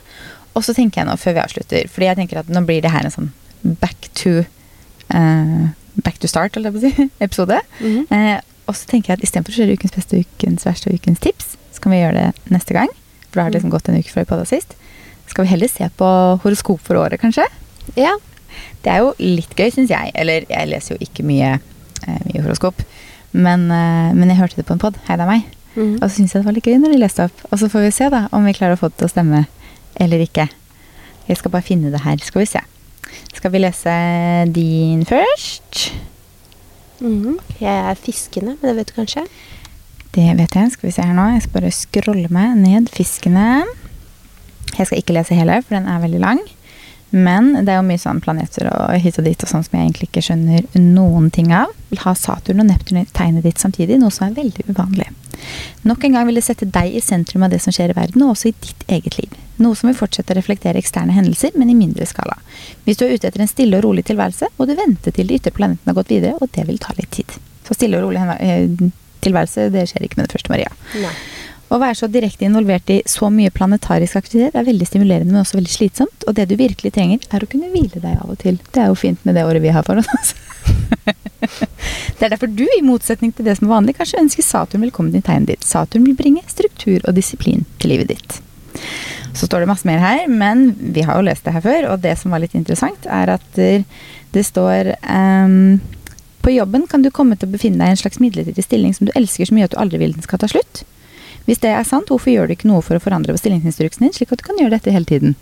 Og 0.56 0.62
så 0.64 0.74
tenker 0.74 1.02
jeg 1.02 1.06
nå, 1.06 1.14
før 1.20 1.34
vi 1.34 1.40
avslutter, 1.44 1.88
fordi 1.88 2.06
jeg 2.10 2.16
tenker 2.16 2.38
at 2.38 2.48
nå 2.48 2.64
blir 2.66 2.82
det 2.82 2.90
her 2.90 3.04
en 3.04 3.10
sånn 3.14 3.30
back 3.80 4.08
to 4.14 4.44
uh, 5.14 5.68
Back 6.04 6.18
to 6.20 6.28
start, 6.28 6.52
holdt 6.52 6.66
jeg 6.66 6.74
på 6.74 6.80
å 6.80 6.90
si, 6.92 7.10
episode. 7.24 7.56
Mhm. 7.80 8.02
Eh, 8.12 8.40
og 8.66 8.76
så 8.76 8.88
tenker 8.90 9.12
jeg 9.12 9.20
at 9.20 9.26
istedenfor 9.26 9.54
å 9.54 9.60
kjøre 9.60 9.76
ukens 9.78 9.94
beste, 9.94 10.22
ukens 10.22 10.66
verste 10.66 10.90
og 10.90 10.98
ukens 10.98 11.22
tips, 11.22 11.54
så 11.74 11.82
kan 11.82 11.94
vi 11.94 12.00
gjøre 12.00 12.24
det 12.26 12.54
neste 12.54 12.74
gang. 12.76 12.90
For 13.28 13.38
da 13.38 13.46
har 13.46 13.52
det 13.52 13.60
liksom 13.60 13.74
gått 13.74 13.90
en 13.90 13.98
uke 13.98 14.12
fra 14.12 14.24
vi 14.24 14.30
podda 14.30 14.46
sist. 14.48 14.74
Skal 15.30 15.46
vi 15.46 15.52
heller 15.52 15.70
se 15.70 15.88
på 15.98 16.08
horoskop 16.42 16.82
for 16.82 16.98
året, 16.98 17.20
kanskje? 17.22 17.46
Ja. 17.98 18.14
Det 18.82 18.92
er 18.92 19.02
jo 19.04 19.12
litt 19.20 19.52
gøy, 19.58 19.68
syns 19.74 19.92
jeg. 19.92 20.12
Eller 20.18 20.46
jeg 20.50 20.70
leser 20.70 20.96
jo 20.96 21.06
ikke 21.06 21.26
mye, 21.26 21.56
eh, 22.06 22.22
mye 22.30 22.44
horoskop. 22.44 22.82
Men, 23.32 23.68
eh, 23.70 24.14
men 24.16 24.30
jeg 24.30 24.40
hørte 24.40 24.56
det 24.56 24.66
på 24.66 24.76
en 24.76 24.82
pod. 24.82 24.98
Hei, 25.06 25.18
det 25.18 25.26
er 25.26 25.32
meg. 25.32 25.44
Mm. 25.76 25.98
Og 26.00 26.08
så 26.08 26.14
syns 26.16 26.32
jeg 26.32 26.42
det 26.42 26.48
var 26.48 26.56
litt 26.56 26.66
gøy 26.66 26.78
når 26.80 26.94
de 26.94 27.02
leste 27.02 27.26
opp. 27.28 27.44
Og 27.50 27.60
så 27.60 27.68
får 27.68 27.84
vi 27.84 27.94
se 27.94 28.08
da 28.10 28.26
om 28.32 28.46
vi 28.48 28.56
klarer 28.56 28.78
å 28.78 28.80
få 28.80 28.90
det 28.90 29.02
til 29.02 29.10
å 29.10 29.12
stemme 29.12 29.44
eller 30.00 30.24
ikke. 30.24 30.48
Jeg 31.28 31.40
skal 31.40 31.52
bare 31.52 31.66
finne 31.66 31.92
det 31.92 32.04
her, 32.04 32.16
skal 32.22 32.44
vi 32.44 32.50
se. 32.50 32.62
Skal 33.34 33.52
vi 33.52 33.62
lese 33.62 33.96
din 34.54 35.04
først? 35.08 35.90
Mhm. 37.00 37.38
Jeg 37.60 37.90
er 37.90 37.94
fiskende, 38.00 38.56
men 38.60 38.68
det 38.70 38.76
vet 38.76 38.92
du 38.92 39.00
kanskje? 39.00 39.26
Det 40.14 40.30
vet 40.38 40.54
jeg. 40.56 40.72
Skal 40.72 40.86
vi 40.88 40.94
se 40.96 41.02
her 41.04 41.16
nå. 41.16 41.26
Jeg 41.34 41.42
skal 41.44 41.60
bare 41.60 41.72
scrolle 41.76 42.28
meg 42.32 42.56
ned. 42.56 42.88
Fiskene. 42.88 43.64
Jeg 44.78 44.86
skal 44.86 44.98
ikke 44.98 45.16
lese 45.16 45.36
hele, 45.36 45.60
for 45.62 45.76
den 45.76 45.88
er 45.88 46.00
veldig 46.00 46.20
lang. 46.20 46.40
Men 47.16 47.54
det 47.64 47.72
er 47.72 47.78
jo 47.80 47.86
mye 47.86 48.00
sånn 48.00 48.20
planeter 48.20 48.68
og 48.68 48.96
hit 49.00 49.16
og 49.20 49.24
dit 49.24 49.44
og 49.44 49.48
sånn 49.48 49.62
som 49.64 49.76
jeg 49.76 49.86
egentlig 49.86 50.08
ikke 50.10 50.24
skjønner 50.26 50.66
noen 50.76 51.30
ting 51.32 51.48
av. 51.56 51.72
Vil 51.88 52.02
ha 52.02 52.12
Saturn 52.18 52.60
og 52.60 52.68
Neptun 52.68 53.00
i 53.00 53.06
tegnet 53.16 53.46
ditt 53.46 53.62
samtidig, 53.62 53.96
noe 54.02 54.12
som 54.12 54.26
er 54.28 54.36
veldig 54.36 54.66
uvanlig. 54.68 55.08
Nok 55.88 56.04
en 56.04 56.16
gang 56.16 56.26
vil 56.28 56.36
det 56.36 56.44
sette 56.44 56.68
deg 56.72 56.92
i 56.96 57.02
sentrum 57.04 57.46
av 57.46 57.52
det 57.54 57.62
som 57.64 57.72
skjer 57.72 57.92
i 57.92 57.96
verden, 57.96 58.24
og 58.26 58.34
også 58.34 58.50
i 58.50 58.54
ditt 58.66 58.84
eget 58.98 59.16
liv. 59.20 59.32
Noe 59.62 59.78
som 59.78 59.88
vil 59.88 59.96
fortsette 59.96 60.34
å 60.34 60.36
reflektere 60.36 60.80
eksterne 60.80 61.14
hendelser, 61.16 61.56
men 61.56 61.72
i 61.72 61.78
mindre 61.78 62.08
skala. 62.08 62.36
Hvis 62.84 63.00
du 63.00 63.06
er 63.06 63.14
ute 63.16 63.30
etter 63.30 63.44
en 63.44 63.50
stille 63.50 63.78
og 63.78 63.86
rolig 63.86 64.04
tilværelse, 64.08 64.50
må 64.58 64.68
du 64.68 64.74
vente 64.76 65.12
til 65.14 65.30
de 65.30 65.38
ytre 65.40 65.54
planetene 65.56 65.92
har 65.92 65.98
gått 66.00 66.12
videre, 66.12 66.36
og 66.40 66.52
det 66.56 66.66
vil 66.68 66.80
ta 66.82 66.92
litt 66.98 67.12
tid. 67.16 67.38
Så 67.64 67.78
stille 67.78 68.00
og 68.00 68.10
rolig 68.10 68.20
eh, 68.36 68.68
tilværelse, 69.24 69.70
det 69.72 69.88
skjer 69.88 70.04
ikke 70.08 70.20
med 70.20 70.28
det 70.28 70.36
første, 70.36 70.52
Maria. 70.52 70.76
Nei. 71.00 71.14
Å 71.66 71.78
være 71.82 71.96
så 71.98 72.06
direkte 72.10 72.46
involvert 72.46 72.90
i 72.94 73.00
så 73.10 73.26
mye 73.32 73.50
planetarisk 73.50 74.18
aktivitet 74.20 74.54
er 74.54 74.66
veldig 74.68 74.86
stimulerende, 74.86 75.32
men 75.32 75.42
også 75.42 75.58
veldig 75.58 75.72
slitsomt. 75.72 76.26
Og 76.28 76.36
det 76.38 76.46
du 76.50 76.54
virkelig 76.60 76.92
trenger, 76.94 77.24
er 77.34 77.42
å 77.42 77.48
kunne 77.50 77.72
hvile 77.72 77.98
deg 77.98 78.20
av 78.20 78.30
og 78.30 78.38
til. 78.42 78.60
Det 78.70 78.84
er 78.84 78.92
jo 78.92 78.98
fint 78.98 79.24
med 79.26 79.34
det 79.34 79.46
året 79.48 79.64
vi 79.64 79.74
har 79.74 79.86
for 79.86 79.98
oss. 79.98 80.34
det 82.18 82.22
er 82.22 82.30
derfor 82.30 82.50
du, 82.50 82.62
i 82.70 82.84
motsetning 82.86 83.34
til 83.34 83.48
det 83.48 83.56
som 83.58 83.66
er 83.66 83.74
vanlig, 83.74 83.96
kanskje 83.98 84.22
ønsker 84.22 84.46
Saturn 84.46 84.86
velkommen 84.86 85.18
i 85.18 85.24
tegnet 85.26 85.56
ditt. 85.56 85.66
Saturn 85.66 86.06
vil 86.06 86.18
bringe 86.18 86.46
struktur 86.50 87.00
og 87.02 87.18
disiplin 87.18 87.66
til 87.82 87.96
livet 87.96 88.14
ditt. 88.14 88.38
Så 89.36 89.48
står 89.48 89.64
det 89.64 89.70
masse 89.72 89.88
mer 89.88 89.98
her, 90.00 90.24
men 90.30 90.68
vi 90.94 91.02
har 91.04 91.18
jo 91.18 91.26
lest 91.26 91.44
det 91.44 91.56
her 91.56 91.66
før, 91.66 91.90
og 91.90 92.02
det 92.06 92.14
som 92.20 92.32
var 92.32 92.44
litt 92.44 92.54
interessant, 92.56 93.10
er 93.10 93.34
at 93.34 93.58
det 94.36 94.44
står 94.44 94.94
um, 95.02 95.78
På 96.44 96.52
jobben 96.54 96.86
kan 96.86 97.02
du 97.02 97.10
komme 97.10 97.36
til 97.36 97.48
å 97.48 97.54
befinne 97.56 97.82
deg 97.82 97.90
i 97.90 97.96
en 97.96 98.00
slags 98.00 98.20
midlertidig 98.22 98.64
stilling 98.64 98.94
som 98.94 99.08
du 99.08 99.16
elsker 99.18 99.48
så 99.48 99.56
mye 99.56 99.66
at 99.66 99.74
du 99.74 99.80
aldri 99.82 99.98
vil 99.98 100.14
den 100.14 100.24
skal 100.24 100.38
ta 100.38 100.48
slutt. 100.50 100.84
Hvis 101.46 101.60
det 101.62 101.70
er 101.70 101.86
sant, 101.86 102.08
hvorfor 102.10 102.32
gjør 102.32 102.48
du 102.50 102.56
ikke 102.56 102.68
noe 102.70 102.82
for 102.82 102.98
å 102.98 103.02
forandre 103.02 103.32
på 103.34 103.38
stillingsinstruksen 103.40 104.02
din, 104.06 104.12
slik 104.16 104.32
at 104.34 104.42
du 104.42 104.46
kan 104.48 104.58
gjøre 104.58 104.74
dette 104.76 104.90
hele 104.94 105.06
tiden? 105.08 105.36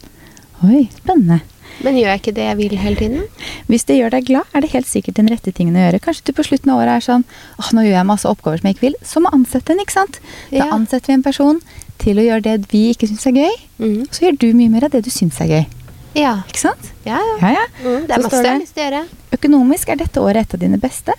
Oi, 0.65 0.87
spennende. 1.01 1.41
Men 1.83 1.97
gjør 1.99 2.11
jeg 2.13 2.21
ikke 2.21 2.35
det 2.37 2.45
jeg 2.47 2.57
vil 2.61 2.75
hele 2.79 2.97
tiden? 3.01 3.23
Hvis 3.67 3.85
det 3.89 3.97
gjør 3.99 4.13
deg 4.15 4.27
glad, 4.29 4.47
er 4.55 4.63
det 4.63 4.71
helt 4.77 4.87
sikkert 4.87 5.17
den 5.19 5.31
rette 5.33 5.51
tingen 5.57 5.75
å 5.75 5.83
gjøre. 5.83 6.01
Kanskje 6.05 6.29
du 6.29 6.33
på 6.37 6.45
slutten 6.47 6.71
av 6.71 6.83
året 6.85 7.01
er 7.01 7.05
sånn 7.09 7.25
åh, 7.59 7.71
nå 7.75 7.83
gjør 7.83 7.97
jeg 7.99 8.07
masse 8.13 8.29
oppgaver 8.31 8.61
som 8.61 8.69
jeg 8.69 8.77
ikke 8.77 8.87
vil. 8.87 8.99
Så 9.03 9.23
må 9.25 9.33
ansette 9.35 9.75
en, 9.75 9.81
ikke 9.83 9.97
sant? 9.97 10.21
Da 10.53 10.61
Ja. 10.61 10.69
ansetter 10.77 11.11
vi 11.11 11.17
en 11.19 11.25
person 11.27 11.59
til 11.99 12.21
å 12.21 12.27
gjøre 12.29 12.43
det 12.47 12.69
vi 12.71 12.85
ikke 12.95 13.09
syns 13.11 13.27
er 13.27 13.33
gøy. 13.41 13.57
Mm. 13.81 13.99
Og 14.07 14.13
så 14.15 14.29
gjør 14.29 14.39
du 14.39 14.47
mye 14.55 14.71
mer 14.71 14.85
av 14.87 14.91
det 14.95 15.03
du 15.05 15.11
syns 15.11 15.41
er 15.41 15.51
gøy. 15.51 15.67
Ja. 16.15 16.37
Ikke 16.47 16.63
sant? 16.63 16.93
Ja, 17.05 17.19
ja. 17.19 17.37
Ja, 17.43 17.51
ja. 17.59 17.67
Mm, 17.83 18.07
det 18.07 18.15
er 18.15 18.23
masse 18.23 18.39
jeg 18.45 18.53
har 18.53 18.61
lyst 18.63 18.75
til 18.77 18.85
å 18.85 18.87
gjøre. 18.87 19.03
Økonomisk 19.35 19.89
er 19.91 19.97
dette 20.05 20.23
året 20.23 20.47
et 20.47 20.55
av 20.55 20.61
dine 20.61 20.79
beste. 20.79 21.13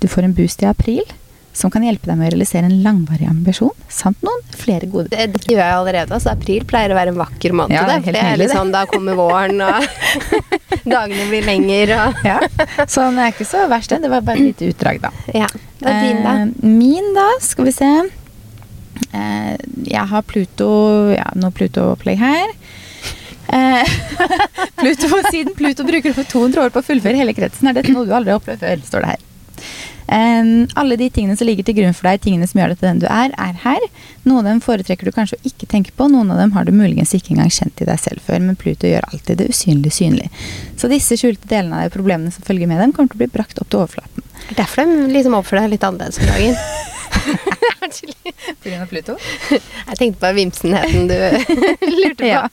Du 0.00 0.08
får 0.08 0.24
en 0.26 0.34
boost 0.34 0.62
i 0.64 0.66
april 0.66 1.04
som 1.52 1.70
kan 1.72 1.82
hjelpe 1.82 2.06
deg 2.06 2.18
med 2.18 2.28
å 2.28 2.30
realisere 2.30 2.68
en 2.68 2.82
langvarig 2.84 3.26
ambisjon, 3.28 3.72
samt 3.90 4.20
noen 4.22 4.42
flere 4.54 4.86
gode 4.90 5.10
Det, 5.10 5.26
det 5.34 5.50
gjør 5.50 5.62
jeg 5.64 5.76
allerede. 5.80 6.14
Altså, 6.14 6.30
april 6.30 6.64
pleier 6.68 6.92
å 6.94 6.98
være 6.98 7.12
en 7.14 7.18
vakker 7.20 7.56
måned. 7.58 7.74
Ja, 7.74 7.82
det 7.88 7.96
er 7.96 8.04
helt 8.04 8.14
det 8.14 8.22
er 8.22 8.30
nydelig, 8.36 8.50
sånn, 8.54 8.70
Da 8.74 8.84
kommer 8.90 9.18
våren, 9.18 9.58
og 9.66 10.30
dagene 10.94 11.26
blir 11.32 11.46
lengre. 11.48 11.98
Og, 12.06 12.22
Ja, 12.28 12.38
Så 12.86 13.08
den 13.08 13.18
er 13.18 13.34
ikke 13.34 13.48
så 13.50 13.64
verst, 13.70 13.90
den. 13.90 14.06
Det 14.06 14.12
var 14.12 14.22
bare 14.26 14.38
et 14.38 14.52
lite 14.52 14.70
utdrag, 14.70 15.02
da. 15.02 15.10
ja. 15.34 15.50
Det 15.80 15.88
er 15.90 16.02
din, 16.06 16.22
da. 16.22 16.36
Eh, 16.44 16.70
min, 16.70 17.12
da, 17.16 17.26
skal 17.42 17.66
vi 17.66 17.74
se. 17.74 17.90
Eh, 19.16 19.54
jeg 19.90 20.06
har 20.12 20.22
Pluto 20.28 20.70
Ja, 21.14 21.30
noe 21.40 21.50
Pluto-opplegg 21.56 22.20
her. 22.20 22.52
Eh, 23.50 23.96
Pluto, 24.80 25.08
siden 25.32 25.56
Pluto 25.58 25.82
bruker 25.88 26.14
over 26.14 26.28
200 26.30 26.62
år 26.62 26.70
på 26.74 26.82
å 26.82 26.86
fullføre 26.86 27.18
hele 27.18 27.34
kretsen, 27.34 27.66
er 27.70 27.80
dette 27.80 27.90
noe 27.96 28.06
du 28.06 28.14
aldri 28.14 28.30
har 28.34 28.38
opplevd 28.38 28.62
før, 28.62 28.84
står 28.86 29.06
det 29.06 29.14
her. 29.16 29.26
Eh, 30.10 30.50
alle 30.80 30.96
de 30.98 31.10
tingene 31.14 31.36
som 31.38 31.46
ligger 31.46 31.66
til 31.66 31.76
grunn 31.78 31.94
for 31.96 32.08
deg, 32.10 32.22
tingene 32.24 32.48
som 32.50 32.60
gjør 32.60 32.72
deg 32.72 32.80
til 32.80 32.88
den 32.88 33.02
du 33.04 33.06
er, 33.10 33.34
er 33.38 33.60
her. 33.64 33.86
Noen 34.26 34.42
av 34.42 34.50
dem 34.50 34.62
foretrekker 34.64 35.08
du 35.08 35.14
kanskje 35.14 35.38
å 35.38 35.46
ikke 35.50 35.68
tenke 35.70 35.94
på, 35.96 36.08
noen 36.10 36.32
av 36.34 36.40
dem 36.42 36.54
har 36.56 36.66
du 36.66 36.72
muligens 36.74 37.14
ikke 37.16 37.34
engang 37.36 37.52
kjent 37.54 37.80
i 37.80 37.88
deg 37.88 38.02
selv 38.02 38.24
før, 38.26 38.42
men 38.44 38.58
Pluto 38.58 38.90
gjør 38.90 39.06
alltid 39.12 39.40
det 39.40 39.50
usynlige 39.54 39.96
synlig. 40.00 40.28
Så 40.80 40.90
disse 40.90 41.18
skjulte 41.20 41.50
delene 41.50 41.84
av 41.84 41.90
og 41.90 41.96
problemene 41.96 42.34
som 42.34 42.46
følger 42.46 42.70
med 42.70 42.82
dem, 42.82 42.94
kommer 42.96 43.12
til 43.12 43.20
å 43.20 43.24
bli 43.24 43.32
brakt 43.38 43.62
opp 43.62 43.70
til 43.70 43.84
overflaten. 43.84 44.26
Er 44.50 44.58
derfor 44.58 44.88
de 44.88 45.10
liksom 45.14 45.36
oppfører 45.38 45.66
deg 45.66 45.76
litt 45.76 45.86
annerledes 45.86 46.18
om 46.18 46.26
dagen. 46.30 46.56
Pga. 48.62 48.86
Pluto? 48.90 49.16
Jeg 49.50 49.98
tenkte 49.98 50.20
på 50.22 50.30
vimsenheten 50.36 51.08
du 51.10 51.16
lurte 52.00 52.22
på. 52.22 52.28
Ja. 52.28 52.46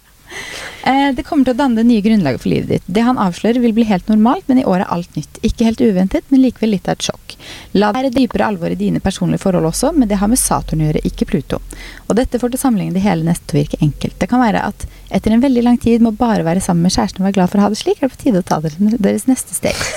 Eh, 0.88 1.12
Det 1.16 1.24
kommer 1.28 1.44
til 1.44 1.56
å 1.56 1.58
danne 1.58 1.76
det 1.82 1.88
nye 1.90 2.04
grunnlaget 2.06 2.42
for 2.44 2.52
livet 2.52 2.70
ditt. 2.70 2.84
Det 2.88 3.04
han 3.04 3.20
avslører 3.20 3.60
vil 3.60 3.74
bli 3.76 3.84
helt 3.90 4.08
normalt, 4.08 4.46
men 4.48 4.62
i 4.62 4.66
år 4.66 4.84
er 4.84 4.94
alt 4.94 5.16
nytt. 5.18 5.40
Ikke 5.44 5.68
helt 5.68 5.82
uventet, 5.84 6.24
men 6.30 6.44
likevel 6.46 6.72
litt 6.76 6.88
av 6.88 6.96
et 6.96 7.08
sjokk. 7.10 7.36
La 7.74 7.92
det 7.92 8.00
være 8.00 8.14
dypere 8.16 8.48
alvor 8.48 8.72
i 8.72 8.80
dine 8.80 9.02
personlige 9.04 9.44
forhold 9.44 9.68
også, 9.72 9.92
men 9.98 10.08
det 10.08 10.22
har 10.22 10.32
med 10.32 10.40
Saturn 10.40 10.84
å 10.84 10.88
gjøre, 10.88 11.04
ikke 11.10 11.28
Pluto. 11.28 11.60
Og 12.08 12.16
dette 12.16 12.40
får 12.40 12.54
til 12.54 12.64
sammenligning 12.64 12.96
det 12.96 13.04
hele 13.04 13.28
neste 13.28 13.50
til 13.50 13.60
å 13.60 13.64
virke 13.64 13.82
enkelt. 13.84 14.18
Det 14.22 14.30
kan 14.32 14.44
være 14.44 14.64
at 14.70 14.88
etter 15.12 15.34
en 15.34 15.44
veldig 15.44 15.64
lang 15.66 15.78
tid 15.82 16.02
med 16.02 16.14
å 16.14 16.22
bare 16.24 16.48
være 16.48 16.64
sammen 16.64 16.88
med 16.88 16.96
kjæresten 16.96 17.24
og 17.24 17.30
være 17.30 17.40
glad 17.42 17.52
for 17.52 17.60
å 17.60 17.68
ha 17.68 17.74
det 17.74 17.82
slik, 17.82 18.00
er 18.00 18.08
det 18.08 18.16
på 18.16 18.24
tide 18.24 18.44
å 18.44 18.48
ta 18.48 18.62
deres 18.64 19.28
neste 19.28 19.58
steg. 19.58 19.88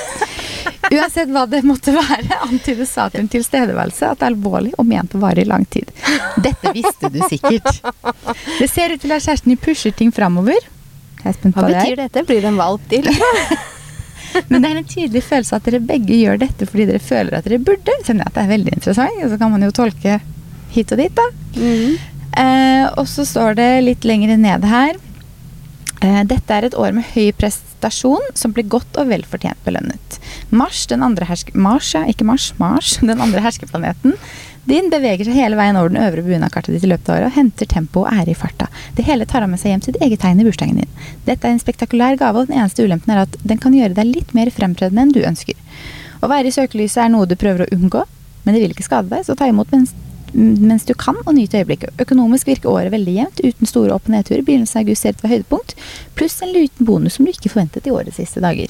Uansett 0.91 1.31
hva 1.31 1.45
det 1.47 1.63
måtte 1.67 1.93
være, 1.95 2.41
antydet 2.47 2.89
Saturn 2.91 3.29
tilstedeværelse 3.31 4.11
at 4.11 4.21
det 4.21 4.27
er 4.27 4.35
alvorlig 4.35 4.73
og 4.79 4.89
ment 4.91 5.15
å 5.15 5.21
vare 5.23 5.45
i 5.45 5.49
lang 5.49 5.65
tid. 5.71 5.91
Dette 6.43 6.73
visste 6.75 7.11
du 7.13 7.21
sikkert. 7.31 7.83
Det 8.59 8.69
ser 8.71 8.95
ut 8.95 9.03
til 9.03 9.15
at 9.15 9.23
kjæresten 9.23 9.55
din 9.55 9.61
pusher 9.61 9.95
ting 9.97 10.11
framover. 10.15 10.59
Jeg 11.21 11.29
er 11.31 11.37
spent 11.37 11.57
Hva 11.57 11.67
hva 11.67 11.71
det 11.71 11.83
betyr 11.85 12.01
dette? 12.01 12.25
Blir 12.27 12.43
det 12.43 12.51
en 12.51 12.61
valp 12.61 12.89
til? 12.91 13.11
Men 14.51 14.63
det 14.63 14.71
er 14.71 14.79
en 14.79 14.89
tydelig 14.89 15.23
følelse 15.27 15.59
at 15.59 15.67
dere 15.67 15.83
begge 15.83 16.17
gjør 16.17 16.39
dette 16.41 16.67
fordi 16.69 16.87
dere 16.91 17.03
føler 17.03 17.39
at 17.39 17.47
dere 17.47 17.61
burde. 17.67 17.97
Kjenner 18.07 18.25
jeg 18.25 18.33
at 18.33 18.39
det 18.39 18.45
er 18.45 18.55
veldig 18.55 18.75
interessant. 18.79 19.21
Og 19.25 19.33
så 19.33 19.39
kan 19.41 19.53
man 19.55 19.67
jo 19.67 19.75
tolke 19.75 20.19
hit 20.71 20.95
og 20.95 21.03
dit, 21.03 21.19
da. 21.19 21.27
Mm. 21.59 21.95
Eh, 22.41 22.85
og 22.95 23.07
så 23.11 23.27
står 23.27 23.59
det 23.59 23.71
litt 23.89 24.07
lenger 24.07 24.37
ned 24.39 24.67
her 24.71 24.99
Dette 26.01 26.57
er 26.57 26.65
et 26.65 26.77
år 26.81 26.95
med 26.97 27.05
høy 27.13 27.29
prestasjon 27.37 28.31
som 28.39 28.55
blir 28.57 28.69
godt 28.73 28.97
og 29.01 29.11
velfortjent 29.11 29.61
belønnet. 29.67 30.17
Mars, 30.49 30.87
den 30.89 31.05
andre. 31.05 31.27
Mars, 31.53 31.91
ja, 31.93 32.07
Mars. 32.25 32.55
Mars, 32.57 32.97
den 33.11 33.21
andre 33.21 33.45
herskeplaneten 33.45 34.17
din 34.69 34.91
beveger 34.93 35.25
seg 35.25 35.39
hele 35.39 35.57
veien 35.57 35.77
over 35.81 35.89
den 35.89 36.03
øvre 36.03 36.23
buen 36.23 36.45
ditt 36.45 36.85
i 36.85 36.91
løpet 36.91 37.09
av 37.09 37.17
året 37.17 37.31
og 37.31 37.37
henter 37.37 37.67
tempo 37.67 38.03
og 38.05 38.13
ære 38.13 38.35
i 38.35 38.37
farta. 38.37 38.69
Det 38.97 39.07
hele 39.07 39.25
tar 39.27 39.41
han 39.43 39.51
med 39.51 39.61
seg 39.61 39.73
hjem 39.73 39.85
sitt 39.87 39.97
eget 40.05 40.21
tegn 40.21 40.43
i 40.43 40.45
bursdagen 40.45 40.83
din. 40.83 40.93
Dette 41.25 41.49
er 41.49 41.57
en 41.57 41.63
spektakulær 41.63 42.19
gave, 42.21 42.43
og 42.43 42.51
den 42.51 42.61
eneste 42.61 42.85
ulempen 42.85 43.15
er 43.15 43.25
at 43.25 43.39
den 43.41 43.59
kan 43.63 43.75
gjøre 43.75 43.97
deg 43.97 44.11
litt 44.11 44.35
mer 44.37 44.53
fremtredende 44.53 45.07
enn 45.07 45.15
du 45.17 45.23
ønsker. 45.25 45.57
Å 46.21 46.29
være 46.29 46.53
i 46.53 46.55
søkelyset 46.55 47.07
er 47.07 47.13
noe 47.15 47.29
du 47.29 47.39
prøver 47.41 47.65
å 47.65 47.71
unngå, 47.73 48.05
men 48.45 48.55
det 48.55 48.63
vil 48.63 48.77
ikke 48.77 48.87
skade 48.87 49.09
deg, 49.09 49.25
så 49.25 49.37
ta 49.39 49.49
imot 49.49 49.73
mens 49.73 49.97
mens 50.35 50.85
du 50.89 50.95
kan, 50.95 51.17
og 51.27 51.35
nyte 51.35 51.61
øyeblikket. 51.63 51.95
Økonomisk 52.01 52.47
virker 52.47 52.71
året 52.71 52.93
veldig 52.93 53.15
jevnt, 53.17 53.41
uten 53.45 53.67
store 53.67 53.95
opp- 53.97 54.07
og 54.09 54.15
nedturer. 54.15 54.45
Begynnelsen 54.47 54.81
av 54.81 54.87
august 54.87 55.03
ser 55.03 55.17
ut 55.17 55.21
til 55.25 55.31
høydepunkt, 55.35 55.75
pluss 56.15 56.41
en 56.43 56.53
liten 56.55 56.87
bonus 56.87 57.17
som 57.19 57.25
du 57.27 57.33
ikke 57.33 57.51
forventet 57.53 57.87
i 57.87 57.91
årets 57.95 58.17
siste 58.21 58.41
dager. 58.41 58.69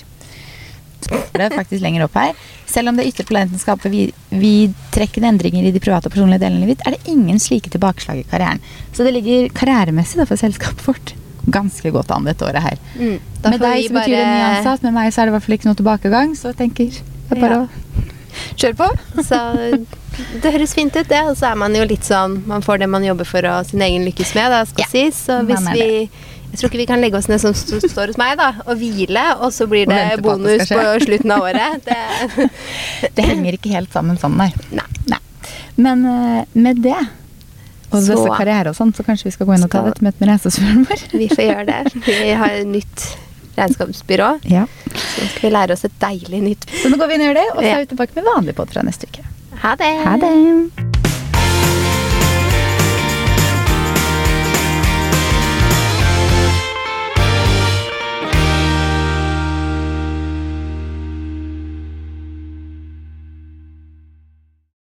Det 1.10 1.40
er 1.40 1.54
faktisk 1.54 1.80
lenger 1.82 2.04
opp 2.04 2.14
her. 2.14 2.34
Selv 2.68 2.90
om 2.92 2.96
det 2.98 3.06
ytre 3.08 3.24
planeten 3.26 3.58
skaper 3.58 3.90
vid- 3.90 4.12
vidtrekkende 4.30 5.30
endringer 5.32 5.64
i 5.66 5.72
de 5.72 5.80
private 5.82 6.06
og 6.10 6.12
personlige 6.14 6.42
delene 6.44 6.68
ditt, 6.68 6.82
er 6.86 6.94
det 6.94 7.08
ingen 7.10 7.38
slike 7.40 7.70
tilbakeslag 7.72 8.20
i 8.20 8.26
karrieren. 8.30 8.60
Så 8.92 9.02
det 9.06 9.14
ligger 9.16 9.48
karrieremessig 9.56 10.20
da, 10.20 10.26
for 10.28 10.36
selskapet 10.36 10.84
vårt 10.86 11.14
ganske 11.50 11.90
godt 11.90 12.10
an 12.14 12.28
dette 12.28 12.44
året 12.44 12.62
her. 12.62 12.76
Mm. 12.98 13.16
Med 13.48 13.60
deg 13.64 13.86
så 13.88 13.94
betyr 13.96 14.12
det 14.12 14.26
ny 14.28 14.42
ansatt, 14.50 14.82
med 14.84 14.92
meg 14.94 15.08
så 15.12 15.22
er 15.22 15.26
det 15.26 15.32
i 15.32 15.36
hvert 15.38 15.46
fall 15.48 15.56
ikke 15.56 15.70
noe 15.70 15.78
tilbakegang, 15.80 16.34
så 16.36 16.52
jeg 16.52 16.58
tenker 16.60 17.00
er 17.30 17.40
bare 17.40 17.56
Ja. 17.56 17.64
å 17.64 17.68
kjøre 18.56 18.76
på. 18.80 18.88
Så 19.22 19.38
det 20.42 20.52
høres 20.52 20.74
fint 20.74 20.96
ut, 20.96 21.08
det. 21.08 21.20
Og 21.30 21.36
så 21.38 21.50
er 21.52 21.56
man 21.60 21.74
jo 21.74 21.84
litt 21.86 22.04
sånn 22.04 22.40
Man 22.50 22.62
får 22.66 22.80
det 22.82 22.88
man 22.90 23.04
jobber 23.06 23.24
for 23.28 23.46
og 23.46 23.66
sin 23.70 23.80
egen 23.86 24.04
lykkes 24.08 24.34
med, 24.34 24.50
da, 24.52 24.64
skal 24.68 24.84
Ja, 24.84 24.90
sies. 24.90 25.20
Så 25.28 25.40
hvis 25.46 25.68
vi 25.72 25.86
Jeg 26.50 26.58
tror 26.58 26.66
ikke 26.72 26.80
vi 26.82 26.86
kan 26.90 27.00
legge 27.00 27.14
oss 27.16 27.28
ned 27.30 27.38
som 27.40 27.52
st- 27.54 27.78
står 27.86 28.10
hos 28.10 28.18
meg, 28.18 28.34
da, 28.40 28.48
og 28.66 28.74
hvile, 28.80 29.22
og 29.38 29.52
så 29.54 29.68
blir 29.70 29.86
det 29.86 30.18
bonus 30.24 30.64
på 30.66 30.80
det 30.80 30.98
på 30.98 31.04
slutten 31.06 31.30
av 31.36 31.44
året. 31.46 31.84
Det, 31.86 32.50
Det 33.16 33.24
henger 33.28 33.54
ikke 33.54 33.70
helt 33.70 33.92
sammen 33.94 34.18
sånn, 34.18 34.34
nei. 34.40 34.50
nei. 34.74 34.86
nei. 35.12 35.20
Men 35.78 36.02
eh, 36.10 36.44
med 36.58 36.82
det 36.82 36.96
og 37.92 38.02
Så- 38.02 38.16
disse 38.16 38.34
karriere 38.34 38.70
og 38.70 38.76
sånn, 38.76 38.90
så 38.94 39.02
kanskje 39.06 39.30
vi 39.30 39.34
skal 39.36 39.46
gå 39.46 39.54
inn 39.54 39.62
og 39.64 39.70
ta 39.70 39.78
Skal- 39.84 39.94
et 39.94 40.02
møte 40.08 40.20
med 40.20 40.28
regnskapsføreren 40.32 40.84
vår. 40.90 41.06
Vi 41.22 41.28
får 41.30 41.46
gjøre 41.46 41.66
det. 41.70 41.80
Vi 42.24 42.30
har 42.42 42.58
nytt 42.66 43.06
regnskapsbyrå. 43.56 44.30
Ja. 44.50 44.66
Så 44.94 45.26
skal 45.32 45.48
vi 45.48 45.54
lære 45.54 45.76
oss 45.76 45.84
et 45.86 45.96
deilig 46.02 46.42
nytt 46.44 46.70
Så 46.82 46.90
nå 46.90 46.98
går 47.00 47.10
vi 47.10 47.18
inn 47.18 47.26
og 47.26 47.30
gjør 47.30 47.40
det, 47.40 47.48
og 47.54 47.60
så 47.62 47.72
er 47.72 47.82
vi 47.84 47.90
tilbake 47.94 48.18
med 48.18 48.30
vanlig 48.34 48.56
båt 48.58 48.72
fra 48.76 48.86
neste 48.86 49.10
uke. 49.10 49.26
Ha 49.64 49.76
det. 49.80 49.92
Ha 50.06 50.16
det! 50.20 50.89